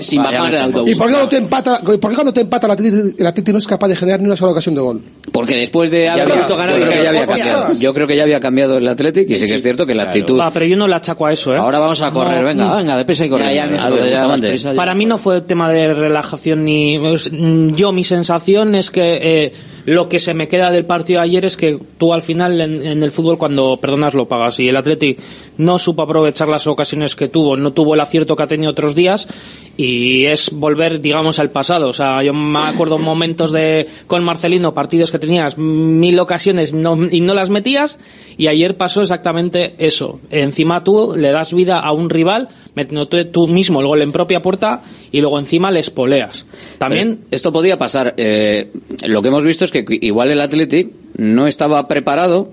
[0.00, 0.62] sin bajar del metemos.
[0.62, 0.94] ¿Y autobús.
[0.96, 3.58] por qué no te empata, por qué cuando te empata el Atleti, el Atleti no
[3.58, 5.02] es capaz de generar ni una sola ocasión de gol?
[5.32, 7.60] Porque después de haber visto ganar, yo creo que ya había cambiado.
[7.62, 7.80] "Hostias".
[7.80, 10.04] Yo creo que ya había cambiado el Atlético y sí que es cierto que la
[10.04, 10.38] actitud.
[10.38, 11.58] Va, pero yo no le achaco a eso, ¿eh?
[11.58, 12.76] Ahora vamos a correr, No, venga, mm.
[12.76, 13.46] venga, deprisa y correr.
[13.46, 14.46] Ya, ya, Venga, Néstor, ya, ya, Bustamante.
[14.46, 14.76] deprisa, ya.
[14.76, 19.52] Para mí no fue tema de relajación ni mm, yo mi sensación es que eh,
[19.86, 23.02] lo que se me queda del partido de ayer es que tú al final en,
[23.02, 25.16] el fútbol cuando perdonas lo pagas y el Atleti
[25.58, 28.94] no supo aprovechar las ocasiones que tuvo, no tuvo el acierto que ha tenido otros
[28.94, 29.28] días
[29.76, 34.74] y es volver digamos al pasado, o sea, yo me acuerdo momentos de con Marcelino,
[34.74, 37.98] partidos que tenías mil ocasiones y no las metías
[38.36, 40.20] y ayer pasó exactamente eso.
[40.30, 44.42] Encima tú le das vida a un rival metiendo tú, mismo el gol en propia
[44.42, 46.46] puerta y luego encima le espoleas.
[46.78, 48.14] También Pero Esto podía pasar.
[48.16, 48.70] eh,
[49.06, 52.50] lo que hemos visto es que igual el Athletic no estaba preparado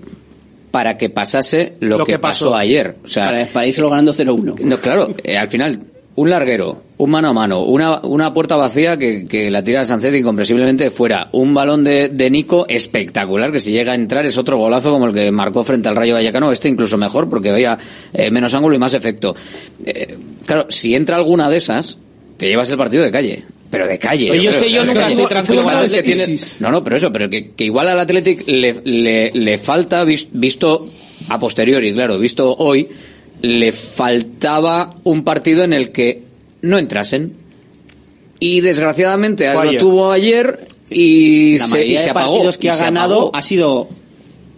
[0.70, 2.46] para que pasase lo, Lo que, que pasó.
[2.46, 2.56] pasó.
[2.56, 2.96] ayer.
[3.04, 4.60] O sea, Para, para irse ganando 0-1.
[4.60, 5.80] no, claro, eh, al final,
[6.14, 10.14] un larguero, un mano a mano, una, una puerta vacía que, que la tira Sánchez
[10.14, 14.58] incomprensiblemente fuera, un balón de, de Nico espectacular que si llega a entrar es otro
[14.58, 17.78] golazo como el que marcó frente al Rayo Vallecano, este incluso mejor porque había
[18.12, 19.34] eh, menos ángulo y más efecto.
[19.86, 21.98] Eh, claro, si entra alguna de esas,
[22.36, 23.42] te llevas el partido de calle.
[23.70, 24.30] Pero de calle.
[24.30, 24.64] Oye, es creo.
[24.68, 26.60] que yo nunca estoy tranquilo con el Es que tiene- Athletic.
[26.60, 30.28] No, no, pero eso, pero que, que igual al Athletic le, le, le falta, vis-
[30.30, 30.86] visto
[31.30, 32.86] a posteriori, claro, visto hoy,
[33.42, 36.22] le faltaba un partido en el que
[36.62, 37.34] no entrasen.
[38.38, 42.32] Y desgraciadamente lo tuvo ayer y la se, y mayoría se de apagó.
[42.32, 43.36] partidos que ha ganado apagó.
[43.36, 43.88] ha sido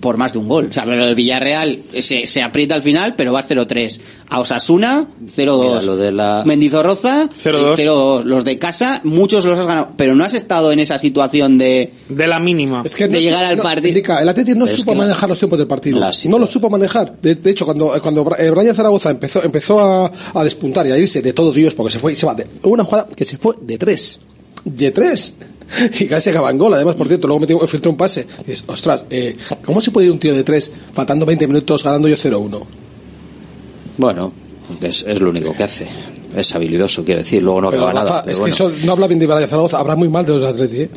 [0.05, 0.67] por más de un gol.
[0.69, 3.99] O sea, pero el Villarreal se, se aprieta al final, pero va 0-3.
[4.29, 5.63] A Osasuna, 0-2.
[5.69, 7.77] Mira, lo de la- Mendizorroza, 0-2.
[7.77, 8.25] 0-2.
[8.25, 9.89] Los de casa, muchos los has ganado.
[9.97, 11.91] Pero no has estado en esa situación de...
[12.11, 12.83] De la mínima.
[12.85, 14.19] Es que De no- llegar al no, partido.
[14.21, 15.97] El Atleti no Es supo que la- manejar los tiempos del partido.
[15.97, 16.31] Clásico.
[16.33, 17.17] No lo supo manejar.
[17.23, 20.91] De, de hecho, cuando, cuando Bra- eh, Brian Zaragoza empezó, empezó a, a despuntar y
[20.91, 23.07] a irse de todo Dios, porque se fue y se va de hubo una jugada
[23.17, 24.21] que se fue de tres.
[24.67, 25.37] De tres.
[26.01, 28.27] Y casi acaba en gol, además, por cierto, luego metió, filtró un pase.
[28.43, 31.83] Y dices, ostras, eh, ¿cómo se puede ir un tío de tres faltando 20 minutos
[31.83, 32.63] ganando yo 0-1?
[33.97, 34.33] Bueno,
[34.81, 35.87] es, es lo único que hace.
[36.37, 37.43] Es habilidoso, quiero decir.
[37.43, 38.23] Luego no Pero, acaba Rafa, nada.
[38.25, 38.57] pero es bueno.
[38.57, 40.91] que eso no habla bien de Brian Zaragoza, habla muy mal de los Atleti, ¿eh?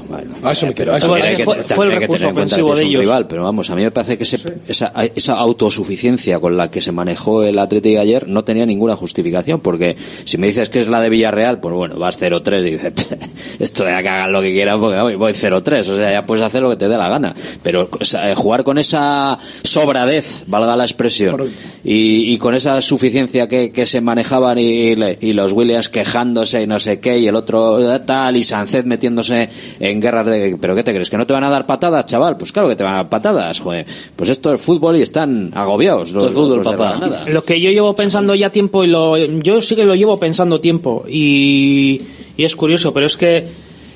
[0.43, 0.93] a eso me quiero.
[0.93, 1.51] A eso También me hay quiero.
[1.53, 2.89] que, fue- el también hay que recurso tener en cuenta ofensivo que es de un
[2.91, 3.01] ellos.
[3.01, 6.81] rival, pero vamos, a mí me parece que ese- esa, esa autosuficiencia con la que
[6.81, 9.95] se manejó el Atlético ayer no tenía ninguna justificación, porque
[10.25, 12.93] si me dices que es la de Villarreal, pues bueno, vas 0-3 y dices,
[13.59, 16.43] esto ya que hagan lo que quieran porque voy, voy 0-3, o sea, ya puedes
[16.43, 17.35] hacer lo que te dé la gana.
[17.63, 21.41] Pero o sea, eh, jugar con esa sobradez, valga la expresión,
[21.83, 26.63] y, y con esa suficiencia que, que se manejaban y, y- y los Williams quejándose
[26.63, 29.49] y no sé qué, y el otro eh, tal, y Sánchez metiéndose
[29.79, 30.57] en guerras de...
[30.59, 31.09] ¿Pero qué te crees?
[31.09, 32.37] ¿Que no te van a dar patadas, chaval?
[32.37, 33.85] Pues claro que te van a dar patadas, joder.
[34.15, 36.09] Pues esto es fútbol y están agobiados.
[36.09, 36.99] Esto es fútbol, de papá.
[37.27, 40.59] Lo que yo llevo pensando ya tiempo y lo yo sí que lo llevo pensando
[40.59, 42.01] tiempo y,
[42.35, 43.47] y es curioso, pero es que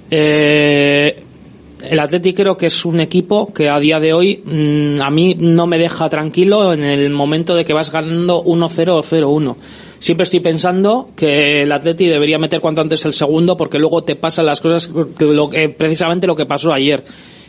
[0.09, 1.23] eh,
[1.89, 5.35] el Athletic creo que es un equipo que a día de hoy mm, a mí
[5.39, 9.55] no me deja tranquilo en el momento de que vas ganando 1-0 o 0-1.
[10.01, 14.15] Siempre estoy pensando que el Atleti debería meter cuanto antes el segundo porque luego te
[14.15, 17.03] pasan las cosas que lo que- precisamente lo que pasó ayer.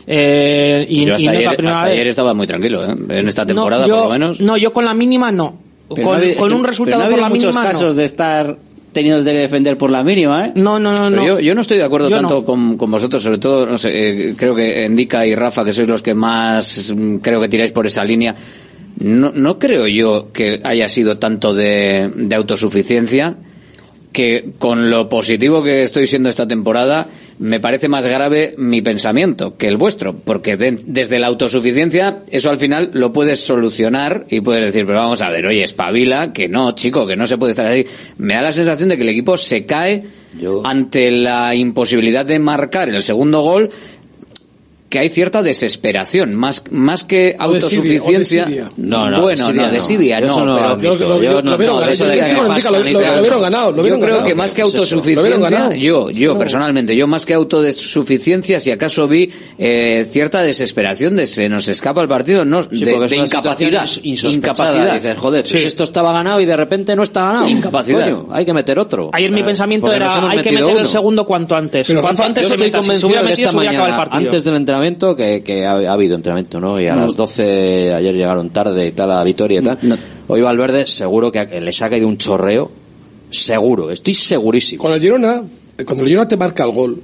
[0.05, 1.93] Eh, y, Yo y hasta, no es ayer, la primera hasta vez.
[1.93, 2.95] ayer estaba muy tranquilo, ¿eh?
[3.09, 4.39] En esta temporada, no, yo, por lo menos.
[4.39, 5.57] No, yo con la mínima no.
[5.95, 7.93] Pero Con, no con un pero resultado no ha por la muchos mínima casos no.
[7.95, 8.57] de estar
[8.91, 10.51] teniendo que defender por la mínima, ¿eh?
[10.55, 11.25] No, no, no, Pero no.
[11.27, 12.45] yo, yo no estoy de acuerdo Yo tanto no.
[12.45, 13.89] con, con vosotros, sobre todo, no sé,
[14.29, 17.71] eh, creo que Endica y Rafa, que sois los que más mm, creo que tiráis
[17.71, 18.35] por esa línea,
[19.03, 23.35] no, no creo yo que haya sido tanto de, de autosuficiencia
[24.11, 27.07] que con lo positivo que estoy siendo esta temporada,
[27.39, 32.51] me parece más grave mi pensamiento que el vuestro, porque de- desde la autosuficiencia eso
[32.51, 36.47] al final lo puedes solucionar y puedes decir, pero vamos a ver, oye, espabila, que
[36.47, 37.87] no, chico, que no se puede estar ahí.
[38.19, 40.03] Me da la sensación de que el equipo se cae
[40.63, 43.71] ante la imposibilidad de marcar el segundo gol
[44.93, 48.45] que hay cierta desesperación, más, más que O autosuficiencia.
[48.45, 48.69] desidia.
[48.77, 49.73] No, no, bueno, desidia no, no.
[49.73, 50.79] desidia no, eso no pero.
[50.79, 52.11] Yo- yo- Yo lo no- vieron ganado,
[53.01, 54.23] lo- vieron ganado, yo creo ganado.
[54.23, 60.05] que más que autosuficiencia, yo, yo personalmente, yo más que autosuficiencia, si acaso vi eh,
[60.07, 63.85] cierta desesperación de se nos escapa el partido, no, Sí, de, incapacidad,
[64.23, 64.93] incapacidad.
[64.93, 65.53] Dices, joder, Sí.
[65.53, 67.47] pues esto estaba ganado y de repente no está ganado.
[67.49, 68.11] Incapacidad.
[68.11, 69.09] Coño, hay que meter otro.
[69.13, 71.87] Ayer mi pensamiento era hay que meter el segundo cuanto antes.
[71.87, 73.57] Pero, cuanto antes se estoy meta, si se convencido hubiera de que metido, esta se
[73.57, 74.29] hubiera acabado el mañana, partido.
[74.29, 74.82] antes del entrenamiento,
[75.15, 76.79] que, que ha, ha habido entrenamiento, ¿no?
[76.79, 77.05] Y a No.
[77.05, 79.77] las 12 ayer llegaron tarde y tal a Vitoria y tal.
[79.81, 79.97] No.
[80.27, 82.71] Hoy Valverde seguro que les ha caído un chorreo.
[83.29, 84.83] Seguro, estoy segurísimo.
[84.83, 85.41] Con el Girona,
[85.77, 87.01] eh, cuando el Girona te marca el gol,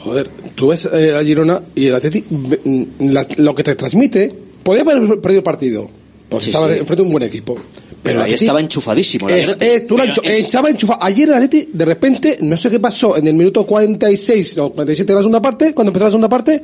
[0.00, 2.82] joder, tú ves eh, a Girona y el Atleti, mm,
[3.12, 5.88] la- lo que te transmite, podía haber perdido el partido,
[6.28, 6.78] porque Sí, estaba sí.
[6.78, 7.54] enfrente de un buen equipo.
[8.02, 9.30] Pero el ahí estaba enchufadísimo.
[9.30, 11.02] Es- eh, tú Pero es- estaba enchufado.
[11.02, 15.12] Ayer el Atleti, de repente, no sé qué pasó en el minuto 46 o 47
[15.12, 16.60] de la segunda parte, cuando empezó la segunda parte,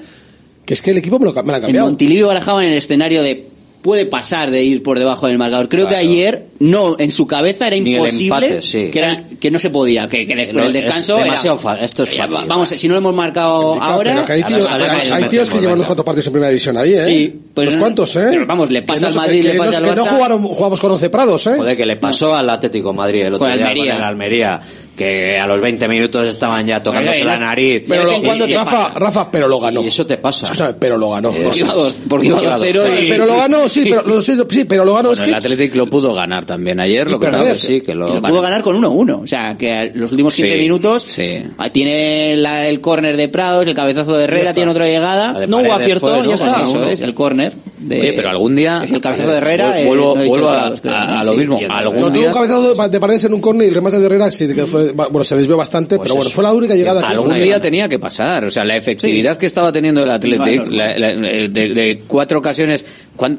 [0.71, 1.87] que es que el equipo me, lo, me la ha En cambiado.
[1.89, 3.45] Montilivi barajaba en el escenario de
[3.83, 5.69] puede pasar de ir por debajo del marcador.
[5.69, 8.89] Creo que ayer no, en su cabeza era Ni imposible empate, sí.
[8.93, 11.57] que, era- que no se podía, que, que después No, del descanso es era- demasiado
[11.59, 14.43] fa- esto es fácil, vamos, si no lo hemos marcado Claro, ahora, pero que hay,
[14.43, 16.93] Ahora tíos, sale hay- hay tíos que llevan unos cuantos partidos en primera división ahí,
[16.93, 17.03] ¿eh?
[17.05, 18.27] Sí, pues Unos no- cuantos, ¿eh?
[18.31, 20.09] pero vamos, le pasa Que al no- Madrid, le no- pasa al Que no Barça.
[20.11, 21.55] jugaron, jugamos con 11 prados, ¿eh?
[21.57, 23.93] Joder, que le pasó al Atlético Madrid el otro Con día Almería.
[23.95, 24.61] con el Almería,
[25.01, 27.85] que a los 20 minutos estaban ya tocándose Oye, la nariz.
[27.89, 28.93] Pero lo, cuando Rafa.
[28.95, 29.83] Rafa, pero lo ganó.
[29.83, 30.45] Y eso te pasa.
[30.45, 31.31] Escúchame, pero lo ganó.
[31.31, 33.09] Eh, porque iba dos- porque iba Iba 2-0 dos- y...
[33.09, 35.39] Pero lo ganó, sí, pero lo, sí, sí, pero lo ganó Bueno, es el que
[35.39, 38.21] Athletic lo pudo ganar también ayer, lo que perder, pasa es sí, que lo- lo
[38.21, 39.23] pudo ganar con 1-1.
[39.23, 41.43] O sea, que los últimos 15 Sí, minutos sí.
[41.57, 45.47] ah, tiene la- el córner de Prados, el cabezazo de Herrera, tiene otra llegada.
[45.47, 46.63] No hubo acierto, ya está.
[46.63, 47.55] Eso es, el córner.
[47.81, 48.81] De- Oye, pero algún día.
[48.85, 51.19] Es el cabezazo de Herrera, eh, Vuelvo, no vuelvo a, grados, creo, a- ¿no?
[51.19, 51.39] a lo Sí.
[51.39, 51.59] mismo.
[51.69, 52.29] Algún tuvo día.
[52.29, 54.93] un cabezazo de Paredes en un córner y el remate de Herrera sí que fue,
[54.93, 56.35] bueno, se desvió bastante, pero bueno, Pues eso.
[56.35, 58.45] fue la única llegada que Algún día tenía que pasar.
[58.45, 62.85] O sea, la efectividad que estaba teniendo el Athletic la- la- de, de cuatro ocasiones.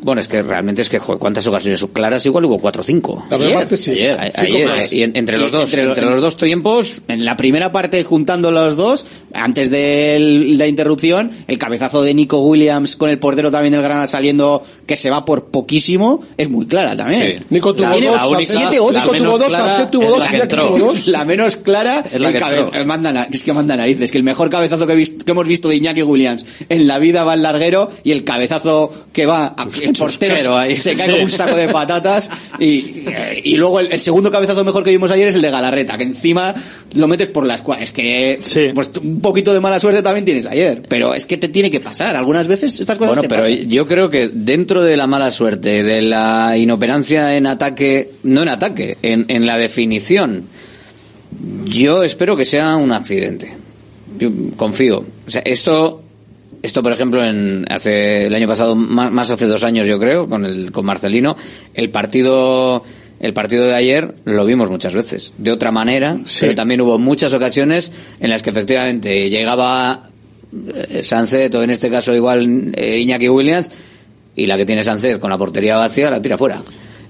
[0.03, 2.23] bueno, es que realmente es que, joder, ¿cuántas ocasiones claras?
[2.27, 3.25] Igual hubo cuatro o cinco.
[3.31, 3.91] La primera parte sí.
[3.91, 4.93] Ayer, Cinco ayer, más.
[4.93, 7.01] y en- entre los Y dos, entre entre, lo- los dos tiempos.
[7.07, 10.19] En la primera parte, juntando los dos, antes de
[10.57, 14.61] la interrupción, el cabezazo de Nico Williams con el portero también del Granada saliendo, 那。
[14.91, 17.37] Que se va por poquísimo, es muy clara también.
[17.37, 17.45] Sí.
[17.49, 19.13] Nico tuvo Tiene dos, siete, Sánchez- ocho.
[19.13, 21.07] Nico tuvo dos, Sánchez tuvo dos, Iñaki tuvo dos.
[21.07, 22.77] La menos clara, Es la el que cabe- entró.
[22.79, 25.47] el manda es que manda narices, que el mejor cabezazo que, he visto- que hemos
[25.47, 29.55] visto de Iñaki Williams en la vida va al larguero y el cabezazo que va
[29.57, 30.73] a, el portero ahí.
[30.73, 31.11] se cae Sí.
[31.13, 33.05] como un saco de patatas y,
[33.43, 36.03] y luego el, el segundo cabezazo mejor que vimos ayer es el de Galarreta, que
[36.03, 36.53] encima
[36.95, 37.85] lo metes por las cuadras.
[37.89, 38.39] Es que
[38.75, 41.79] pues, un poquito de mala suerte también tienes ayer, pero es que te tiene que
[41.79, 42.15] pasar.
[42.17, 43.69] Algunas veces estas cosas Bueno, te pero pasan.
[43.69, 48.49] yo creo que dentro de la mala suerte, de la inoperancia en ataque, no en
[48.49, 50.45] ataque, en, en la definición,
[51.65, 53.53] yo espero que sea un accidente.
[54.17, 54.99] Yo confío.
[54.99, 56.03] O sea, esto,
[56.61, 60.27] esto por ejemplo, en hace el año pasado, más, más hace dos años, yo creo,
[60.27, 61.35] con el con Marcelino,
[61.73, 62.83] el partido.
[63.19, 67.31] El partido de ayer lo vimos muchas veces, de otra manera, pero también hubo muchas
[67.35, 70.09] ocasiones en las que efectivamente llegaba
[70.51, 73.69] eh, Sánchez, o en este caso igual eh, Iñaki Williams,
[74.35, 76.61] y la que tiene Sánchez con la portería vacía la tira fuera.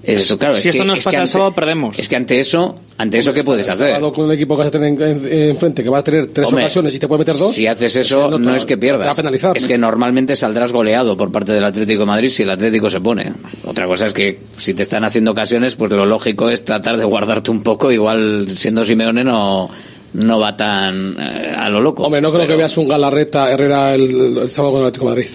[0.04, 1.96] Eso, claro, Si es esto que- nos es pasa el sábado, perdemos.
[1.96, 4.00] Es que ante eso, ante eso, ¿qué puedes hacer?
[4.00, 6.48] Con un equipo que vas a tener en- en- enfrente, que va a tener tres
[6.48, 7.54] Hombre, ocasiones y te puede meter dos.
[7.54, 9.16] Si haces eso, no es que te va a pierdas.
[9.16, 9.56] penalizar.
[9.56, 13.00] Es que normalmente saldrás goleado por parte del Atlético de Madrid si el Atlético se
[13.00, 13.32] pone.
[13.64, 17.04] Otra cosa es que si te están haciendo ocasiones, pues lo lógico es tratar de
[17.04, 17.92] guardarte un poco.
[17.92, 19.70] Igual siendo Simeone no,
[20.14, 22.02] no va tan eh, a lo loco.
[22.02, 25.10] Hombre, no creo que veas un Galarreta Herrera el, el- el sábado con el Atlético
[25.14, 25.30] de Madrid.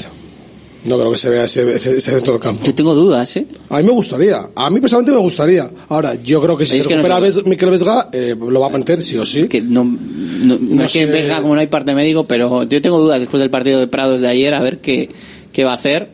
[0.88, 2.64] No creo que se vea ese, ese, ese centro del campo.
[2.66, 3.46] Yo tengo dudas, ¿eh?
[3.70, 4.50] A mí me gustaría.
[4.56, 5.70] A mí personalmente me gustaría.
[5.90, 7.38] Ahora, yo creo que si Es se que no recupera sé.
[7.42, 9.48] Ves- Miquel Vesga, eh, lo va a mantener sí o sí.
[9.48, 11.06] Que no, no, no es que sé.
[11.06, 14.22] Vesga como no hay parte médico, pero yo tengo dudas después del partido de Prados
[14.22, 15.10] de ayer a ver qué,
[15.52, 16.10] qué va a hacer.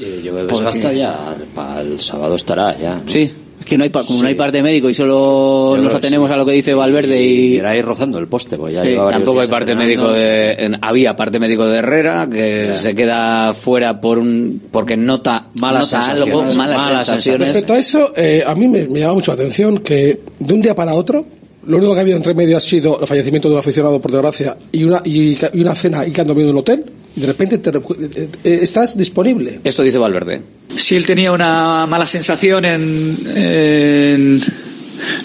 [0.00, 2.94] Eh, Yo creo que Vesga está ya, para el sábado estará ya.
[2.96, 3.02] ¿no?
[3.06, 3.30] Sí,
[3.68, 6.34] que no hay, pa- como no hay parte médico y solo Yo nos atenemos sí.
[6.34, 7.54] a lo que dice Valverde Y y...
[7.56, 10.04] irá ahí rozando el poste, porque ya Sí, Tampoco hay parte entrenando.
[10.08, 14.96] médico de, en- había parte médico de Herrera que se queda fuera por un porque
[14.96, 17.48] nota Malas nota algo, malas, Malas sensaciones.
[17.48, 20.60] Respecto a eso, eh, a mí me, me llama mucho la atención que de un
[20.62, 21.24] día para otro,
[21.66, 24.10] lo único que ha habido entre medio ha sido el fallecimiento de un aficionado, por
[24.10, 26.84] desgracia, y una, y, y una cena y que han dormido en un hotel.
[27.18, 29.58] Y de repente te recu- eh, eh, estás disponible.
[29.64, 30.40] Esto dice Valverde.
[30.76, 34.40] si él tenía una mala sensación en, en,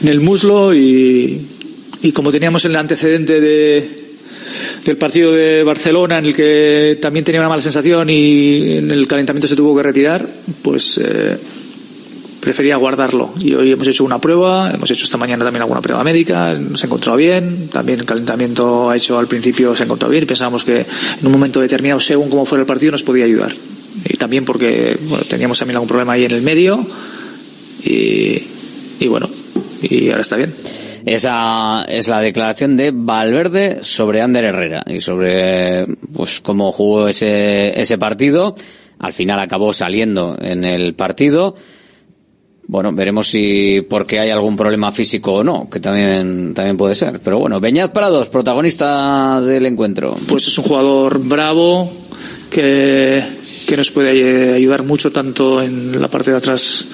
[0.01, 1.45] en el muslo y,
[2.01, 3.89] y como teníamos el antecedente de,
[4.85, 9.07] del partido de Barcelona en el que también tenía una mala sensación y en el
[9.07, 10.27] calentamiento se tuvo que retirar,
[10.63, 11.37] pues eh,
[12.43, 13.31] prefería guardarlo.
[13.39, 16.85] Y hoy hemos hecho una prueba, hemos hecho esta mañana también alguna prueba médica, se
[16.85, 21.25] encontró bien, también el calentamiento ha hecho al principio se encontró bien pensábamos que en
[21.25, 23.53] un momento determinado, según cómo fuera el partido, nos podía ayudar.
[24.05, 26.85] Y también porque bueno, teníamos también algún problema ahí en el medio
[27.83, 28.43] y,
[28.99, 29.29] y bueno,
[29.81, 30.53] y ahora está bien.
[31.05, 37.79] Esa es la declaración de Valverde sobre Ander Herrera y sobre pues cómo jugó ese,
[37.79, 38.55] ese partido.
[38.99, 41.55] Al final acabó saliendo en el partido.
[42.65, 47.19] Bueno, veremos si porque hay algún problema físico o no, que también, también puede ser.
[47.19, 50.15] Pero bueno, Beñat Prados, protagonista del encuentro.
[50.27, 51.91] Pues es un jugador bravo
[52.49, 53.21] que,
[53.67, 56.85] que nos puede ayudar mucho tanto en la parte de atrás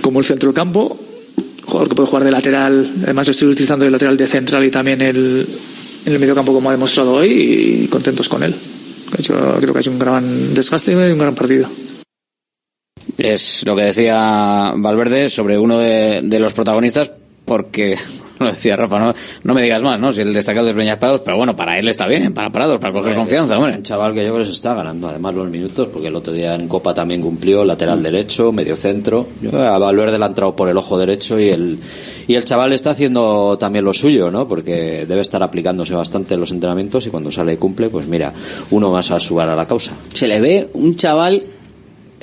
[0.00, 0.96] como el centro del campo.
[1.64, 5.00] Jugador que puede jugar de lateral, además estoy utilizando de lateral de central y también
[5.00, 5.46] el,
[6.06, 8.54] en el medio campo como ha demostrado hoy y contentos con él.
[9.18, 11.68] Hecho- creo que ha un gran desgaste y un gran partido.
[13.18, 17.10] Es lo que decía Valverde sobre uno de, de los protagonistas,
[17.44, 17.96] porque
[18.38, 19.14] lo decía Rafa, no,
[19.44, 20.12] no me digas más, ¿no?
[20.12, 22.92] Si el destacado es Beñat Prados, pero bueno, para él está bien, para Prados, para
[22.92, 23.72] coger confianza, es, hombre.
[23.72, 26.16] es un chaval que yo creo que se está ganando además los minutos, porque el
[26.16, 29.28] otro día en Copa también cumplió lateral derecho, medio centro.
[29.40, 31.78] Yo a Valverde le ha entrado por el ojo derecho y el,
[32.26, 34.48] y el chaval está haciendo también lo suyo, ¿no?
[34.48, 38.32] Porque debe estar aplicándose bastante en los entrenamientos y cuando sale y cumple, pues mira,
[38.70, 39.94] uno más a subar a la causa.
[40.12, 41.42] Se le ve un chaval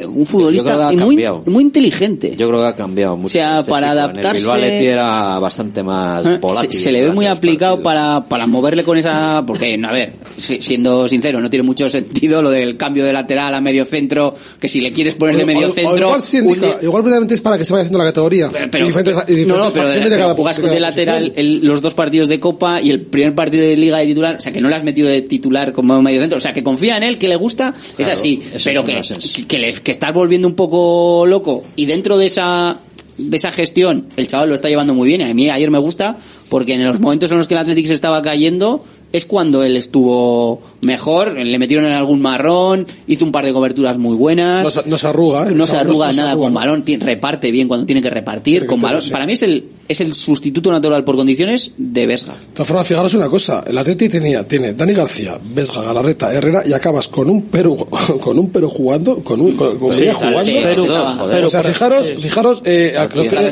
[0.05, 2.35] un futbolista muy, muy inteligente.
[2.38, 3.27] Yo creo que ha cambiado mucho.
[3.27, 3.91] O sea, este para chico.
[3.99, 4.30] adaptarse.
[4.30, 6.71] En el Bilbao era bastante más volátil.
[6.73, 9.43] Se, se le ve muy aplicado para, para moverle con esa.
[9.45, 13.61] Porque, a ver, siendo sincero, no tiene mucho sentido lo del cambio de lateral a
[13.61, 14.35] medio centro.
[14.59, 15.97] Que si le quieres poner de medio O- o centro.
[15.97, 18.49] igual, sí indica- igual precisamente es para que se vaya haciendo la categoría.
[18.71, 21.65] Pero, y diferentes, y diferentes no, no, pero, de pero cada jugas de lateral el-
[21.65, 24.51] los dos partidos de Copa y el primer partido de Liga de titular, o sea
[24.51, 27.03] que no le has metido de titular como medio centro, o sea que confía en
[27.03, 31.26] él, que le gusta, es así, pero es que, le- que estás volviendo un poco
[31.26, 32.78] loco y dentro de esa
[33.18, 35.22] de esa gestión el chaval lo está llevando muy bien.
[35.22, 36.18] A mí ayer me gusta
[36.49, 39.76] porque en los momentos en los que el Atlético se estaba cayendo es cuando él
[39.76, 44.64] estuvo mejor, le metieron en algún marrón, hizo un par de coberturas muy buenas.
[44.64, 45.53] No, se- no se arruga, ¿eh?
[45.53, 48.80] No se arruga no nada arruga, con balón, reparte bien cuando tiene que repartir con
[48.81, 49.02] balón.
[49.11, 52.34] Para mí es el es el sustituto natural por condiciones de Vesga.
[52.34, 56.61] De todas formas, fijaros una cosa, el Atleti tenía, tiene Dani García, Vesga, Galarreta, Herrera
[56.64, 57.76] y acabas con un Perú,
[58.22, 60.45] con un Perú jugando, con un, con, Sí, jugando.
[60.45, 61.44] sí, Perú, Estaba- joder.
[61.44, 62.94] o sea, Perú, fijaros, fijaros, eh,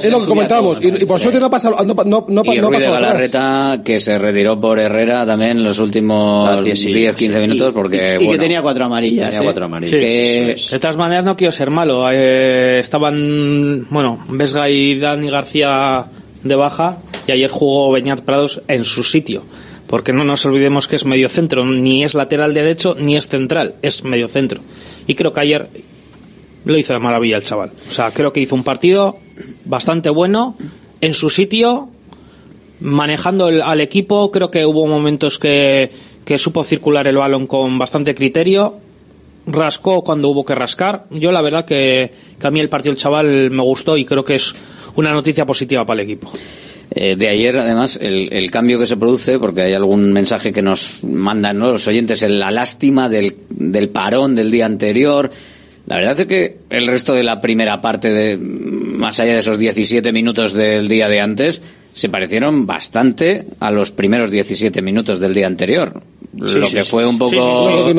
[0.04, 2.58] es lo que comentábamos, y, y por suerte no ha pasado, no, no, no, y
[2.60, 3.32] no ha pasado atrás.
[3.34, 8.16] Galarreta, que se retiró por Herrera también en los últimos Ah, sí, 10-15 minutos, porque.
[8.16, 9.26] y que bueno, tenía cuatro amarillas.
[9.28, 9.44] Tenía ¿eh?
[9.44, 10.00] cuatro amarillas.
[10.00, 12.08] Que- De todas maneras, no quiero ser malo.
[12.12, 16.06] Eh, estaban, bueno, Vesga y Dani García
[16.44, 16.98] de baja
[17.28, 19.44] y ayer jugó Beñat Prados en su sitio.
[19.88, 23.76] Porque no nos olvidemos que es medio centro, ni es lateral derecho ni es central,
[23.82, 24.60] es medio centro.
[25.08, 25.70] Y creo que ayer
[26.66, 27.72] lo hizo de maravilla el chaval.
[27.90, 29.18] O sea, creo que hizo un partido
[29.64, 30.58] bastante bueno
[31.00, 31.88] en su sitio,
[32.80, 34.32] manejando el- al equipo.
[34.32, 35.92] Creo que hubo momentos que,
[36.38, 38.76] supo circular el balón con bastante criterio.
[39.46, 41.06] Rascó cuando hubo que rascar.
[41.10, 44.36] Yo la verdad que, a mí el partido del chaval me gustó y creo que
[44.36, 44.54] es
[44.96, 46.30] una noticia positiva para el equipo.
[46.92, 50.62] Eh, de ayer, además, el, el cambio que se produce, porque hay algún mensaje que
[50.62, 55.30] nos mandan los oyentes, en la lástima del, del parón del día anterior.
[55.86, 59.58] La verdad es que el resto de la primera parte, de más allá de esos
[59.58, 61.62] 17 minutos del día de antes,
[61.98, 66.00] se parecieron bastante a los primeros 17 minutos del día anterior.
[66.46, 67.32] Sí, Lo sí, que fue un poco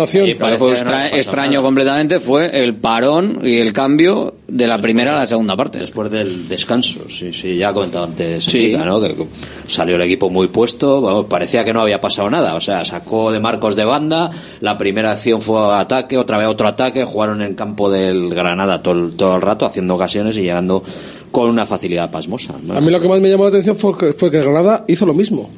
[0.06, 1.62] sí, fue extra- extraño nada.
[1.62, 5.80] completamente fue el parón y el cambio de la primera a la segunda parte.
[5.80, 8.66] Después del descanso, sí, sí, ya ha comentado antes Sí.
[8.74, 9.00] Erika, ¿no?
[9.00, 9.16] Que
[9.66, 13.32] salió el equipo muy puesto, vamos, parecía que no había pasado nada, o sea, sacó
[13.32, 14.30] de Marcos de banda,
[14.60, 18.94] la primera acción fue ataque, otra vez otro ataque, jugaron en campo del Granada todo
[18.94, 20.84] el, todo el rato, haciendo ocasiones y llegando
[21.30, 22.55] con una facilidad pasmosa.
[22.62, 22.74] ¿no?
[22.74, 25.06] A mí lo que más me llamó la atención fue que, fue que Granada hizo
[25.06, 25.48] lo mismo.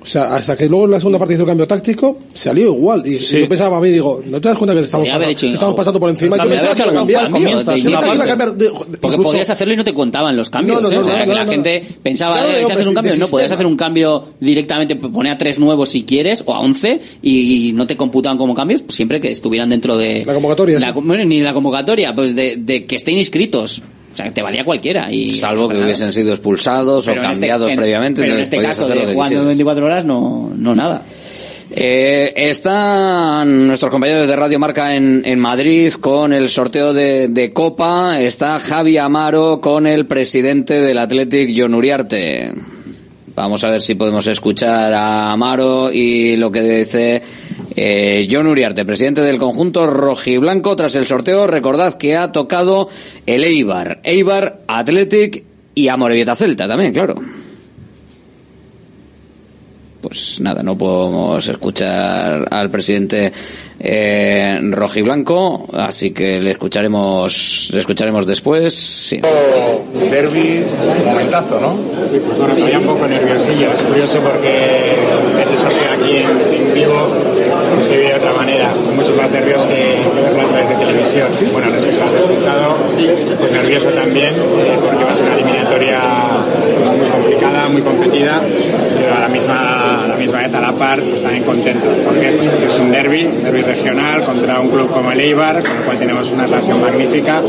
[0.00, 3.06] O sea, hasta que luego en la segunda parte hizo el cambio táctico, salió igual.
[3.06, 3.38] Y Sí.
[3.38, 5.52] yo pensaba a mí, digo, ¿no te das cuenta que te estamos, pasando, hecho- que
[5.52, 6.36] estamos pasando por encima?
[6.36, 7.24] Y yo pensaba que iba a hecho cambiar.
[7.26, 8.26] algún cambio de Pensaba que iba a inicio.
[8.26, 8.70] cambiar de-
[9.00, 10.82] Porque incluso- podías hacerlo y no te contaban los cambios.
[10.82, 10.94] No, no, ¿eh?
[10.96, 11.50] no, O sea, no, que no, la no.
[11.52, 13.16] gente pensaba, Claro, eh, ¿se hombre, hacer un cambio?
[13.16, 17.00] No, podías hacer un cambio directamente, poner a tres nuevos si quieres, o a once,
[17.22, 20.24] y no te computaban como cambios, pues siempre que estuvieran dentro de...
[20.24, 21.00] La convocatoria, la sí.
[21.26, 23.80] ni la convocatoria, pues de, de que estén inscritos.
[24.12, 25.10] O sea, te valía cualquiera.
[25.10, 28.20] Y, Salvo que hubiesen sido expulsados Pero o este- cambiados en- previamente.
[28.22, 29.46] Pero en entonces este podías caso, de jugando quisieras.
[29.46, 31.02] 24 horas, no, no nada.
[31.74, 37.52] Eh, están nuestros compañeros de Radio Marca en, en Madrid con el sorteo de, de
[37.54, 38.20] Copa.
[38.20, 42.52] Está Javi Amaro con el presidente del Athletic, John Uriarte.
[43.34, 47.22] Vamos a ver si podemos escuchar a Amaro y lo que dice
[47.76, 50.76] eh, John Uriarte, presidente del conjunto rojiblanco.
[50.76, 52.88] Tras el sorteo, recordad que ha tocado
[53.26, 55.44] el Eibar, Eibar, Athletic
[55.74, 57.14] y Amorebieta Celta también, claro.
[60.02, 63.32] Pues nada, no podemos escuchar al presidente
[63.78, 68.74] eh, rojiblanco, así que le escucharemos, le escucharemos después.
[68.74, 69.20] Sí.
[70.10, 70.64] Derby,
[71.04, 71.76] momentazo, ¿no?
[72.04, 73.72] Sí, pues bueno, todavía un poco nerviosillo.
[73.72, 74.96] Es curioso porque
[75.40, 77.31] este sorteo aquí en, en vivo
[77.98, 81.28] de otra manera, con muchos más nervios que, verlo a través de televisión.
[81.52, 82.76] Bueno, respecto al resultado,
[83.38, 86.00] pues nervioso también, eh, porque va a ser una eliminatoria
[86.96, 88.40] muy complicada, muy competida,
[88.94, 91.86] pero a la misma, misma vez a la par, pues también contento.
[92.04, 92.30] ¿Por qué?
[92.30, 95.76] Pues porque es un derby, un derby regional contra un club como el Eibar, con
[95.76, 97.42] el cual tenemos una relación magnífica.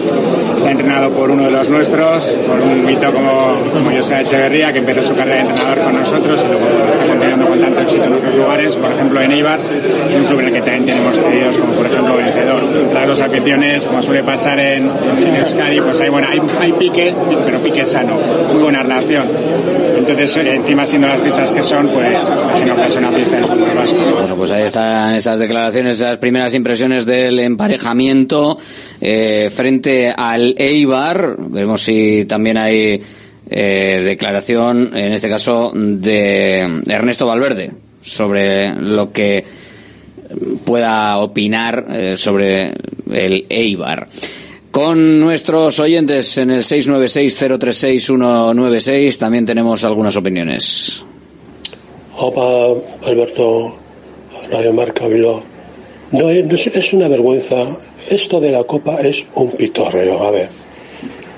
[0.55, 4.79] Está entrenado por uno de los nuestros, por un mito como, como José Echeverría, que
[4.79, 8.13] empezó su carrera de entrenador con nosotros y luego está continuando con tanto éxito en
[8.13, 9.59] otros lugares, por ejemplo en Eibar,
[10.15, 12.61] un club en el que también tenemos pedidos como por ejemplo vencedor.
[12.91, 14.89] Tras los aficiones, como suele pasar en,
[15.27, 17.13] en Euskadi, pues hay, bueno, hay, hay pique,
[17.45, 18.17] pero pique sano,
[18.51, 19.27] muy buena relación.
[19.97, 25.39] Entonces, eh, encima siendo las fechas que son, pues os Bueno, pues ahí están esas
[25.39, 28.57] declaraciones, esas primeras impresiones del emparejamiento
[29.01, 31.35] eh, frente al Eibar.
[31.37, 33.01] Veremos si también hay
[33.49, 37.71] eh, declaración, en este caso, de Ernesto Valverde
[38.01, 39.43] sobre lo que
[40.65, 42.73] pueda opinar eh, sobre
[43.11, 44.07] el Eibar.
[44.71, 51.05] Con nuestros oyentes en el 696-036-196 también tenemos algunas opiniones.
[52.17, 52.75] Opa,
[53.07, 53.73] Alberto,
[54.51, 55.41] Radio Marca Bilbao.
[56.11, 57.77] No, es, es una vergüenza.
[58.09, 60.21] Esto de la Copa es un pitorreo.
[60.23, 60.49] A ver,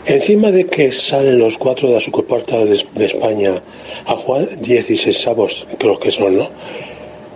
[0.06, 3.62] encima de que salen los cuatro de la Superpuerta de, de España
[4.06, 6.50] a jugar 16 avos, creo que son, ¿no?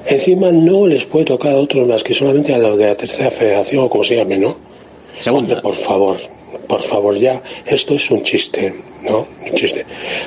[0.06, 3.30] Encima no les puede tocar a otros más que solamente a los de la tercera
[3.32, 4.57] federación o como se llame, ¿no?
[5.18, 5.56] Segunda.
[5.56, 6.18] Hombre, por favor,
[6.70, 9.28] por favor, ya, esto es un chiste, ¿no?
[9.46, 9.86] Un chiste.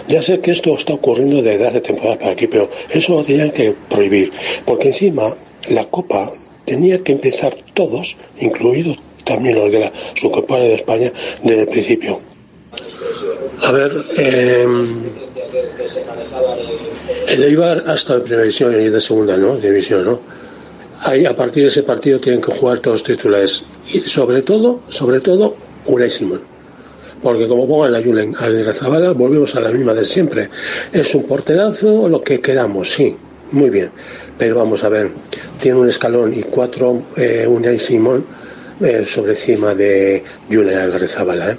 [0.08, 3.52] Ya sé que esto está ocurriendo desde hace temporadas para aquí, pero eso lo tenían
[3.52, 4.32] que prohibir,
[4.66, 5.36] porque encima
[5.70, 6.32] la Copa
[6.64, 11.12] tenía que empezar todos, incluidos también los de la Supercopa de España,
[11.44, 12.18] desde el principio.
[13.60, 14.66] A ver, eh,
[17.28, 19.56] el Eibar ha estado en primera división y de segunda, ¿no?
[19.58, 20.20] División, ¿no?
[21.04, 23.64] Ahí, a partir de ese partido tienen que jugar todos los titulares.
[23.92, 25.54] Y sobre todo, sobre todo,
[25.86, 26.40] Unai Simón.
[27.22, 30.48] Porque como pongan la Julen al Rezabala, volvemos a la misma de siempre.
[30.92, 33.14] Es un porterazo, lo que queramos, sí,
[33.52, 33.90] muy bien.
[34.36, 35.10] Pero vamos a ver,
[35.60, 38.24] tiene un escalón y cuatro eh, Unai Simón
[38.80, 41.56] eh, sobre encima de Julen al Rezabala, ¿eh?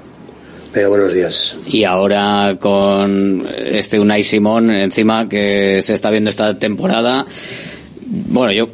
[0.73, 1.55] Pero buenos días.
[1.67, 7.25] Y ahora con este Unai Simón encima que se está viendo esta temporada,
[8.07, 8.69] bueno, yo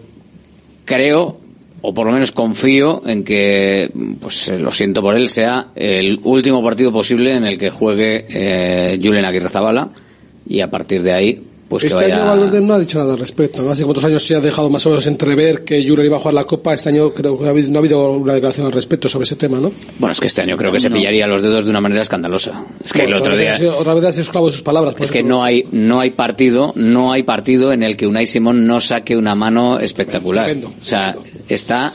[0.85, 1.38] creo,
[1.81, 3.89] o por lo menos confío en que,
[4.19, 8.26] pues eh, lo siento por él, sea el último partido posible en el que juegue
[8.30, 9.89] eh, Julen Aguirre Zabala
[10.47, 12.15] y a partir de ahí, pues este que vaya...
[12.18, 13.61] año Valverde no ha dicho nada al respecto.
[13.61, 13.69] ¿no?
[13.69, 16.34] Hace cuántos años se ha dejado más o menos entrever que Julen iba a jugar
[16.34, 16.73] la Copa.
[16.73, 19.26] Este año creo que no ha habido, no ha habido una declaración al respecto sobre
[19.26, 19.72] ese tema, ¿no?
[19.99, 22.65] Bueno, es que este año creo que se pillaría los dedos de una manera escandalosa.
[22.84, 23.53] Es que Bueno, el otro día...
[23.56, 24.95] sido- Otra vez ha sido esclavo de sus palabras.
[24.99, 28.65] Es que no hay, no hay partido, no hay partido en el que Unai Simón
[28.65, 30.45] no saque una mano espectacular.
[30.45, 31.15] Tremendo, o sea,
[31.49, 31.91] está,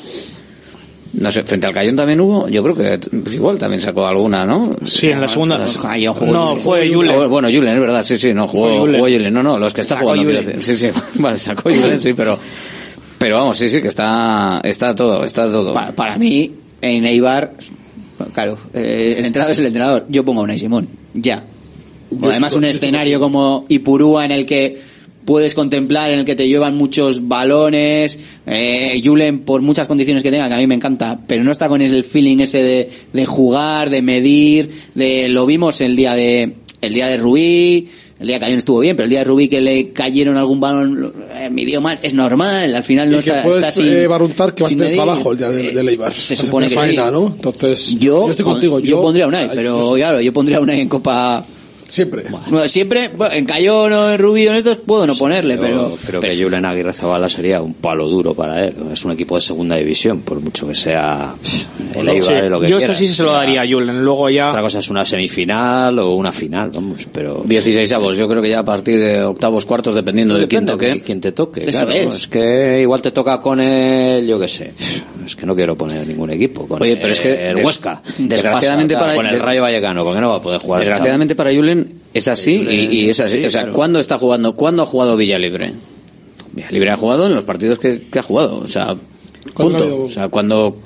[1.14, 4.44] no sé, frente al Cayón también hubo, yo creo que pues igual también sacó alguna,
[4.44, 4.70] ¿no?
[4.84, 5.58] Sí, en la segunda.
[5.58, 5.64] No,
[6.26, 7.30] No, fue Julen.
[7.30, 9.32] Bueno, Julen, es verdad, sí, sí, no, jugó, jugó Julen.
[9.32, 10.62] No, no, los que está Sacó jugando, Julen.
[10.62, 12.38] Sí, sí, vale, sacó Julen, sí, pero,
[13.18, 15.72] pero vamos, sí, sí, que está, está todo, está todo.
[15.72, 17.52] Para, para mí, en Eibar,
[18.32, 20.06] claro, eh, el entrenador es el entrenador.
[20.08, 21.44] Yo pongo a Unai Simón, ya.
[22.22, 24.78] Además, un escenario como Ipurúa en el que
[25.24, 28.18] puedes contemplar, en el que te llevan muchos balones.
[28.46, 31.68] Eh, Julen, por muchas condiciones que tenga, que a mí me encanta, pero no está
[31.68, 36.54] con el feeling ese de, de jugar, de medir, de lo vimos el día de
[36.80, 37.88] el día de Rubí.
[38.20, 40.60] El día de Cayón estuvo bien, pero el día de Rubí que le cayeron algún
[40.60, 43.92] balón, eh, midió mal, es normal, al final no y que está, puedes está sin,
[43.92, 46.14] eh, barruntar que vas a tener trabajo el día de, de Leibar.
[46.14, 46.96] Se a supone que sí.
[46.96, 48.78] Entonces, Yo, estoy contigo.
[48.78, 51.44] yo, pondría Unai, pero claro, yo pondría Unai en Copa.
[51.86, 52.24] Siempre.
[52.50, 55.98] Bueno, siempre, bueno, en Cayón o en Rubio, en estos puedo no ponerle, Yo pero.
[56.06, 58.74] creo que Julen Aguirre Zabala sería un palo duro para él.
[58.92, 61.34] Es un equipo de segunda división, por mucho que sea
[61.94, 64.04] el Eibar, Sí, lo que yo esto sí se lo daría a Julen.
[64.04, 64.48] Luego ya.
[64.48, 67.42] Otra cosa es una semifinal o una final, vamos, pero...
[67.46, 70.86] 16 avos, yo creo que ya a partir de octavos, cuartos, dependiendo de quién toque.
[70.86, 71.92] de quién te toque, Eso claro.
[71.92, 72.14] es.
[72.14, 72.26] Es.
[72.28, 74.72] que igual te toca con el, yo qué sé,
[75.26, 76.66] es que no quiero poner ningún equipo.
[76.66, 78.02] Con Oye, pero es que el des- Huesca.
[78.18, 79.06] desgraciadamente ¿Qué pasa?
[79.06, 80.80] para- Con el Rayo Vallecano, porque no va a poder jugar.
[80.80, 83.36] Desgraciadamente para Julen es así Julen, y, y es así.
[83.38, 83.74] sí, o sea, claro.
[83.76, 84.54] ¿cuándo está jugando?
[84.56, 85.72] ¿Cuándo ha jugado Villalibre?
[86.52, 88.58] Villalibre ha jugado en los partidos que, que ha jugado.
[88.58, 88.94] O sea,
[89.54, 90.02] ¿Cuándo ha punto.
[90.04, 90.76] O sea, cuando.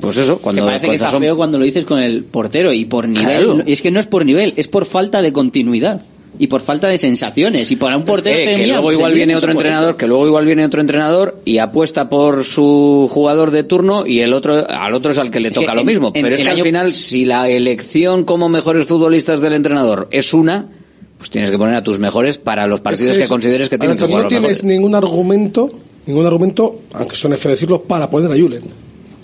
[0.00, 0.66] Pues eso, Que cuando.
[0.66, 3.44] parece que está son- feo cuando lo dices con el portero y por nivel.
[3.44, 3.62] Claro.
[3.66, 6.02] Es que no es por nivel, es por falta de continuidad
[6.38, 7.70] y por falta de sensaciones.
[7.70, 10.44] Y para un portero se que luego igual viene otro por entrenador, que luego igual
[10.46, 15.12] viene otro entrenador y apuesta por su jugador de turno y el otro al otro
[15.12, 16.12] es al que le Es toca que lo en- mismo.
[16.14, 20.08] en- Pero es que al año- final, si la elección como mejores futbolistas del entrenador
[20.10, 20.66] es una,
[21.18, 23.78] pues tienes que poner a tus mejores para los partidos Es que, es- consideres que
[23.78, 24.64] tienen que jugar no los tienes mejores.
[24.64, 25.68] ningún argumento,
[26.06, 28.62] ningún argumento, aunque suene feo decirlo, para poner a Julen.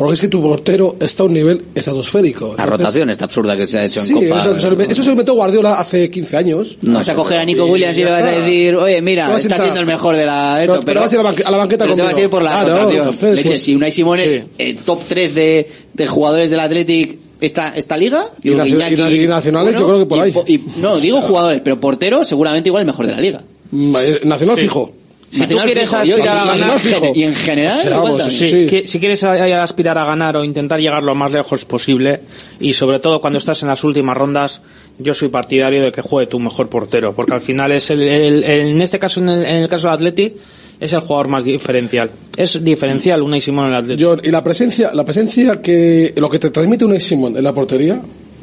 [0.01, 2.47] Porque es que tu portero está a un nivel estratosférico.
[2.56, 4.40] La Entonces- rotación está absurda que se ha hecho Sí, en Copa.
[4.40, 6.78] eso, eso- eso se lo inventó Guardiola hace 15 años.
[6.81, 9.40] No vas a coger a Nico Williams y le vas a decir, oye, mira, está
[9.40, 9.60] sentar.
[9.60, 10.56] siendo el mejor de la.
[10.59, 12.16] Pero- esto, pero vas a ir a la banque- a la banqueta pero te vas
[12.16, 12.97] a ir por la Claro, rotación.
[13.02, 14.43] entonces, Leche, pues- si Unai Simón es Sí.
[14.56, 19.27] eh, top 3 de, de jugadores del Athletic esta, esta liga, Y nacio- Iñaki- y
[19.27, 20.35] nacionales, yo creo que por y ahí.
[20.47, 23.44] y- no, digo jugadores, pero portero seguramente igual el mejor de la liga.
[23.72, 23.94] Mm,
[24.24, 24.93] Nacional fijo.
[25.31, 28.69] Si tú quieres fijo, aspirar y- a y- ganar, y en- y en general, sí.
[28.86, 32.20] Si quieres aspirar a ganar o intentar llegar lo más lejos posible
[32.59, 34.61] y sobre todo cuando estás en las últimas rondas
[34.98, 38.43] yo soy partidario de que juegue tu mejor portero porque al final es el, el-
[38.44, 40.35] el- en este caso en el, en el caso del Atleti
[40.81, 42.11] es el jugador más diferencial.
[42.36, 44.02] Es diferencial Unai Simón en el Atleti.
[44.02, 47.52] John, y la presencia, la presencia que lo que te transmite Unai Simón en la
[47.52, 48.01] portería,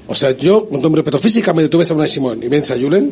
[0.07, 2.71] o sea, yo con todo mi respeto físicamente tú ves a Unai Simón y ves
[2.71, 3.11] a Julen,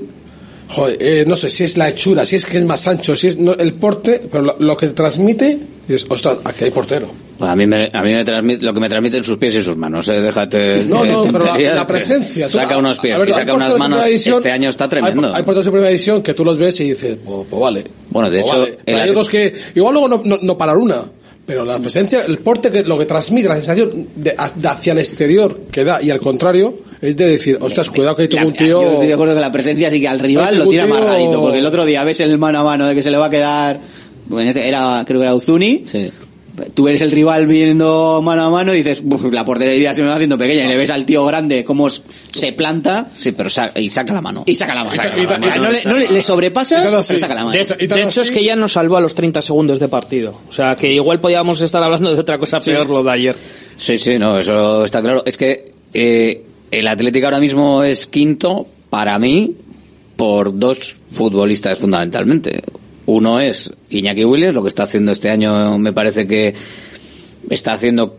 [0.70, 3.28] joder, eh, no sé si es la hechura, si es que es más ancho, si
[3.28, 7.10] es no, el porte, pero lo, lo que te transmite es, ostras, aquí hay portero.
[7.40, 9.76] A mí, me, a mí me transmite, lo que me transmiten sus pies y sus
[9.76, 10.84] manos, eh, déjate.
[10.86, 12.48] No, no, pero la, presencia.
[12.48, 14.06] tú- Saca unos pies ver, y saca unas manos.
[14.08, 15.28] este año está tremendo.
[15.28, 17.84] Hay, hay porteros de primera división que tú los ves y dices, pues, pues vale.
[18.10, 18.78] Bueno, de Pues hecho, vale.
[18.86, 21.04] Pero hay otros que, igual luego no, no, no parar una.
[21.46, 25.00] Pero la presencia, el porte, que lo que transmite, la sensación de, de hacia el
[25.00, 28.54] exterior que da y al contrario, es de decir, ostras, cuidado que hay tengo un
[28.54, 28.82] tío.
[28.82, 31.60] Yo estoy de acuerdo que la presencia sí que al rival lo tío- amarradito, porque
[31.60, 33.80] el otro día ves el mano a mano de que se le va a quedar,
[34.28, 35.84] bueno, este era, creo que era Uzuni,
[36.74, 40.08] tú eres el rival viendo mano a mano y dices, "Buf, la portería se me
[40.08, 43.10] va haciendo pequeña, y le ves al tío grande cómo se planta.
[43.18, 44.44] Sí, pero y saca la mano.
[44.46, 44.96] Y saca la mano.
[44.96, 45.46] Saca la mano.
[45.46, 47.58] O sea, no le, no le- le sobrepasas, pero saca la mano.
[47.58, 50.40] De, de hecho, es que ya nos salvó a los 30 segundos de partido.
[50.48, 53.36] O sea, que igual podíamos estar hablando de otra cosa peor lo de ayer.
[53.76, 55.24] Sí, sí, no, eso está claro.
[55.26, 59.56] Es que eh, el Atlético ahora mismo es quinto para mí
[60.16, 62.64] por dos futbolistas fundamentalmente.
[63.06, 66.54] Uno es Iñaki Williams, lo que está haciendo este año me parece que
[67.50, 68.18] está haciendo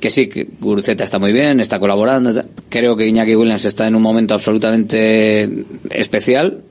[0.00, 2.42] que sí, que Guruceta está muy bien, está colaborando.
[2.68, 6.62] Creo que Iñaki Williams está en un momento absolutamente especial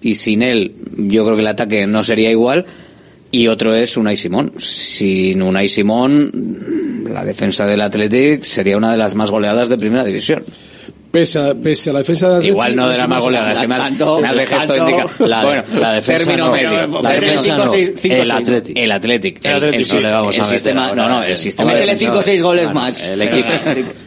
[0.00, 2.64] y sin él yo creo que el ataque no sería igual.
[3.30, 4.52] Y otro es Unai Simón.
[4.56, 10.04] Sin Unai Simón, la defensa del Athletic sería una de las más goleadas de primera
[10.04, 10.42] división.
[11.10, 13.74] Pese a, pese a la defensa del Igual no de las más goleadas, que me
[13.76, 15.26] hace, me hace gesto.
[15.26, 17.00] La, bueno, la defensa término no, medio.
[17.02, 18.06] la defensa no, el Athletic.
[18.12, 18.76] El Athletic.
[18.76, 19.56] El El, Athletic, el el
[20.12, 23.00] a meter sistema, no, no, el- el sistema Métele de 5 o 6 goles más.
[23.02, 23.48] el equipo.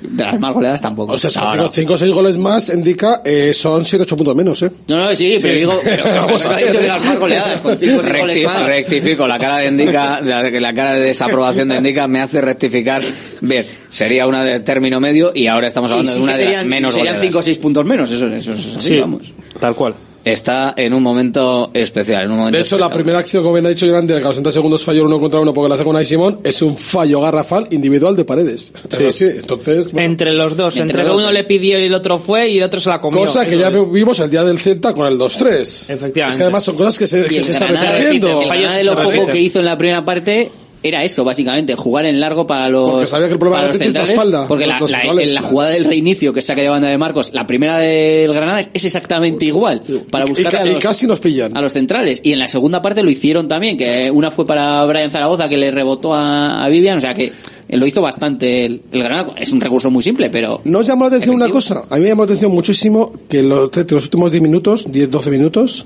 [0.10, 1.14] De las más goleadas tampoco.
[1.14, 1.72] O sea, no.
[1.72, 4.72] 5 o 6 goles más indica eh, son 7-8 puntos menos, ¿eh?
[4.88, 8.00] No, no, sí, pero digo, pero, Vamos a dicho de las más goleadas, con 5
[8.00, 8.68] o 6 goles más.
[8.68, 13.02] rectifico la cara de Indica, la, la cara de desaprobación de Indica me hace rectificar.
[13.42, 16.48] Bien, sería una de término medio y ahora estamos hablando sí de una de las
[16.54, 17.28] serían, menos serían goleadas.
[17.28, 19.00] 5 o 6 puntos menos, eso, eso, es así, Sí.
[19.00, 19.32] vamos.
[19.60, 19.94] Tal cual.
[20.26, 23.66] Está en un momento especial, en un momento De hecho, la primera acción, como bien
[23.66, 25.90] ha dicho Grande, que a los 60 segundos falló uno contra uno porque la saca
[25.90, 28.74] Unai Simón, es un fallo garrafal individual de paredes.
[28.92, 29.92] Es así, entonces...
[29.92, 31.34] bueno, Entre los dos, Entre entre, uno dos.
[31.34, 33.22] le pidió y el otro fue y el otro se la comió.
[33.22, 33.92] cosa que Eso ya es.
[33.92, 35.62] vimos el día del Celta con el 2-3.
[35.62, 36.22] Efectivamente.
[36.22, 38.42] Es que además son cosas que se, Y que se están repitiendo.
[38.42, 40.52] el de lo poco que hizo en la primera parte
[40.82, 44.04] era eso, básicamente, jugar en largo para los Porque sabía que el problema es la
[44.04, 45.28] espalda, Porque los- la, los la- centrales.
[45.28, 48.62] en la jugada del reinicio que saca de banda de Marcos, la primera del Granada
[48.74, 49.84] es exactamente igual.
[50.10, 51.56] Para Y- y buscar ca- a, y los, casi nos pillan.
[51.58, 52.22] a los centrales.
[52.24, 55.58] Y en la segunda parte lo hicieron también, que una fue para Brian Zaragoza que
[55.58, 57.32] le rebotó a, a Vivian, o sea que
[57.72, 59.34] lo hizo bastante el, el Granada.
[59.38, 61.84] Es un recurso muy simple, pero ¿No os llamó la atención una cosa?
[61.90, 65.86] A mí me llamó la atención muchísimo que los, los últimos 10 minutos, 10-12 minutos,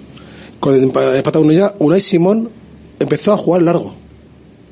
[0.60, 2.50] con el empa- empate a uno ya, Unai Simón
[3.00, 3.96] empezó a jugar largo.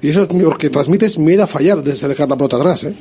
[0.01, 2.93] Y eso es porque transmites miedo a fallar desde dejar la pelota atrás, ¿eh?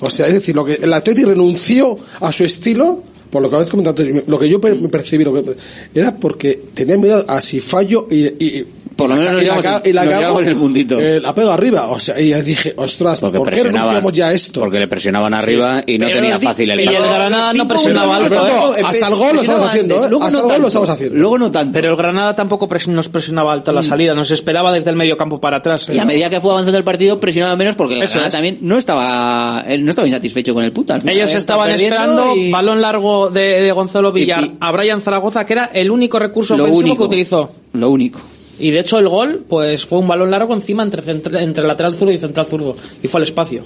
[0.00, 3.56] O sea, es decir, lo que el Atleti renunció a su estilo, por lo que
[3.56, 5.56] habéis comentado lo que yo per- percibí, lo que,
[5.94, 8.64] era porque tenía miedo a si fallo y
[8.96, 10.98] Por lo menos nos y la, llevamos y la nos cago, llevamos el puntito.
[11.00, 11.86] eh, la pego arriba.
[11.88, 14.60] O sea, y ya dije, ostras, Porque ¿por qué presionaban- renunciamos ya a esto?
[14.60, 17.04] Porque le presionaban arriba y no Pero tenía fácil el pero pase.
[17.04, 20.10] el Granada no presionaba alto, Alberto, hasta el gol lo estamos haciendo, antes, ¿eh?
[20.10, 20.68] luego Hasta no el gol lo tanto.
[20.68, 21.18] estamos haciendo.
[21.18, 21.72] Luego no tanto.
[21.74, 25.16] Pero el Granada tampoco nos presionaba alto a la salida, nos esperaba desde el medio
[25.18, 25.88] campo para atrás.
[25.92, 28.32] Y a medida que fue avanzando el partido presionaba menos porque el Eso Granada es.
[28.32, 30.98] también no estaba no estaba insatisfecho con el puta.
[31.06, 35.66] Ellos estaban esperando balón largo de, de Gonzalo Villar Y- a Brian Zaragoza, que era
[35.74, 36.96] el único recurso Lo ofensivo único.
[36.96, 37.50] que utilizó.
[37.74, 38.18] Lo único.
[38.58, 42.12] Y de hecho el gol pues fue un balón largo encima entre, entre lateral zurdo
[42.12, 42.76] y central zurdo.
[43.02, 43.62] Y fue al espacio.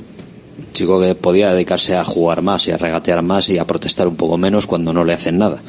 [0.73, 4.17] Chico que podía dedicarse a jugar más y a regatear más y a protestar un
[4.17, 5.63] poco menos cuando no le hacen nada.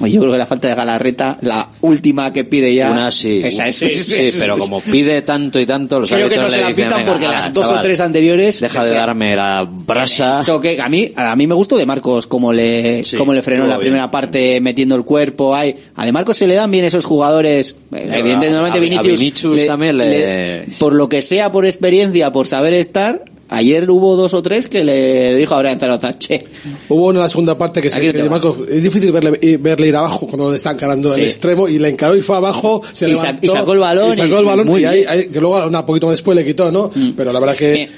[0.00, 2.90] Yo creo que la falta de Galarreta, la última que pide ya.
[2.90, 3.76] Una sí, Esa es.
[3.76, 6.68] sí, sí, pero como pide tanto y tanto, los Creo que no se le la
[6.74, 8.60] pitan "Venga, porque las dos o tres anteriores.
[8.60, 10.40] Deja de sea, darme la brasa.
[10.40, 13.42] Eso que a mí, a mí me gustó de Marcos como le, Sí, cómo le
[13.42, 13.88] frenó en la bien.
[13.92, 15.54] primera parte metiendo el cuerpo.
[15.54, 17.76] Ay, a de Marcos se le dan bien esos jugadores.
[17.92, 22.30] eh, Evidentemente, a- normalmente a Vinicius, Vinicius también le- por lo que sea, por experiencia,
[22.32, 23.24] por saber estar.
[23.50, 26.44] Ayer hubo dos o tres que le dijo a Brian Zaragoza, che,
[26.90, 28.24] Hubo una en la segunda parte que, se, que.
[28.24, 31.20] Marcos- es difícil verle, y- verle ir abajo cuando le está encarando Sí.
[31.22, 34.12] el extremo y le encaró y fue abajo, se Y levantó y sacó el balón
[34.12, 35.08] y sacó el balón y ahí, bien.
[35.08, 36.90] ahí- que luego un poquito después le quitó, ¿no?
[37.16, 37.90] Pero la verdad que Eh,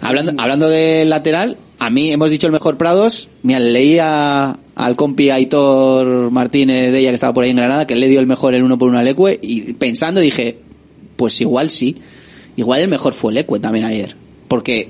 [0.00, 3.28] hablando, hablando del lateral, a mí hemos dicho el mejor Prados.
[3.42, 7.94] Mira, leía al compi Aitor Martínez de ella que estaba por ahí en Granada, que
[7.94, 10.58] le dio el mejor el uno por uno al Ecue, y pensando dije,
[11.16, 11.96] pues igual sí.
[12.56, 14.16] Igual el mejor fue el Ecue también ayer.
[14.48, 14.88] Porque eh,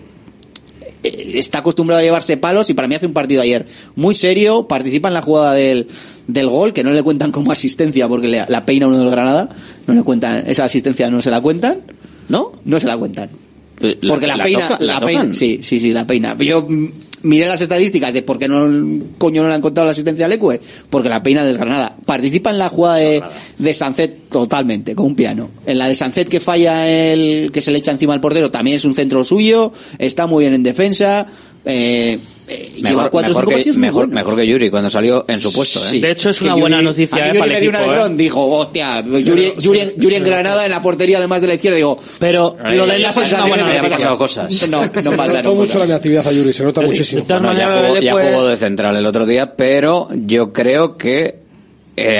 [1.38, 5.08] está acostumbrado a llevarse palos y para mí hace un partido ayer muy serio, participa
[5.08, 5.86] en la jugada del,
[6.26, 9.48] del gol, que no le cuentan como asistencia porque le- la peina uno del Granada,
[9.86, 11.78] no le cuentan, esa asistencia no se la cuentan,
[12.28, 12.52] ¿no?
[12.64, 13.30] No se la cuentan.
[14.00, 16.36] La- Porque la, la peina, toca- la, peina, sí, sí, sí, la peina.
[16.38, 16.66] Yo
[17.26, 18.66] miré las estadísticas de por qué no
[19.18, 21.96] coño no le han contado la asistencia al Ecue, porque la peina del Granada.
[22.06, 23.22] Participa en la jugada de,
[23.58, 25.50] de Sancet totalmente, con un piano.
[25.66, 28.76] En la de Sancet que falla el que se le echa encima al portero, también
[28.76, 31.26] es un centro suyo, está muy bien en defensa.
[31.64, 32.18] Eh,
[32.48, 33.73] eh, mejor, cuatro mejor, que,
[34.09, 35.81] mejor, que Yuri cuando salió en su puesto.
[35.93, 36.01] ¿eh?
[36.01, 37.28] De hecho, es una buena noticia.
[37.28, 37.32] ¿eh?
[37.35, 38.16] Yuri me dio una de ¿eh?
[38.16, 41.98] dijo, hostia, Yuri, en Granada en la portería, además de la izquierda, digo.
[42.20, 43.97] Pero lo de la es una buena noticia.
[43.97, 44.68] pasado cosas.
[44.70, 45.28] No, no pasa nada.
[45.28, 47.24] Se notó mucho la actividad a Yuri, se nota muchísimo.
[47.27, 51.40] Ya jugó de central el otro día, pero yo creo que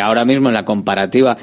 [0.03, 1.37] ahora mismo en la comparativa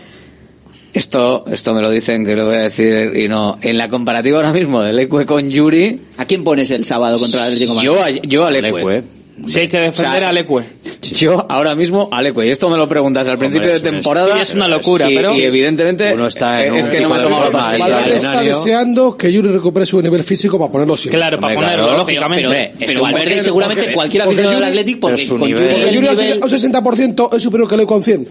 [0.93, 3.57] esto, esto me lo dicen que lo voy a decir y no.
[3.61, 5.99] En la comparativa ahora mismo del Ecue con Yuri.
[6.17, 8.21] ¿A quién pones el sábado contra el Atlético Madrid?
[8.21, 9.03] Yo, yo al Ecue.
[9.47, 10.63] Si hay que defender o sea, al Ecue.
[11.13, 14.41] Yo ahora mismo, Aleco, y esto me lo preguntas al principio Hombre, de temporada.
[14.41, 15.35] Es, una eh, locura, y, pero.
[15.35, 16.13] Y evidentemente.
[16.13, 19.31] Uno está eh, en es que no me ha tomado la Valverde está deseando que
[19.31, 21.19] Yuri recupere su nivel físico para ponerlo siempre.
[21.19, 22.47] Claro, para Hombre, ponerlo, claro, lógicamente.
[22.47, 25.55] Pero, pero, pero Valverde seguramente cualquier aficionado del Athletic, porque Yuri.
[25.93, 28.27] Yuri al 60% es superior que Leco en 100.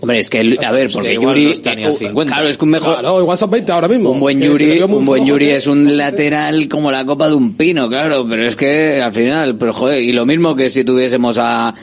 [0.00, 1.52] Hombre, es que, a ver, porque Yuri.
[1.64, 2.94] Eh, claro, es que un mejor.
[2.94, 4.10] Claro, igual son 20 ahora mismo.
[4.10, 7.88] Un buen Yuri, un buen Yuri es un lateral como la copa de un pino,
[7.88, 11.74] claro, pero es que al final, pero joder, y lo mismo que si tuviésemos a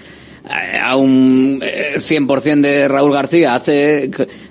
[0.49, 3.55] a un eh, 100% de Raúl García.
[3.55, 4.09] Hace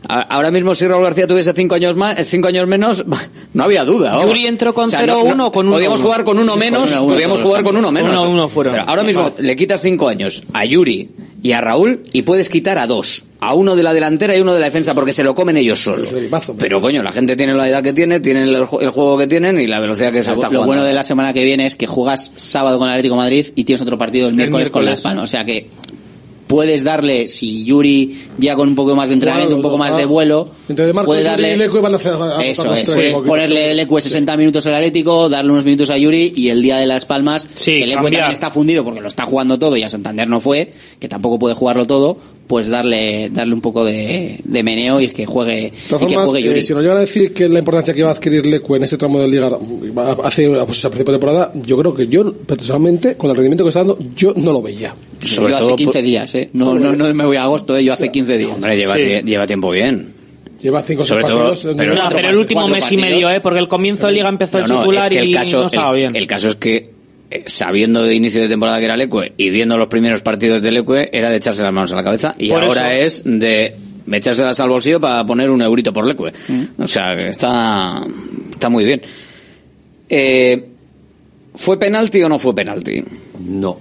[0.09, 3.05] ahora mismo si Raúl García tuviese 5 años más, eh, cinco años menos,
[3.55, 4.23] no había duda.
[4.25, 5.77] Yuri entró con 0-1 o sea, no, no, con 1.
[5.77, 8.25] Podíamos jugar con uno menos, con podíamos jugar con uno menos.
[8.27, 8.79] Uno, fueron.
[8.79, 11.09] Ahora mismo le quitas 5 años a Yuri
[11.43, 13.25] y a Raúl y puedes quitar a dos.
[13.39, 15.81] A uno de la delantera y uno de la defensa porque se lo comen ellos
[15.81, 16.13] solos.
[16.59, 19.67] Pero coño, la gente tiene la edad que tiene, tienen el, juego que tienen y
[19.67, 20.61] la velocidad que se está jugando.
[20.61, 23.47] Lo bueno de la semana que viene es que juegas sábado con el Atlético Madrid
[23.55, 25.25] y tienes otro partido el, miércoles, con Las Palmas.
[25.25, 25.69] O sea que
[26.47, 30.05] puedes darle, si Yuri ya con un poco más de entrenamiento, un poco más de
[30.05, 31.53] vuelo, entonces puedes darle...
[31.53, 35.99] A hacer, a eso, es, ponerle Leque 60 minutos al Atlético, darle unos minutos a
[35.99, 39.25] Yuri y el día de Las Palmas, que Leque también está fundido porque lo está
[39.25, 43.55] jugando todo y a Santander no fue, que tampoco puede jugarlo todo, pues darle darle
[43.55, 46.61] un poco de, meneo y que juegue, que juegue Yuri.
[46.61, 48.85] Eh, si nos llegan a decir que la importancia que va a adquirir Leque en
[48.85, 49.59] ese tramo de liga
[50.25, 53.69] hace pues, a principio de temporada, yo creo que yo personalmente, con el rendimiento que
[53.69, 54.95] está dando, yo no lo veía.
[55.27, 56.51] Sobre yo hace todo 15 días, ¿eh?
[56.53, 57.85] No, no, me voy a agosto, ¿eh?
[57.85, 58.53] yo hace o sea, 15 días.
[58.53, 60.15] Hombre, lleva, lleva tiempo bien.
[60.61, 63.41] Lleva cinco Sobre partidos, pero, no, pero el último mes y medio, ¿eh?
[63.41, 66.17] Porque el comienzo de Liga empezó el titular es el caso, y estaba el, bien.
[66.17, 66.91] El caso es que,
[67.31, 70.71] eh, sabiendo de inicio de temporada que era Lecue y viendo los primeros partidos de
[70.71, 72.35] Lecue, era de echarse las manos a la cabeza.
[72.39, 73.75] Y ahora es de
[74.11, 76.33] echárselas al bolsillo para poner un eurito por Lecue.
[76.49, 76.83] ¿Mm?
[76.83, 78.03] O sea, está,
[78.51, 79.03] está muy bien.
[80.09, 80.65] Eh,
[81.55, 83.03] ¿Fue penalti o no fue penalti?
[83.41, 83.79] No.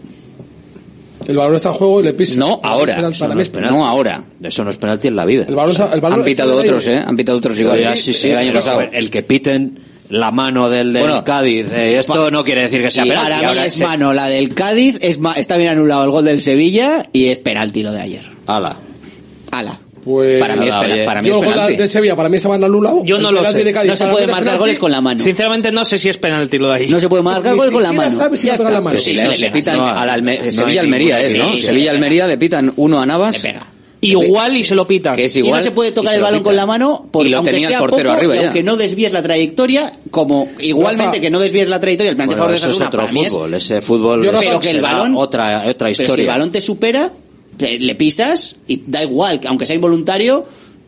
[1.27, 2.39] El balón está en juego y le pisa.
[2.39, 3.01] No, ahora.
[3.01, 3.59] No, penalti.
[3.59, 4.23] no, ahora.
[4.41, 5.45] Eso no es penalti en la vida.
[5.47, 7.03] Han pitado otros, ¿eh?
[7.05, 7.97] Han pitado otros igual.
[7.97, 8.81] Sí, sí, el, año pasado.
[8.91, 9.79] el que piten
[10.09, 11.71] la mano del, del Cádiz.
[11.71, 13.31] Eh, esto no quiere decir que sea penalti.
[13.31, 14.13] Para mí es mano.
[14.13, 17.83] La del Cádiz es ma está bien anulado el gol del Sevilla y es penalti
[17.83, 18.25] lo de ayer.
[18.45, 18.77] Ala.
[19.51, 19.79] Ala.
[20.05, 20.67] Pues para mí,
[21.03, 21.75] para mí es penalti.
[21.77, 22.93] de Sevilla, para mí se van a anular.
[23.03, 23.63] Yo no lo sé.
[23.63, 25.19] De Cádiz, no se puede marcar goles con la mano.
[25.19, 26.87] Sinceramente no sé si es penalti lo de ahí.
[26.89, 28.11] No se puede marcar goles con la mano.
[28.35, 28.99] Si la mano.
[28.99, 31.57] Sí, le pitan al Sevilla Almería es, ¿no?
[31.57, 31.95] Sevilla ¿eh?
[31.95, 33.43] Almería le pitan uno a Navas.
[34.01, 35.15] Igual y se lo pita.
[35.15, 37.37] Que es igual, y no se puede tocar el balón con la mano porque lo
[37.37, 41.19] aunque tenía sea el portero poco, arriba y aunque no desvíes la trayectoria, como igualmente
[41.19, 43.63] que no desvíes la trayectoria, el planteo bueno, de Osasuna es otro fútbol, es...
[43.63, 46.07] ese fútbol pero que el balón otra otra historia.
[46.07, 47.11] Pero si el balón te supera
[47.59, 50.45] le pisas y da igual, aunque sea involuntario,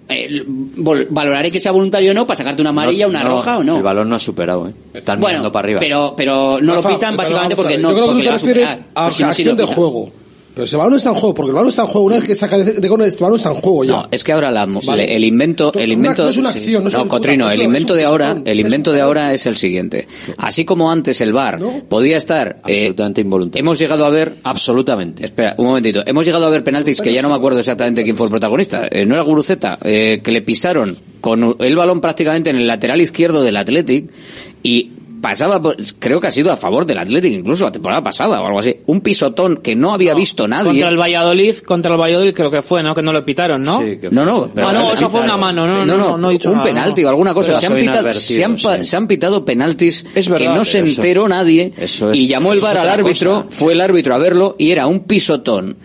[0.10, 3.78] eh, valoraré que sea voluntario o no para sacarte una amarilla, una roja o no.
[3.78, 4.74] El balón no ha superado, ¿eh?
[4.94, 5.80] Están bueno, para arriba.
[5.80, 7.90] Pero, pero no lo pitan básicamente porque no.
[7.90, 10.12] Yo creo que tú te refieres a, a, a de juego.
[10.58, 12.08] Pero ese balón está en juego, porque el balón está en juego.
[12.08, 13.92] Una vez que saca de, de corner, este balón está en juego ya.
[13.92, 15.16] No, es que ahora la, vale.
[15.16, 19.02] el, invento, el invento, no es no, Cotrino, el invento de ahora, el invento de
[19.02, 20.08] ahora es el siguiente.
[20.36, 23.62] Así como antes el VAR podía estar eh, absolutamente involuntario.
[23.62, 25.26] Hemos llegado a ver absolutamente.
[25.26, 26.02] Espera, un momentito.
[26.04, 28.88] Hemos llegado a ver penaltis que ya no me acuerdo exactamente quién fue el protagonista.
[28.90, 33.00] Eh, no era Guruceta, eh, que le pisaron con el balón prácticamente en el lateral
[33.00, 34.10] izquierdo del Athletic
[34.64, 34.90] y
[35.30, 38.46] pasaba, por, creo que ha sido a favor del Athletic incluso la temporada pasada o
[38.46, 38.76] algo así.
[38.86, 40.72] Un pisotón que no había visto nadie.
[40.72, 42.96] Contra el Valladolid, contra el Valladolid creo que fue, ¿no?
[42.96, 43.80] Que no lo pitaron, ¿no?
[43.80, 44.10] Sí, que.
[44.10, 47.10] No, no, ah, no, eso fue una mano, no, no, no, no un penalti o
[47.10, 47.60] alguna cosa.
[47.60, 52.28] Se han, pitado, se, han, pitado, penaltis que no se enteró nadie eso es, y
[52.28, 55.78] llamó el bar al árbitro, fue el árbitro a verlo y era un pisotón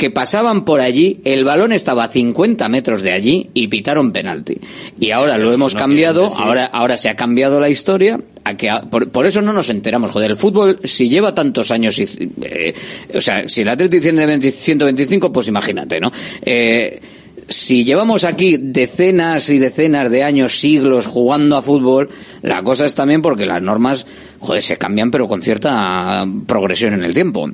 [0.00, 4.56] que pasaban por allí, el balón estaba a 50 metros de allí y pitaron penalti.
[4.98, 8.80] Y ahora lo hemos cambiado, ahora, ahora se ha cambiado la historia, a que, a,
[8.80, 12.08] por, eso no nos enteramos, joder, el fútbol si lleva tantos años, y,
[12.40, 12.72] eh,
[13.12, 16.10] o sea, si el Atlético tiene 125, pues imagínate, ¿no?
[16.46, 16.98] Eh,
[17.46, 22.08] si llevamos aquí decenas y decenas de años, siglos jugando a fútbol,
[22.40, 24.06] la cosa es también porque las normas,
[24.38, 27.50] joder, se cambian pero con cierta progresión en el tiempo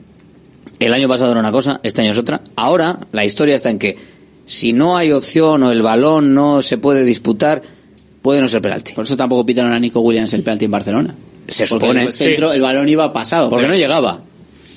[0.78, 2.40] el año pasado era una cosa, este año es otra.
[2.56, 3.96] Ahora la historia está en que
[4.44, 7.62] si no hay opción o el balón no se puede disputar,
[8.22, 8.92] puede no ser penalti.
[8.92, 11.14] Por eso tampoco pitaron a Nico Williams el penalti en Barcelona.
[11.48, 12.02] Se supone.
[12.02, 13.50] El, centro, el balón iba pasado.
[13.50, 13.74] Porque pero...
[13.74, 14.22] no llegaba.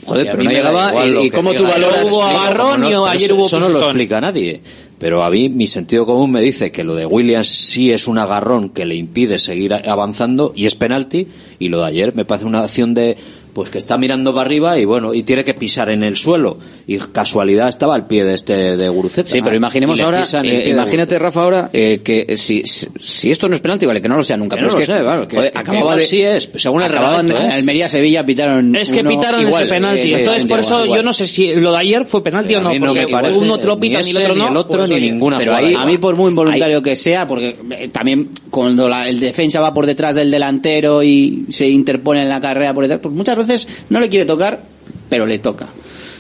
[0.06, 1.06] Joder, pero no llegaba.
[1.06, 2.12] ¿Y, y cómo tú valoras?
[2.12, 4.62] ¿Hubo agarrón no, ayer hubo Eso no lo explica nadie.
[4.98, 8.18] Pero a mí mi sentido común me dice que lo de Williams sí es un
[8.18, 11.28] agarrón que le impide seguir avanzando y es penalti.
[11.58, 13.18] Y lo de ayer me parece una acción de
[13.54, 16.58] pues que está mirando para arriba y bueno, y tiene que pisar en el suelo
[16.90, 19.30] y casualidad estaba al pie de este de Guruceta.
[19.30, 23.53] Sí, pero ah, imaginemos ahora, eh, imagínate Rafa ahora eh, que si, si esto no
[23.53, 24.56] es penalti, vale, que no lo sea nunca.
[24.56, 27.36] Pero no es que, sé, que, acababa de, sí es, según el acababan, ¿eh?
[27.36, 31.14] Almería Sevilla pitaron Es que pitaron igual, ese penalti, eh, entonces por eso yo no
[31.14, 34.10] sé si lo de ayer fue penalti o no, no porque parece, uno pita ni,
[34.10, 35.38] el otro no, ni el otro ni ninguna.
[35.38, 39.20] Pero ahí, a mí por muy involuntario que sea, porque eh, también cuando la, el
[39.20, 43.14] defensa va por detrás del delantero y se interpone en la carrera por detrás, pues
[43.14, 44.60] muchas veces no le quiere tocar,
[45.07, 45.68] pero le toca.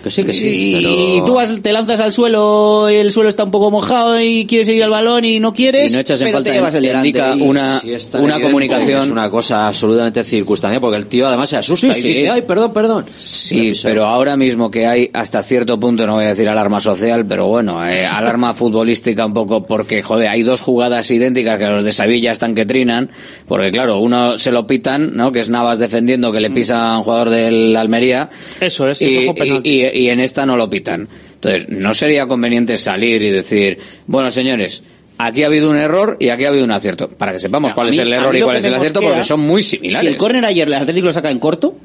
[0.09, 0.75] Pues sí, que sí.
[0.75, 1.25] Y, pero...
[1.25, 4.83] tú vas, te lanzas al suelo, el suelo está un poco mojado y quieres ir
[4.83, 5.91] al balón y no quieres.
[5.91, 6.51] Y no echas en falta,
[6.95, 7.79] indica una,
[8.13, 9.03] una comunicación.
[9.03, 12.41] Es una cosa absolutamente circunstancial, porque el tío además se asusta sí, y dice, ay,
[12.41, 13.05] perdón, perdón.
[13.19, 17.27] Sí, pero ahora mismo que hay hasta cierto punto, no voy a decir alarma social,
[17.27, 21.83] pero bueno, eh, alarma futbolística un poco, porque joder, hay dos jugadas idénticas que los
[21.83, 23.11] de Sevilla están que trinan,
[23.47, 25.31] porque claro, uno se lo pitan, ¿no?
[25.31, 26.53] Que es Navas defendiendo que le mm.
[26.55, 28.31] pisa a un jugador del Almería.
[28.59, 31.09] Eso es, y, eso y, y en esta no lo pitan.
[31.33, 33.77] Entonces, ¿no sería conveniente salir y decir,
[34.07, 34.81] bueno, señores,
[35.17, 37.09] aquí ha habido un error y aquí ha habido un acierto?
[37.09, 39.61] Para que sepamos cuál es el error y cuál es el acierto, porque son muy
[39.61, 39.99] similares.
[39.99, 41.75] Si el córner ayer el Atlético lo saca en corto,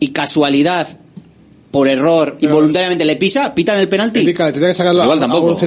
[0.00, 0.98] y casualidad
[1.74, 4.20] por error, pero involuntariamente le pisa, pitan el penalti.
[4.20, 5.58] Igual tampoco.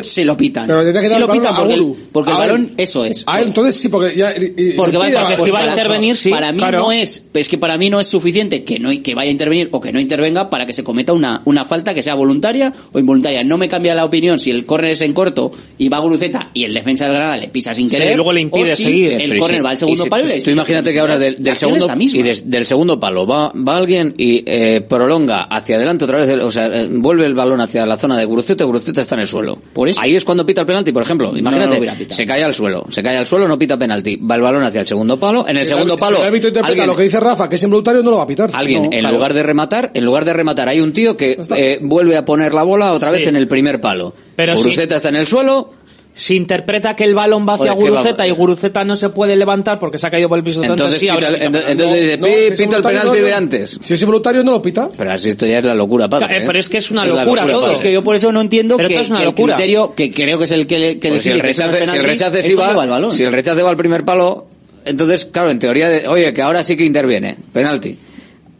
[0.00, 0.68] Se lo pitan.
[0.68, 3.24] Se lo pitan porque, el, balón, eso es.
[3.26, 4.32] Ah, entonces sí, porque ya.
[4.76, 6.16] Porque, va, si va a intervenir.
[6.30, 9.28] Para mí no es, es que para mí no es suficiente que no que vaya
[9.28, 12.14] a intervenir o que no intervenga para que se cometa una, una falta que sea
[12.14, 13.42] voluntaria o involuntaria.
[13.42, 16.62] No me cambia la opinión si el córner es en corto y va Guruceta y
[16.62, 18.10] el defensa del Granada le pisa sin querer.
[18.10, 19.14] Sí, luego le impide seguir.
[19.14, 23.26] El córner va al segundo palo imagínate que ahora del, segundo y del segundo palo
[23.26, 27.34] va, va alguien y eh, prolonga hacia adelante otra vez, o sea, eh, vuelve el
[27.34, 29.58] balón hacia la zona de Guruceta, Guruceta está en el suelo.
[29.98, 31.36] Ahí es cuando pita el penalti, por ejemplo.
[31.36, 34.64] Imagínate, se cae al suelo, se cae al suelo, no pita penalti, va el balón
[34.64, 36.16] hacia el segundo palo, en el segundo palo...
[36.16, 38.24] Si el árbitro interpreta alguien, lo que dice Rafa, que es involuntario, no lo va
[38.24, 38.50] a pitar.
[38.52, 42.16] Alguien, en lugar de rematar, en lugar de rematar, hay un tío que eh, vuelve
[42.16, 44.14] a poner la bola otra vez en el primer palo.
[44.36, 45.70] Pero Guruceta está en el suelo,
[46.12, 49.96] si interpreta que el balón va hacia Guruzeta y Guruzeta no se puede levantar porque
[49.96, 51.44] se ha caído por el piso, entonces, entonces sí.
[51.44, 52.18] Entonces
[52.56, 53.78] dice, el penalti de antes.
[53.80, 54.88] Si es voluntario no lo pita.
[54.96, 56.34] Pero así esto ya es la locura, padre.
[56.34, 56.42] Eh, ¿eh?
[56.44, 57.70] Pero es que es una locura, locura todo.
[57.70, 60.38] Es que yo por eso no entiendo que, es una que el criterio, que creo
[60.38, 62.88] que es el que, que pues decide si el rechace, que si el va, al
[62.88, 63.12] balón.
[63.12, 64.46] Si el rechace va al primer palo,
[64.84, 67.96] entonces, claro, en teoría, de, oye, que ahora sí que interviene, penalti.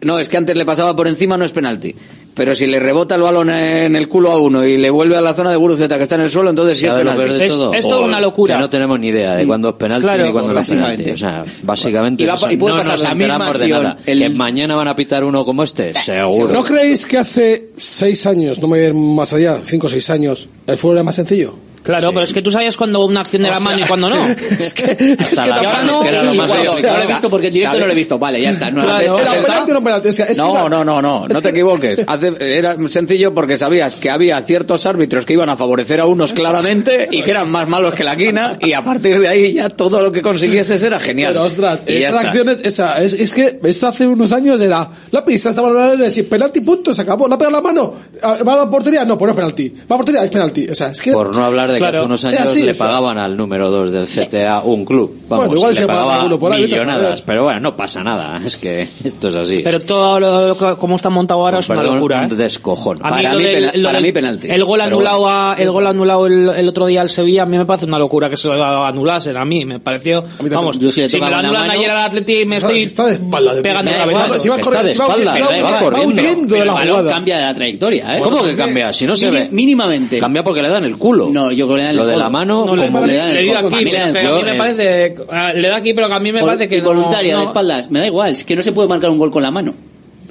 [0.03, 1.95] No, es que antes le pasaba por encima, no es penalti.
[2.35, 5.21] Pero si le rebota el balón en el culo a uno y le vuelve a
[5.21, 7.45] la zona de Guruceta que está en el suelo, entonces sí es penalti.
[7.45, 7.75] Es, todo?
[7.75, 8.59] es una locura.
[8.59, 11.11] No tenemos ni idea de cuándo es penalti claro, ni cuándo es penalti.
[11.11, 13.97] O sea, básicamente y, va, puede pasar nos la misma de nada.
[14.05, 16.53] Que mañana van a pitar uno como este, eh, seguro.
[16.53, 20.49] ¿No creéis que hace seis años, no me voy más allá, cinco o seis años,
[20.67, 21.70] el fútbol era más sencillo?
[21.83, 22.15] Claro, sí.
[22.15, 24.27] pero es que tú sabías cuando una acción era mano y cuando no.
[24.61, 26.05] Es que, hasta la ahora no.
[26.05, 27.81] Era lo más bueno, no lo he visto porque en directo ¿sabes?
[27.81, 28.19] no lo he visto.
[28.19, 28.71] Vale, ya está.
[28.71, 30.09] No, claro, penalti no penalti?
[30.09, 31.43] O sea, es no, no, no, no, no.
[31.43, 32.05] te equivoques.
[32.41, 37.09] era sencillo porque sabías que había ciertos árbitros que iban a favorecer a unos claramente
[37.11, 40.03] y que eran más malos que la quina y a partir de ahí ya todo
[40.03, 41.33] lo que consiguieses era genial.
[41.33, 45.51] Pero ostras, esas acciones, esa, es, es que eso hace unos años era la pista
[45.51, 47.29] estaba hablando de decir penalti, punto, se acabó.
[47.29, 49.69] La pega la mano, ah, va a la portería, no, pues no es penalti.
[49.91, 50.69] Va a portería, es penalti.
[50.69, 51.13] O sea, es que...
[51.13, 51.93] Por no hablar de claro.
[51.93, 55.17] que hace unos años le pagaban al número 2 del CTA un club.
[55.29, 58.41] Vamos, bueno, igual le se pagaba por millonadas, pero bueno, no pasa nada.
[58.51, 59.61] Es que esto es así.
[59.63, 62.23] Pero todo lo, lo, como está montado ahora pues es una locura.
[62.27, 62.37] Un ¿eh?
[62.37, 62.99] descojón.
[62.99, 64.51] Para, mí, del, para del, mí, penalti.
[64.51, 65.51] El gol anulado, bueno.
[65.51, 67.99] a, el, gol anulado el, el, otro día al Sevilla, a mí me parece una
[67.99, 69.37] locura que se lo anulasen.
[69.37, 70.25] A mí me pareció.
[70.39, 72.83] A mí vamos, yo si, si me lo anulan mano, ayer al Atleti, me estoy.
[72.83, 73.55] Está de espalda.
[73.55, 76.57] De pegando eh, la Si corriendo, va corriendo.
[76.57, 78.17] El balón cambia de la trayectoria.
[78.17, 78.21] ¿eh?
[78.23, 78.93] ¿Cómo que cambia?
[78.93, 79.49] Si no se ve.
[79.51, 80.19] Mínimamente.
[80.19, 81.29] Cambia porque le dan el culo.
[81.31, 83.57] No, yo creo que le dan Lo de la mano, no, como le, dan le
[83.57, 86.19] aquí, a mí, le, yo, a mí me parece, ah, le da aquí, pero a
[86.19, 86.79] mí me parece que.
[86.79, 89.31] Involuntaria, no, de espaldas, me da igual, es que no se puede marcar un gol
[89.31, 89.75] con la mano.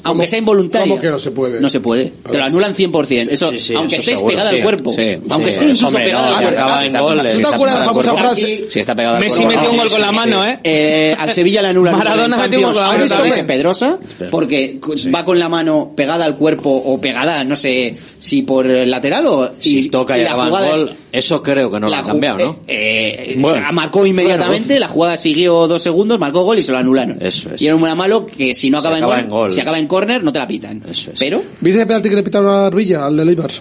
[0.03, 0.87] Aunque sea involuntaria.
[0.87, 1.59] ¿Cómo que no se puede?
[1.59, 2.13] No se puede.
[2.29, 3.27] Te lo anulan 100%.
[3.29, 4.95] Eso, sí, sí, aunque eso estés pegada sí, al cuerpo.
[5.29, 6.61] aunque estés incluso Hombre, pegada no, al cuerpo.
[6.61, 8.67] Acaba en goles, ¿Tú eh, te acuerdas de la famosa frase?
[8.69, 10.59] Si está pegada al Messi metió un ah, gol con la mano, ¿eh?
[10.63, 11.15] ¿eh?
[11.17, 11.97] al Sevilla le anulan.
[11.97, 13.47] Maradona metió un gol con la mano.
[13.47, 13.97] Pedrosa,
[14.29, 14.79] porque
[15.13, 19.51] va con la mano pegada al cuerpo o pegada, no sé si por lateral o.
[19.59, 20.95] Si toca y, y la gol.
[21.11, 22.59] Eso creo que no lo han cambiado, ¿no?
[22.67, 23.65] eh, eh, Bueno.
[23.73, 27.17] marcó inmediatamente, la jugada siguió dos segundos, marcó gol y se lo anularon.
[27.21, 27.61] Eso es.
[27.61, 29.51] Y era un malo que si no acaba, Se en, en gol.
[29.51, 30.83] si acaba en córner, no te la pitan.
[31.17, 33.51] Pero, ¿Viste el penalti que le pitaron a Arbilla, al de Leibar?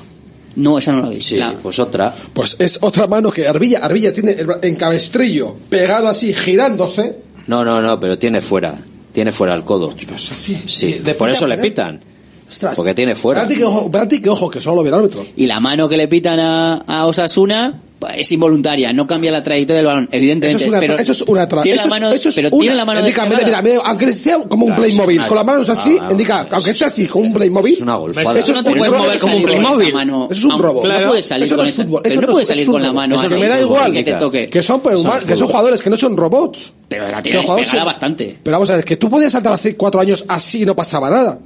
[0.56, 1.20] no, esa no la vi.
[1.20, 2.14] Sí, La- pues otra.
[2.32, 7.16] Pues es otra mano que Arbilla, Arbilla tiene el bra- en cabestrillo, pegado así, girándose.
[7.46, 8.78] No, no, no, pero tiene fuera.
[9.12, 9.88] Tiene fuera el codo.
[10.14, 10.60] así.
[10.66, 12.00] Sí, Le por eso le pitan.
[12.48, 12.76] Ostras.
[12.76, 13.42] Porque tiene fuera.
[13.42, 15.26] Penalti que ojo, que ojo, que solo lo ve el árbitro.
[15.36, 17.82] Y la mano que le pitan a, a Osasuna
[18.16, 20.56] es involuntaria, no cambia la trayectoria del balón, evidentemente.
[20.56, 22.34] Eso es una, pero eso es una tra- tiene eso la es- mano, eso es
[22.34, 25.26] pero una- tiene la mano indica, mira, mira, mira, aunque sea como un Claro, Playmobil,
[25.26, 27.74] con las manos así, Ah, indica, es- aunque sea así, como un Playmobil.
[27.74, 28.38] Es una golfada.
[28.38, 30.28] Eso no te puedes mover salir un esa mano.
[30.30, 30.86] Eso es un robo.
[30.86, 32.70] No puedes salir Eso con no es esa- fútbol, eso no no puedes es salir
[32.70, 33.92] con la mano Eso así, que me da como igual.
[33.92, 34.48] que te toque.
[34.50, 36.72] Que son, pues, que son jugadores, que no son robots.
[36.88, 38.38] Pero la tienes pegada bastante.
[38.42, 41.10] Pero vamos a ver, que tú podías saltar hace cuatro años así y no pasaba
[41.10, 41.38] nada.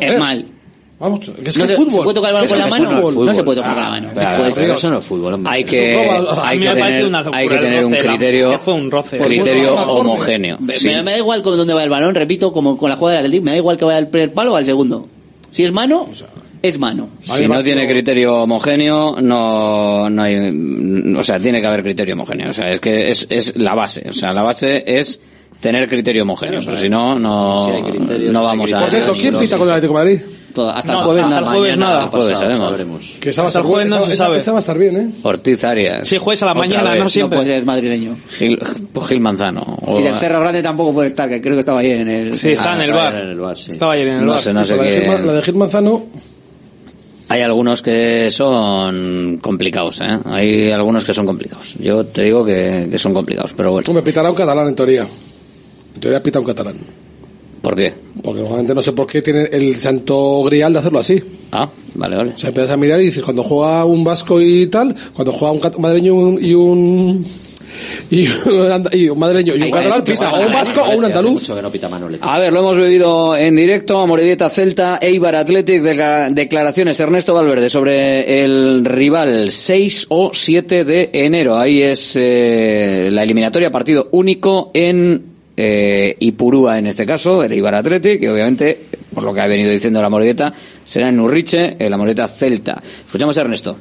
[0.00, 0.46] Es mal.
[1.00, 1.92] Vamos, que es No que se- es fútbol.
[1.92, 3.00] ¿se puede tocar el balón con la es mano?
[3.00, 3.26] fútbol.
[3.26, 4.08] No se puede tocar con la mano.
[4.12, 5.50] Claro, pero eso no es fútbol, hombre.
[5.52, 8.56] Hay Es que, hay que tener, una hay locura que el tener un criterio, es
[8.58, 9.18] que fue un roce.
[9.18, 10.56] criterio Pues, homogéneo.
[10.60, 10.88] Me, Sí.
[10.88, 13.44] me da igual con dónde va el balón, repito, como con la jugada del Atlético,
[13.46, 15.08] me da igual que vaya al primer palo o al segundo.
[15.50, 16.06] Si es mano,
[16.62, 17.08] es mano.
[17.22, 22.50] Si no tiene criterio homogéneo, no, no hay, o sea, tiene que haber criterio homogéneo.
[22.50, 24.06] O sea, es que es, es la base.
[24.06, 25.18] O sea, la base es
[25.60, 26.60] tener criterio homogéneo.
[26.62, 28.80] Pero si no, no, Si no vamos a.
[28.80, 30.20] Por cierto, ¿quién pita con el Atlético de Madrid?
[30.54, 31.46] Todo, hasta No, el jueves hasta nada.
[31.52, 32.04] el jueves Mañana, nada.
[32.04, 32.70] El jueves pasado, sabemos.
[32.70, 33.14] sabremos.
[33.20, 34.38] Que esa va a Hasta el estar jueves no esa- se sabe.
[34.38, 35.10] Esa va a estar bien, ¿eh?
[35.22, 36.08] Ortiz Arias.
[36.08, 37.38] Sí, jueves a la mañana, no No siempre.
[37.38, 38.16] puede ser madrileño.
[38.30, 38.58] Gil,
[38.92, 39.60] pues Gil Manzano.
[39.86, 42.36] O- Y del Cerro Grande tampoco puede estar, que creo que estaba ayer en el...
[42.36, 43.12] Sí, está Ah, en el estaba bar.
[43.14, 43.70] ayer en el bar, sí.
[43.70, 44.40] Estaba ayer en el No bar.
[44.40, 46.04] sé, no sé la, de la de Gil Manzano,
[47.28, 50.18] Hay algunos que son complicados, ¿eh?
[50.24, 51.74] Hay algunos que son complicados.
[51.78, 53.92] Yo te digo que, que son complicados, pero bueno.
[53.92, 55.06] me pitará un catalán en teoría.
[55.94, 56.74] En teoría pita un catalán.
[57.62, 57.92] ¿Por qué?
[58.22, 61.22] Porque normalmente no sé por qué tiene el santo grial de hacerlo así.
[61.52, 62.32] Ah, vale, vale.
[62.34, 65.52] O sea, empiezas a mirar y dices, cuando juega un vasco y tal, cuando juega
[65.52, 67.24] un madrileño y un...
[68.10, 70.82] Y un y un, anda- y un madrileño y un catalán, pita o un vasco
[70.82, 71.32] o un andaluz.
[71.34, 72.24] mucho que no pita Manolete.
[72.26, 77.70] A ver, lo hemos vivido en directo, Amorebieta Celta, Eibar Athletic, de- declaraciones Ernesto Valverde
[77.70, 81.56] sobre el rival 6 o 7 de enero.
[81.56, 85.29] Ahí es eh, la eliminatoria, partido único en
[85.62, 89.70] eh, Ipurúa en este caso, el Eibar Athletic, y obviamente, por lo que ha venido
[89.70, 90.54] diciendo la Amorebieta,
[90.84, 92.82] será en Urriche, el Amorebieta Celta.
[93.04, 93.76] Escuchamos a Ernesto.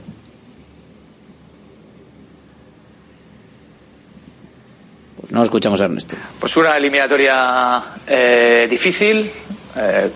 [5.22, 6.18] Pues no escuchamos a Ernesto.
[6.38, 9.32] Pues una eliminatoria eh, difícil,
[9.78, 10.10] eh,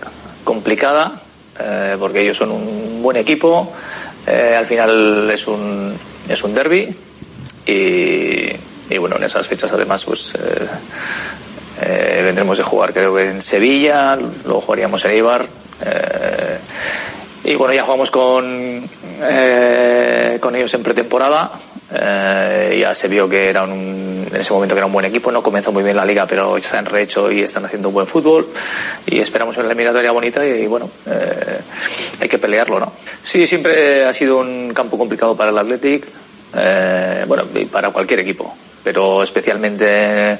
[0.44, 1.22] complicada,
[1.58, 3.72] eh, porque ellos son un buen equipo.
[4.26, 5.94] al final es un,
[6.28, 6.94] es un derby.
[7.66, 10.34] Y, bueno, en esas fechas además pues
[11.82, 15.46] eh, vendremos de jugar creo que en Sevilla, luego jugaríamos en Eibar.
[15.84, 16.58] eh,
[17.46, 18.88] y bueno, ya jugamos con,
[19.22, 21.52] eh, con ellos en pretemporada.
[21.92, 25.30] eh, ya se vio que era un, en ese momento que era un buen equipo.
[25.30, 28.06] No comenzó muy bien la liga, pero está en rehecho y están haciendo un buen
[28.06, 28.48] fútbol.
[29.06, 31.58] Y esperamos en la eliminatoria bonita y, bueno, eh,
[32.18, 32.94] hay que pelearlo, ¿no?
[33.22, 36.06] Sí, siempre ha sido un campo complicado para el Athletic.
[37.26, 38.56] bueno, y para cualquier equipo.
[38.84, 40.38] Pero especialmente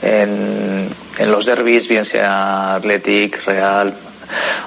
[0.00, 0.88] en,
[1.18, 3.94] en los derbis, bien sea Athletic, Real,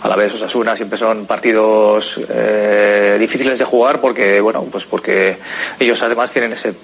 [0.04, 5.38] a la vez Osasuna siempre son partidos eh, difíciles de jugar porque bueno pues porque
[5.80, 6.76] ellos además tienen ese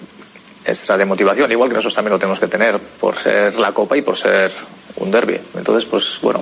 [0.66, 3.98] extra de motivación igual que nosotros también lo tenemos que tener por ser la copa
[3.98, 4.52] y por ser
[4.96, 5.40] un derby.
[5.56, 6.42] Entonces pues bueno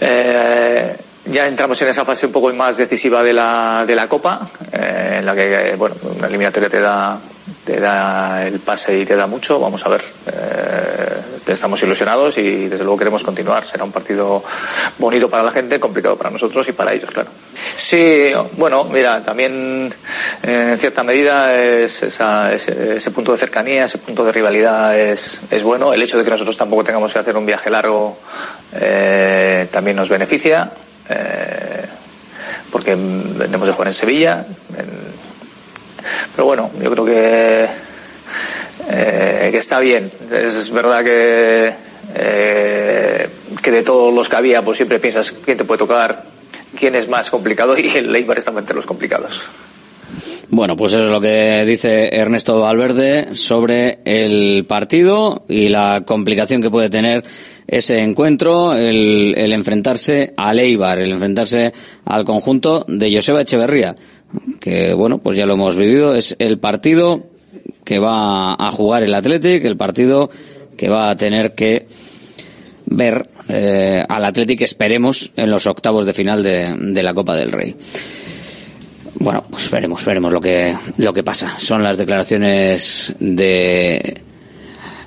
[0.00, 0.96] eh,
[1.26, 5.16] ya entramos en esa fase un poco más decisiva de la, de la Copa, eh,
[5.18, 7.18] en la que, bueno, una eliminatoria te da,
[7.64, 9.58] te da el pase y te da mucho.
[9.58, 10.02] Vamos a ver.
[10.26, 13.66] Eh, estamos ilusionados y desde luego queremos continuar.
[13.66, 14.42] Será un partido
[14.98, 17.28] bonito para la gente, complicado para nosotros y para ellos, claro.
[17.76, 19.92] Sí, bueno, mira, también
[20.42, 24.98] eh, en cierta medida es esa- ese, ese punto de cercanía, ese punto de rivalidad
[24.98, 25.92] es, es bueno.
[25.92, 28.18] El hecho de que nosotros tampoco tengamos que hacer un viaje largo
[28.72, 30.70] eh, también nos beneficia.
[31.08, 31.84] eh,
[32.72, 34.46] porque venimos de jugar en Sevilla.
[34.76, 35.23] en-
[36.34, 37.68] pero bueno, yo creo que,
[38.90, 40.10] eh, que está bien.
[40.30, 41.72] Es, verdad que,
[42.14, 43.28] eh,
[43.62, 46.24] que de todos los que había, pues siempre piensas quién te puede tocar,
[46.78, 49.40] quién es más complicado y el Eibar está entre los complicados.
[50.50, 56.62] Bueno, pues eso es lo que dice Ernesto Valverde sobre el partido y la complicación
[56.62, 57.24] que puede tener
[57.66, 61.72] ese encuentro, el, el enfrentarse al Eibar, el enfrentarse
[62.04, 63.96] al conjunto de Joseba Echeverría,
[64.60, 67.24] que bueno, pues ya lo hemos vivido, es el partido
[67.84, 70.30] que va a jugar el Athletic, el partido
[70.76, 71.86] que va a tener que
[72.86, 77.76] ver eh, al Athletic, esperemos, en los octavos de final de, la Copa del Rey.
[79.16, 81.58] bueno, pues veremos, veremos lo que, lo que pasa.
[81.58, 84.22] Son las declaraciones de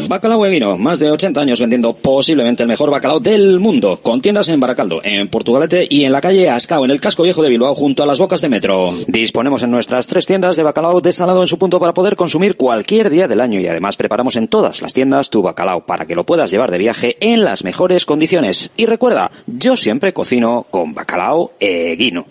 [0.08, 4.48] Bacalao Eguino, más de 80 años vendiendo posiblemente el mejor bacalao del mundo, con tiendas
[4.48, 7.74] en Baracaldo, en Portugalete y en la calle Ascao, en el casco viejo de Bilbao,
[7.74, 8.92] junto a las bocas de metro.
[9.08, 13.10] Disponemos en nuestras tres tiendas de bacalao desalado en su punto para poder consumir cualquier
[13.10, 16.24] día del año y además preparamos en todas las tiendas tu bacalao para que lo
[16.24, 18.70] puedas llevar de viaje en las mejores condiciones.
[18.76, 22.26] Y recuerda, yo siempre cocino con bacalao Eguino.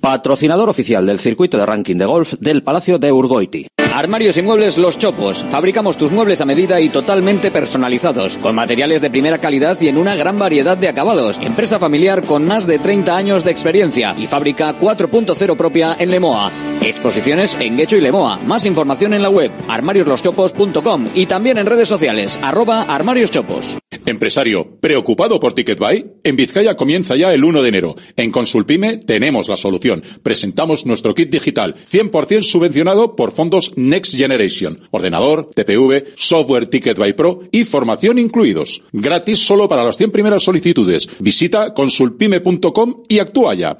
[0.00, 3.59] Patrocinador oficial del circuito de ranking de golf del Palacio de Urgoiti.
[3.60, 3.79] Murphy.
[3.92, 5.44] Armarios y muebles Los Chopos.
[5.50, 9.98] Fabricamos tus muebles a medida y totalmente personalizados, con materiales de primera calidad y en
[9.98, 11.38] una gran variedad de acabados.
[11.42, 16.52] Empresa familiar con más de 30 años de experiencia y fábrica 4.0 propia en Lemoa.
[16.82, 18.38] Exposiciones en Guecho y Lemoa.
[18.38, 23.76] Más información en la web armariosloschopos.com y también en redes sociales arroba armarioschopos.
[24.06, 26.12] Empresario, ¿preocupado por TicketBuy?
[26.24, 27.96] En Vizcaya comienza ya el 1 de enero.
[28.16, 30.02] En Consulpime tenemos la solución.
[30.22, 34.78] Presentamos nuestro kit digital, 100% subvencionado por fondos Next Generation.
[34.90, 38.82] Ordenador, TPV, software TicketBuy Pro y formación incluidos.
[38.92, 41.08] Gratis solo para las 100 primeras solicitudes.
[41.18, 43.76] Visita consulpime.com y actúa ya.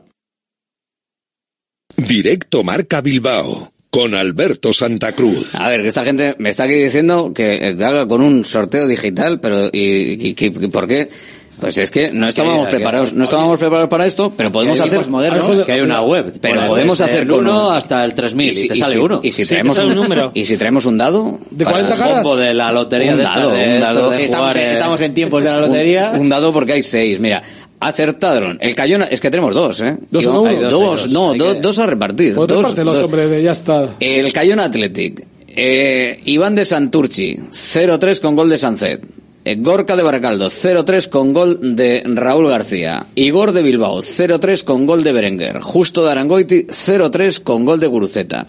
[1.96, 5.54] Directo Marca Bilbao con Alberto Santa Cruz.
[5.56, 8.86] A ver, que esta gente me está aquí diciendo que, eh, claro, con un sorteo
[8.86, 11.08] digital, pero ¿y, y- y por qué?
[11.60, 15.64] Pues es que no estábamos preparados, no estábamos preparados para esto, pero podemos hacer modernos.
[15.64, 16.32] Que hay una web.
[16.40, 19.20] pero podemos hacer con uno un- hasta el 3000 y te sale si- uno.
[19.22, 20.30] Y si traemos un un número.
[20.34, 22.22] y si traemos un dado ¿De para- 40 caras?
[22.22, 24.10] combo de la lotería un de esta- dado, de un dado.
[24.10, 26.10] de Estamos jugar, en- eh, estamos en tiempos de la lotería.
[26.14, 27.42] Un, un dado porque hay seis, mira.
[27.82, 28.58] Acertaron.
[28.60, 29.96] El Cayona, es que tenemos dos, ¿eh?
[30.10, 30.50] ¿Dos Digo, o uno?
[30.50, 32.34] hay Dos, Dos, no, do- dos a repartir.
[32.34, 33.02] Pues dos- dos.
[33.02, 33.88] hombre, de ya está.
[34.00, 35.24] El Cayón Athletic.
[35.48, 39.00] Eh, Iván de Santurchi, 0-3 con gol de Sancet.
[39.42, 43.06] Eh, Gorka de Baracaldo, 0-3 con gol de Raúl García.
[43.14, 45.60] Igor de Bilbao, 0-3 con gol de Berenguer.
[45.60, 48.46] Justo de Arangoiti, 0-3 con gol de Guruceta.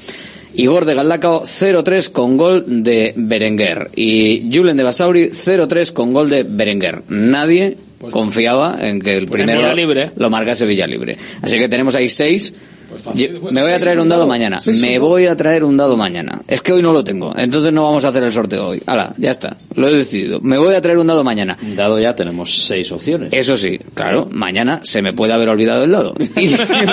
[0.53, 3.89] Igor de Galdacao, 0-3 con gol de Berenguer.
[3.95, 7.03] Y Julen de Basauri, 0-3 con gol de Berenguer.
[7.07, 7.77] Nadie
[8.09, 10.11] confiaba en que el primero Villalibre.
[10.17, 11.15] lo marcase Villalibre.
[11.41, 12.53] Así que tenemos ahí seis.
[12.91, 14.59] Pues me voy a traer un dado mañana.
[14.81, 16.41] Me voy a traer un dado mañana.
[16.47, 17.33] Es que hoy no lo tengo.
[17.37, 18.81] Entonces no vamos a hacer el sorteo hoy.
[18.85, 19.55] Hala, ya está.
[19.75, 20.39] Lo he decidido.
[20.41, 21.57] Me voy a traer un dado mañana.
[21.75, 23.29] Dado ya tenemos seis opciones.
[23.33, 26.13] Eso sí, claro, mañana se me puede haber olvidado el dado.
[26.19, 26.89] Y, entonces,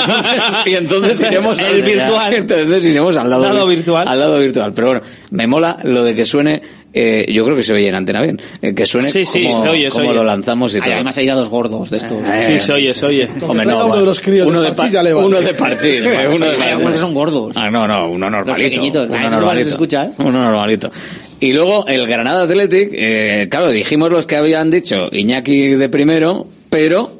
[0.66, 2.34] y entonces iremos El virtual.
[2.34, 4.08] Entonces iremos al lado, Dado vi- virtual.
[4.08, 4.72] Al lado virtual.
[4.74, 6.62] Pero bueno, me mola lo de que suene.
[6.94, 8.40] Eh, yo creo que se oye en antena bien.
[8.62, 10.14] eh, que suene Sí, sí, como, se oye, se como oye.
[10.18, 10.94] lo lanzamos y Ay, todo.
[10.94, 12.18] además hay dados gordos de estos.
[12.22, 13.28] Eh, Sí, se oye, se oye.
[13.46, 15.26] Hombre, no, uno de los críos uno de Parchís, pa- ya le vale.
[15.26, 17.56] uno de parchís, eh, uno de Hay algunos que son gordos.
[17.56, 18.68] Ah, no, no, uno normalito.
[18.70, 19.06] pequeñitos.
[19.08, 19.46] Uno Ah, normalito.
[19.46, 20.10] vale, se escucha, ¿eh?
[20.18, 20.90] Uno normalito.
[21.40, 26.46] Y luego el Granada Athletic, eh, claro, dijimos los que habían dicho Iñaki de primero,
[26.70, 27.10] pero,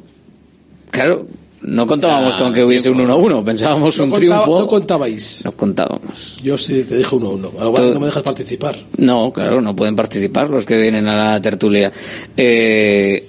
[0.91, 1.25] claro,
[1.61, 4.59] no contábamos con que hubiese un 1-1, pensábamos No un contaba- triunfo.
[4.61, 5.41] No contabais.
[5.45, 6.39] No contábamos.
[6.41, 7.51] Yo sí te dije uno uno.
[7.59, 8.75] Ahora Todo- no me dejas participar.
[8.97, 11.91] No, claro, no pueden participar los que vienen a la tertulia.
[12.37, 13.25] Eh,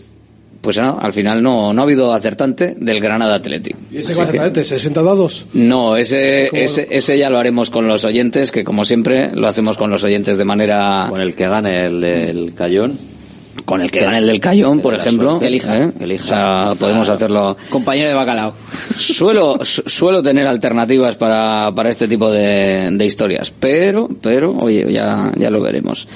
[0.60, 3.76] pues no, al final no, no ha habido acertante del Granada Athletic.
[3.90, 5.00] ¿Y ese Así cuál que- exactamente?
[5.00, 5.46] ¿60 dados?
[5.54, 9.78] No, ese, ese, ese ya lo haremos con los oyentes, que como siempre lo hacemos
[9.78, 11.06] con los oyentes de manera...
[11.08, 12.98] Con el que gane el del Cayón.
[13.64, 15.30] Con el que gane el del Cayón, por ejemplo.
[15.30, 15.46] suerte.
[15.46, 15.78] elija.
[15.78, 15.92] ¿eh?
[15.96, 16.24] Que elija.
[16.24, 17.56] O sea, podemos hacerlo...
[17.68, 18.54] Compañero de bacalao.
[18.96, 24.92] Suelo, su- suelo tener alternativas para, para este tipo de, de historias, pero, pero, oye,
[24.92, 26.06] ya, ya lo veremos.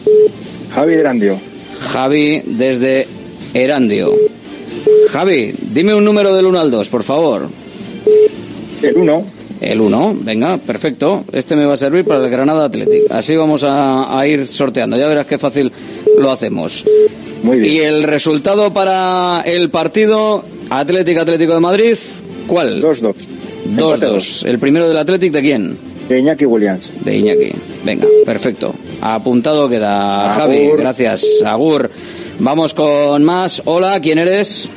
[0.74, 1.38] Javi de Erandio.
[1.92, 3.06] Javi desde
[3.52, 4.16] Erandio.
[5.10, 7.48] Javi, dime un número del 1 al 2, por favor.
[8.82, 9.24] El 1.
[9.60, 11.24] El 1, venga, perfecto.
[11.32, 13.10] Este me va a servir para el Granada Athletic.
[13.10, 14.96] Así vamos a, a ir sorteando.
[14.96, 15.72] Ya verás qué fácil
[16.18, 16.84] lo hacemos.
[17.42, 17.72] Muy bien.
[17.72, 21.96] Y el resultado para el partido Atlético Atlético de Madrid,
[22.46, 22.82] ¿cuál?
[22.82, 23.14] 2-2.
[23.76, 24.46] 2-2.
[24.46, 25.78] ¿El primero del Athletic de quién?
[26.08, 26.90] De Iñaki Williams.
[27.02, 27.52] De Iñaki.
[27.84, 28.74] Venga, perfecto.
[29.00, 30.36] Apuntado queda Agur.
[30.42, 30.70] Javi.
[30.76, 31.90] Gracias, Agur.
[32.38, 33.62] Vamos con más.
[33.64, 34.68] Hola, ¿quién eres?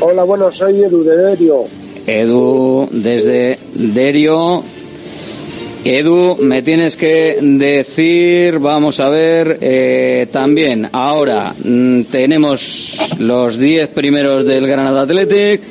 [0.00, 1.64] Hola, bueno, soy Edu de Derio.
[2.06, 4.62] Edu desde Derio.
[5.84, 13.88] Edu, me tienes que decir, vamos a ver, eh, también, ahora mm, tenemos los 10
[13.88, 15.62] primeros del Granada Athletic,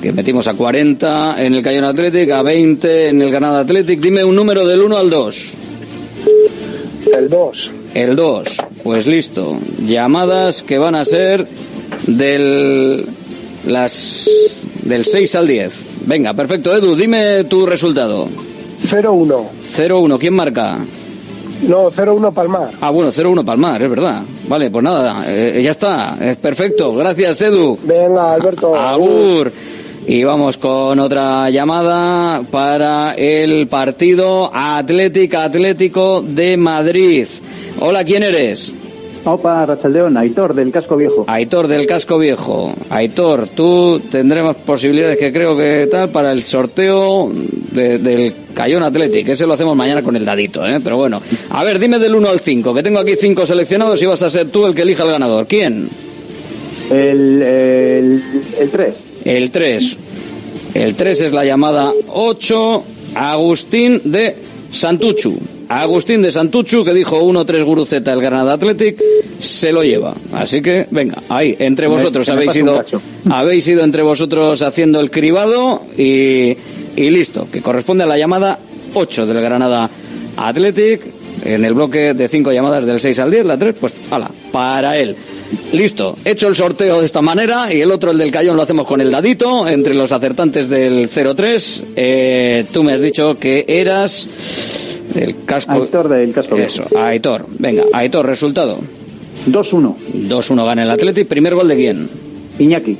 [0.00, 4.00] que metimos a 40 en el Cayón Athletic, a 20 en el Granada Athletic.
[4.00, 5.52] Dime un número del 1 al 2.
[7.18, 7.70] El 2.
[7.94, 8.56] El 2.
[8.82, 9.58] Pues listo.
[9.84, 11.46] Llamadas que van a ser
[12.06, 13.06] del
[13.66, 14.28] las
[14.82, 16.06] del 6 al 10.
[16.06, 18.28] Venga, perfecto, Edu, dime tu resultado.
[18.86, 19.44] 0-1.
[19.62, 20.78] 0-1, ¿quién marca?
[21.66, 22.70] No, 0-1 Palmar.
[22.80, 24.22] Ah, bueno, 0-1 Palmar, es verdad.
[24.48, 26.94] Vale, pues nada, eh, ya está, es perfecto.
[26.94, 27.76] Gracias, Edu.
[27.82, 28.74] Venga, Alberto.
[28.76, 29.52] Agur.
[30.10, 37.26] Y vamos con otra llamada para el partido Atlético Atlético de Madrid.
[37.80, 38.72] Hola, ¿quién eres?
[39.24, 41.24] Opa, Rachaldeón, Aitor del Casco Viejo.
[41.26, 42.72] Aitor del Casco Viejo.
[42.88, 47.30] Aitor, tú tendremos posibilidades que creo que tal para el sorteo
[47.72, 49.28] de- del Cayón Athletic.
[49.28, 50.80] Ese lo hacemos mañana con el dadito, ¿eh?
[50.82, 51.20] Pero bueno.
[51.50, 54.30] A ver, dime del 1 al 5, que tengo aquí 5 seleccionados y vas a
[54.30, 55.46] ser tú el que elija el ganador.
[55.46, 55.86] ¿Quién?
[56.90, 58.22] El, el,
[58.58, 58.94] el 3.
[59.24, 59.96] El 3.
[60.74, 62.82] El 3 es la llamada 8.
[63.14, 64.36] Agustín de
[64.70, 65.36] Santuchu.
[65.68, 69.02] Agustín de Santuchu, que dijo 1-3 Guruceta el Granada Athletic,
[69.38, 70.14] se lo lleva.
[70.32, 72.84] Así que, venga, ahí, entre Me- vosotros que me habéis ido,
[73.30, 76.56] habéis ido entre vosotros haciendo el cribado y,
[76.96, 78.58] y listo, que corresponde a la llamada
[78.94, 79.90] 8 del Granada
[80.38, 81.02] Athletic,
[81.44, 84.96] en el bloque de 5 llamadas del 6 al 10, la 3, pues, ala, para
[84.96, 85.16] él.
[85.72, 88.86] Listo, hecho el sorteo de esta manera y el otro, el del Cayón, lo hacemos
[88.86, 91.84] con el dadito entre los acertantes del 03.
[91.96, 94.28] Eh, tú me has dicho que eras
[95.14, 95.72] del casco.
[95.72, 96.56] Aitor del Casco.
[96.56, 97.46] Eso, Aitor.
[97.58, 98.78] Venga, Aitor, resultado.
[99.46, 99.94] 2-1.
[100.28, 101.28] 2-1 gana el Athletic.
[101.28, 102.08] ¿Primer gol de quién?
[102.58, 102.96] Iñaki.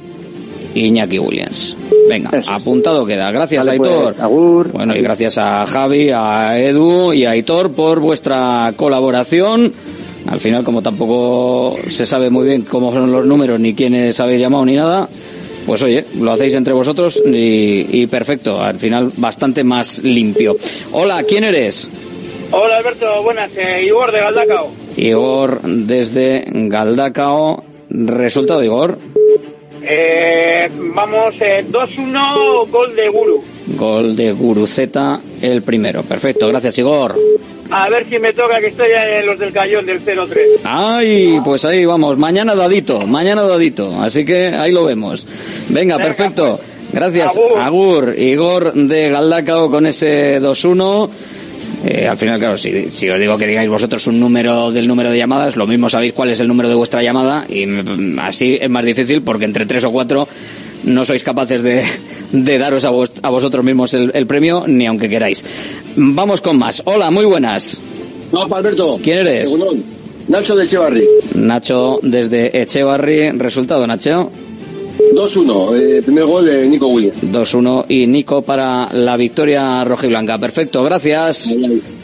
[0.74, 1.76] Iñaki Williams.
[2.08, 3.30] Venga, apuntado queda.
[3.30, 4.72] Gracias, Vale, pues, Aitor.
[4.72, 9.72] Bueno, y gracias a Javi, a Edu y a Aitor por vuestra colaboración.
[10.30, 14.40] Al final, como tampoco se sabe muy bien cómo son los números, ni quiénes habéis
[14.40, 15.09] llamado, ni nada,
[15.66, 18.62] pues oye, lo hacéis entre vosotros y, y perfecto.
[18.62, 20.56] Al final, bastante más limpio.
[20.92, 21.90] Hola, ¿quién eres?
[22.50, 24.70] Hola Alberto, buenas, eh, Igor de Galdacao.
[24.96, 27.64] Igor desde Galdacao.
[27.90, 28.98] Resultado, Igor.
[29.82, 33.44] Eh, vamos, eh, 2-1, gol de Guru.
[33.77, 36.03] Gol de Guruceta, el primero.
[36.03, 37.16] Perfecto, gracias, Igor.
[37.70, 40.61] A ver si me toca que estoy en los del Cayón del 0-3.
[40.65, 42.16] Ay, pues ahí vamos.
[42.16, 44.01] Mañana dadito, mañana dadito.
[44.01, 45.27] Así que ahí lo vemos.
[45.69, 46.59] Venga, perfecto.
[46.93, 48.15] Gracias, Agur.
[48.19, 51.11] Igor de Galdacao con ese 2-1.
[51.85, 55.11] Eh, al final, claro, si, si os digo que digáis vosotros un número del número
[55.11, 58.59] de llamadas, lo mismo sabéis cuál es el número de vuestra llamada y mm, así
[58.61, 60.27] es más difícil porque entre tres o cuatro
[60.89, 61.85] no sois capaces de,
[62.32, 65.44] de daros a, vos- a vosotros mismos el, el premio ni aunque queráis.
[65.97, 66.82] Vamos con más.
[66.86, 67.81] Hola, muy buenas.
[68.32, 68.98] No, Alberto.
[69.02, 69.51] ¿Quién eres?
[70.28, 71.05] Nacho de Echevarri.
[71.35, 73.31] Nacho desde Echevarri.
[73.32, 74.31] Resultado, Nacho.
[74.98, 75.76] 2-1.
[75.76, 77.22] Eh, primer gol de Nico Williams.
[77.22, 80.38] 2-1 y Nico para la victoria rojiblanca.
[80.38, 81.56] Perfecto, gracias.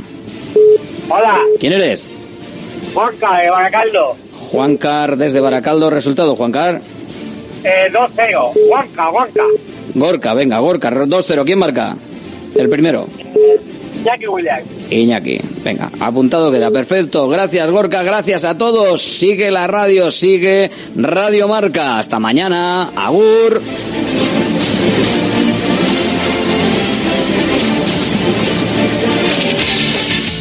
[1.09, 2.03] Hola, ¿Quién eres?
[2.93, 4.15] Juanca de Baracaldo.
[4.51, 5.89] Juan Car desde Baracaldo.
[5.89, 6.81] Resultado, Juan Car.
[7.63, 9.43] Eh, 2-0, Juanca, Juanca.
[9.93, 11.45] Gorka, venga, Gorka, 2-0.
[11.45, 11.95] ¿Quién marca?
[12.56, 13.07] El primero.
[14.03, 14.65] Jackie Williams.
[14.90, 17.30] Iñaki, venga, apuntado queda, perfecto.
[17.30, 19.02] Gracias, Gorka, gracias a todos.
[19.02, 21.99] Sigue la radio, sigue Radio Marca.
[21.99, 23.61] Hasta mañana, Agur.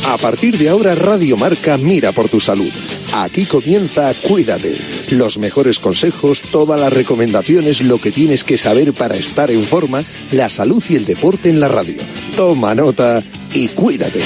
[0.07, 2.73] A partir de ahora, Radio Marca mira por tu salud.
[3.13, 4.79] Aquí comienza Cuídate.
[5.11, 10.03] Los mejores consejos, todas las recomendaciones, lo que tienes que saber para estar en forma,
[10.31, 11.97] la salud y el deporte en la radio.
[12.37, 13.23] Toma nota
[13.53, 14.21] y cuídate.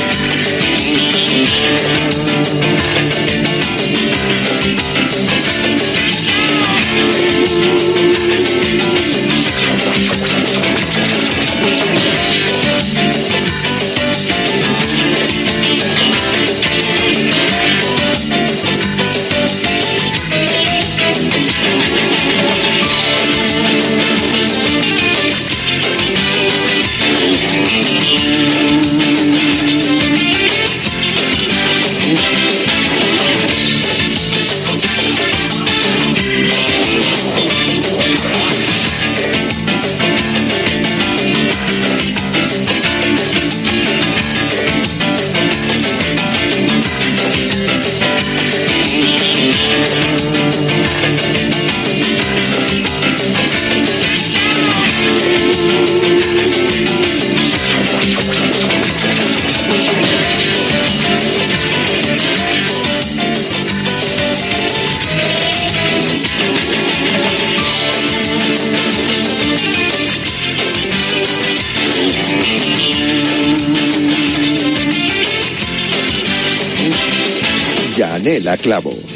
[78.65, 79.14] Yanela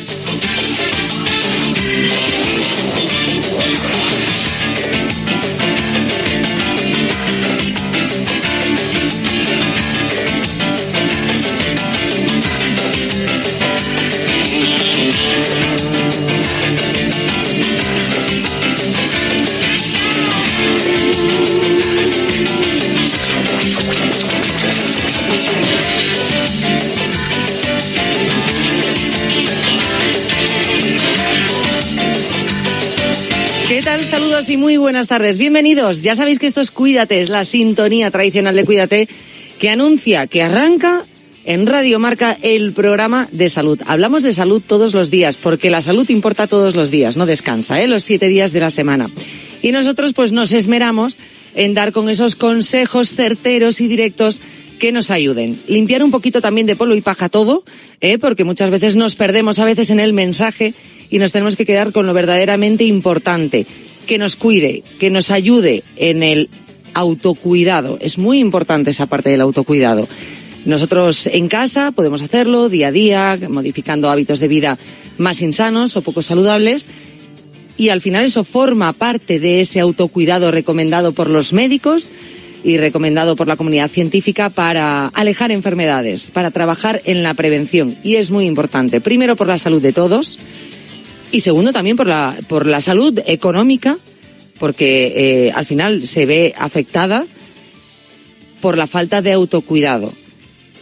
[34.51, 35.37] y muy buenas tardes.
[35.37, 36.03] Bienvenidos.
[36.03, 39.09] Ya sabéis que esto es Cuídate, es la sintonía tradicional de Cuídate
[39.59, 41.05] que anuncia que arranca
[41.45, 43.81] en Radio Marca el programa de salud.
[43.87, 47.83] Hablamos de salud todos los días porque la salud importa todos los días, no descansa,
[47.83, 47.89] ¿eh?
[47.89, 49.11] los siete días de la semana.
[49.61, 51.19] Y nosotros pues nos esmeramos
[51.55, 54.41] en dar con esos consejos certeros y directos
[54.79, 55.59] que nos ayuden.
[55.69, 57.65] Limpiar un poquito también de polvo y paja todo,
[58.01, 58.19] ¿eh?
[58.19, 60.75] porque muchas veces nos perdemos a veces en el mensaje
[61.11, 63.67] y nos tenemos que quedar con lo verdaderamente importante,
[64.09, 66.49] que nos cuide, que nos ayude en el
[66.95, 67.99] autocuidado.
[68.01, 70.09] Es muy importante esa parte del autocuidado.
[70.65, 74.79] Nosotros en casa podemos hacerlo día a día, modificando hábitos de vida
[75.19, 76.89] más insanos o poco saludables.
[77.77, 82.11] Y al final eso forma parte de ese autocuidado recomendado por los médicos
[82.65, 87.97] y recomendado por la comunidad científica para alejar enfermedades, para trabajar en la prevención.
[88.03, 90.41] Y es muy importante, primero por la salud de todos
[91.31, 93.99] y segundo también por la, por la salud económica,
[94.59, 97.27] porque eh, al final se ve afectada
[98.61, 100.13] por la falta de autocuidado,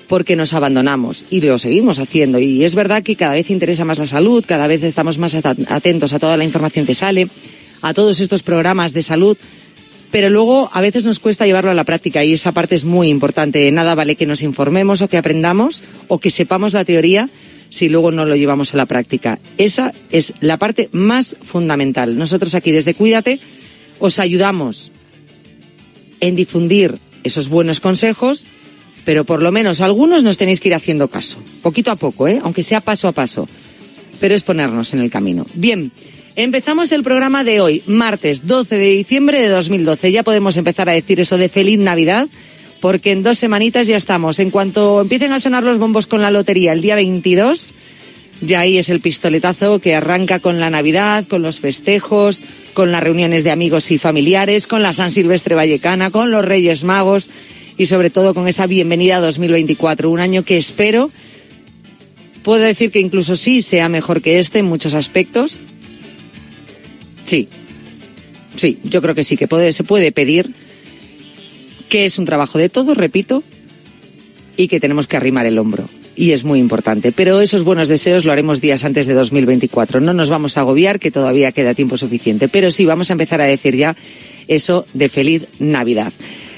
[0.08, 2.38] porque nos abandonamos y lo seguimos haciendo.
[2.38, 6.12] Y es verdad que cada vez interesa más la salud, cada vez estamos más atentos
[6.12, 7.28] a toda la información que sale,
[7.82, 9.36] a todos estos programas de salud,
[10.10, 13.08] pero luego a veces nos cuesta llevarlo a la práctica y esa parte es muy
[13.08, 13.70] importante.
[13.72, 17.28] Nada vale que nos informemos o que aprendamos o que sepamos la teoría
[17.76, 19.38] si luego no lo llevamos a la práctica.
[19.58, 22.16] Esa es la parte más fundamental.
[22.16, 23.38] Nosotros aquí desde Cuídate
[23.98, 24.90] os ayudamos
[26.20, 28.46] en difundir esos buenos consejos,
[29.04, 32.40] pero por lo menos algunos nos tenéis que ir haciendo caso, poquito a poco, ¿eh?
[32.42, 33.46] aunque sea paso a paso,
[34.20, 35.46] pero es ponernos en el camino.
[35.52, 35.92] Bien,
[36.34, 40.12] empezamos el programa de hoy, martes 12 de diciembre de 2012.
[40.12, 42.26] Ya podemos empezar a decir eso de feliz Navidad
[42.80, 44.38] porque en dos semanitas ya estamos.
[44.38, 47.74] En cuanto empiecen a sonar los bombos con la lotería el día 22,
[48.42, 52.42] ya ahí es el pistoletazo que arranca con la Navidad, con los festejos,
[52.74, 56.84] con las reuniones de amigos y familiares, con la San Silvestre Vallecana, con los Reyes
[56.84, 57.30] Magos
[57.78, 61.10] y sobre todo con esa bienvenida a 2024, un año que espero,
[62.42, 65.60] puedo decir que incluso sí sea mejor que este en muchos aspectos.
[67.24, 67.48] Sí,
[68.56, 70.54] sí, yo creo que sí, que se puede pedir
[71.88, 73.42] que es un trabajo de todos, repito,
[74.56, 75.88] y que tenemos que arrimar el hombro.
[76.16, 77.12] Y es muy importante.
[77.12, 80.00] Pero esos buenos deseos lo haremos días antes de 2024.
[80.00, 82.48] No nos vamos a agobiar, que todavía queda tiempo suficiente.
[82.48, 83.94] Pero sí, vamos a empezar a decir ya
[84.48, 86.12] eso de feliz Navidad.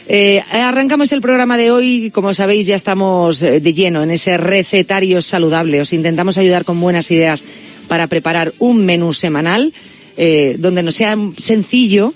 [0.07, 2.11] Eh, arrancamos el programa de hoy.
[2.13, 5.81] Como sabéis, ya estamos de lleno en ese recetario saludable.
[5.81, 7.45] Os intentamos ayudar con buenas ideas
[7.89, 9.73] para preparar un menú semanal
[10.17, 12.13] eh, donde nos sea sencillo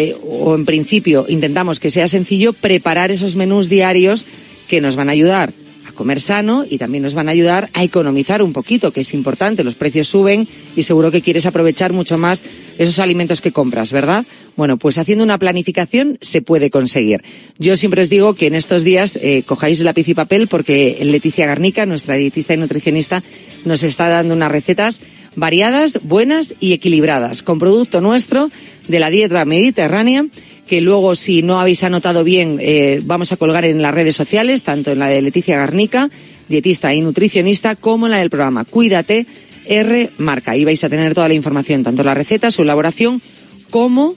[0.00, 4.26] eh, o en principio intentamos que sea sencillo preparar esos menús diarios
[4.68, 5.52] que nos van a ayudar
[5.86, 9.12] a comer sano y también nos van a ayudar a economizar un poquito, que es
[9.14, 9.64] importante.
[9.64, 12.42] Los precios suben y seguro que quieres aprovechar mucho más
[12.78, 14.24] esos alimentos que compras, ¿verdad?
[14.56, 17.22] Bueno, pues haciendo una planificación se puede conseguir.
[17.58, 21.46] Yo siempre os digo que en estos días eh, cojáis lápiz y papel porque Leticia
[21.46, 23.22] Garnica, nuestra dietista y nutricionista,
[23.64, 25.00] nos está dando unas recetas
[25.36, 28.50] variadas, buenas y equilibradas, con producto nuestro
[28.88, 30.26] de la dieta mediterránea
[30.70, 34.62] que luego, si no habéis anotado bien, eh, vamos a colgar en las redes sociales,
[34.62, 36.08] tanto en la de Leticia Garnica,
[36.48, 39.26] dietista y nutricionista, como en la del programa Cuídate
[39.66, 40.52] R Marca.
[40.52, 43.20] Ahí vais a tener toda la información, tanto la receta, su elaboración,
[43.68, 44.14] como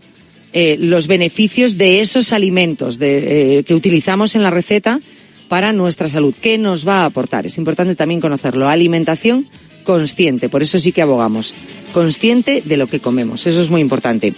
[0.54, 5.00] eh, los beneficios de esos alimentos eh, que utilizamos en la receta
[5.48, 6.36] para nuestra salud.
[6.40, 7.48] ¿Qué nos va a aportar?
[7.48, 8.70] Es importante también conocerlo.
[8.70, 9.48] Alimentación
[9.84, 11.54] consciente, por eso sí que abogamos.
[11.94, 14.34] Consciente de lo que comemos, eso es muy importante.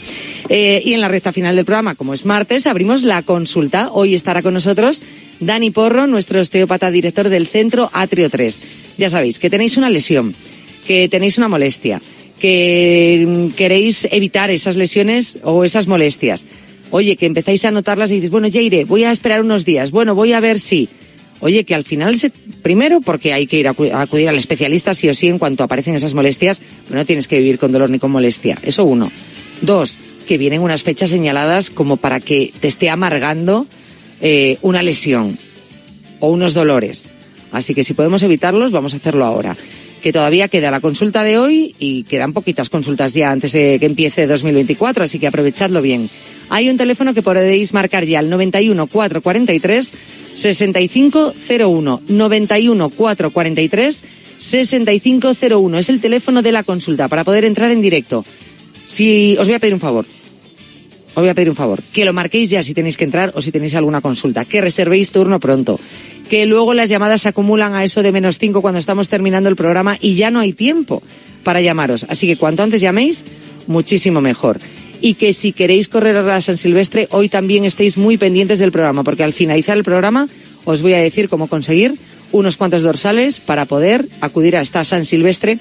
[0.50, 3.90] Eh, y en la recta final del programa, como es martes, abrimos la consulta.
[3.92, 5.04] Hoy estará con nosotros
[5.40, 8.62] Dani Porro, nuestro osteópata director del centro Atrio 3.
[8.98, 10.36] Ya sabéis que tenéis una lesión,
[10.86, 12.02] que tenéis una molestia,
[12.40, 16.46] que mm, queréis evitar esas lesiones o esas molestias.
[16.92, 19.92] Oye, que empezáis a notarlas y dices, bueno, ya iré, voy a esperar unos días,
[19.92, 20.88] bueno, voy a ver si.
[21.46, 22.32] Oye, que al final, se,
[22.64, 25.64] primero porque hay que ir a, a, acudir al especialista sí o sí en cuanto
[25.64, 26.60] aparecen esas molestias,
[26.90, 28.58] no tienes que vivir con dolor ni con molestia.
[28.64, 29.12] Eso uno.
[29.62, 33.68] Dos, que vienen unas fechas señaladas como para que te esté amargando
[34.22, 35.38] eh, una lesión
[36.20, 37.12] o unos dolores.
[37.56, 39.56] Así que si podemos evitarlos, vamos a hacerlo ahora.
[40.04, 43.86] Que todavía queda la consulta de hoy y quedan poquitas consultas ya antes de que
[43.86, 46.10] empiece 2024, así que aprovechadlo bien.
[46.50, 49.94] Hay un teléfono que podéis marcar ya, el 91 443
[50.36, 52.02] 6501.
[52.08, 54.04] 91 443
[54.38, 55.78] 6501.
[55.78, 58.26] Es el teléfono de la consulta para poder entrar en directo.
[58.90, 60.06] Si os voy a pedir un favor.
[61.16, 61.82] Os voy a pedir un favor.
[61.94, 64.44] Que lo marquéis ya si tenéis que entrar o si tenéis alguna consulta.
[64.44, 65.80] Que reservéis turno pronto.
[66.30, 69.56] Que luego las llamadas se acumulan a eso de menos cinco cuando estamos terminando el
[69.56, 71.04] programa y ya no hay tiempo
[71.44, 72.06] para llamaros.
[72.10, 73.24] Así que cuanto antes llaméis,
[73.68, 74.60] muchísimo mejor
[75.02, 79.04] y que si queréis correr a San Silvestre, hoy también estéis muy pendientes del programa,
[79.04, 80.28] porque al finalizar el programa
[80.64, 81.94] os voy a decir cómo conseguir
[82.32, 85.60] unos cuantos dorsales para poder acudir a esta San Silvestre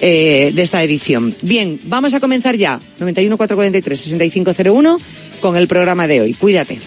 [0.00, 1.34] eh, de esta edición.
[1.42, 4.98] Bien, vamos a comenzar ya, 91 443 6501,
[5.40, 6.34] con el programa de hoy.
[6.34, 6.78] Cuídate.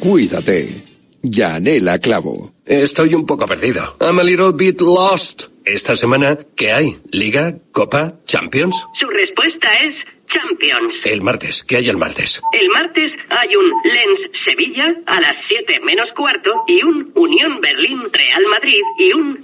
[0.00, 0.83] Cuídate.
[1.24, 2.52] Yanela Clavo.
[2.66, 3.96] Estoy un poco perdido.
[4.00, 5.44] I'm a little bit lost.
[5.64, 6.98] Esta semana, ¿qué hay?
[7.10, 7.56] ¿Liga?
[7.72, 8.20] ¿Copa?
[8.26, 8.76] ¿Champions?
[8.92, 11.06] Su respuesta es Champions.
[11.06, 12.42] El martes, ¿qué hay el martes?
[12.52, 18.02] El martes hay un Lens Sevilla a las 7 menos cuarto y un Unión Berlín
[18.12, 19.38] Real Madrid y un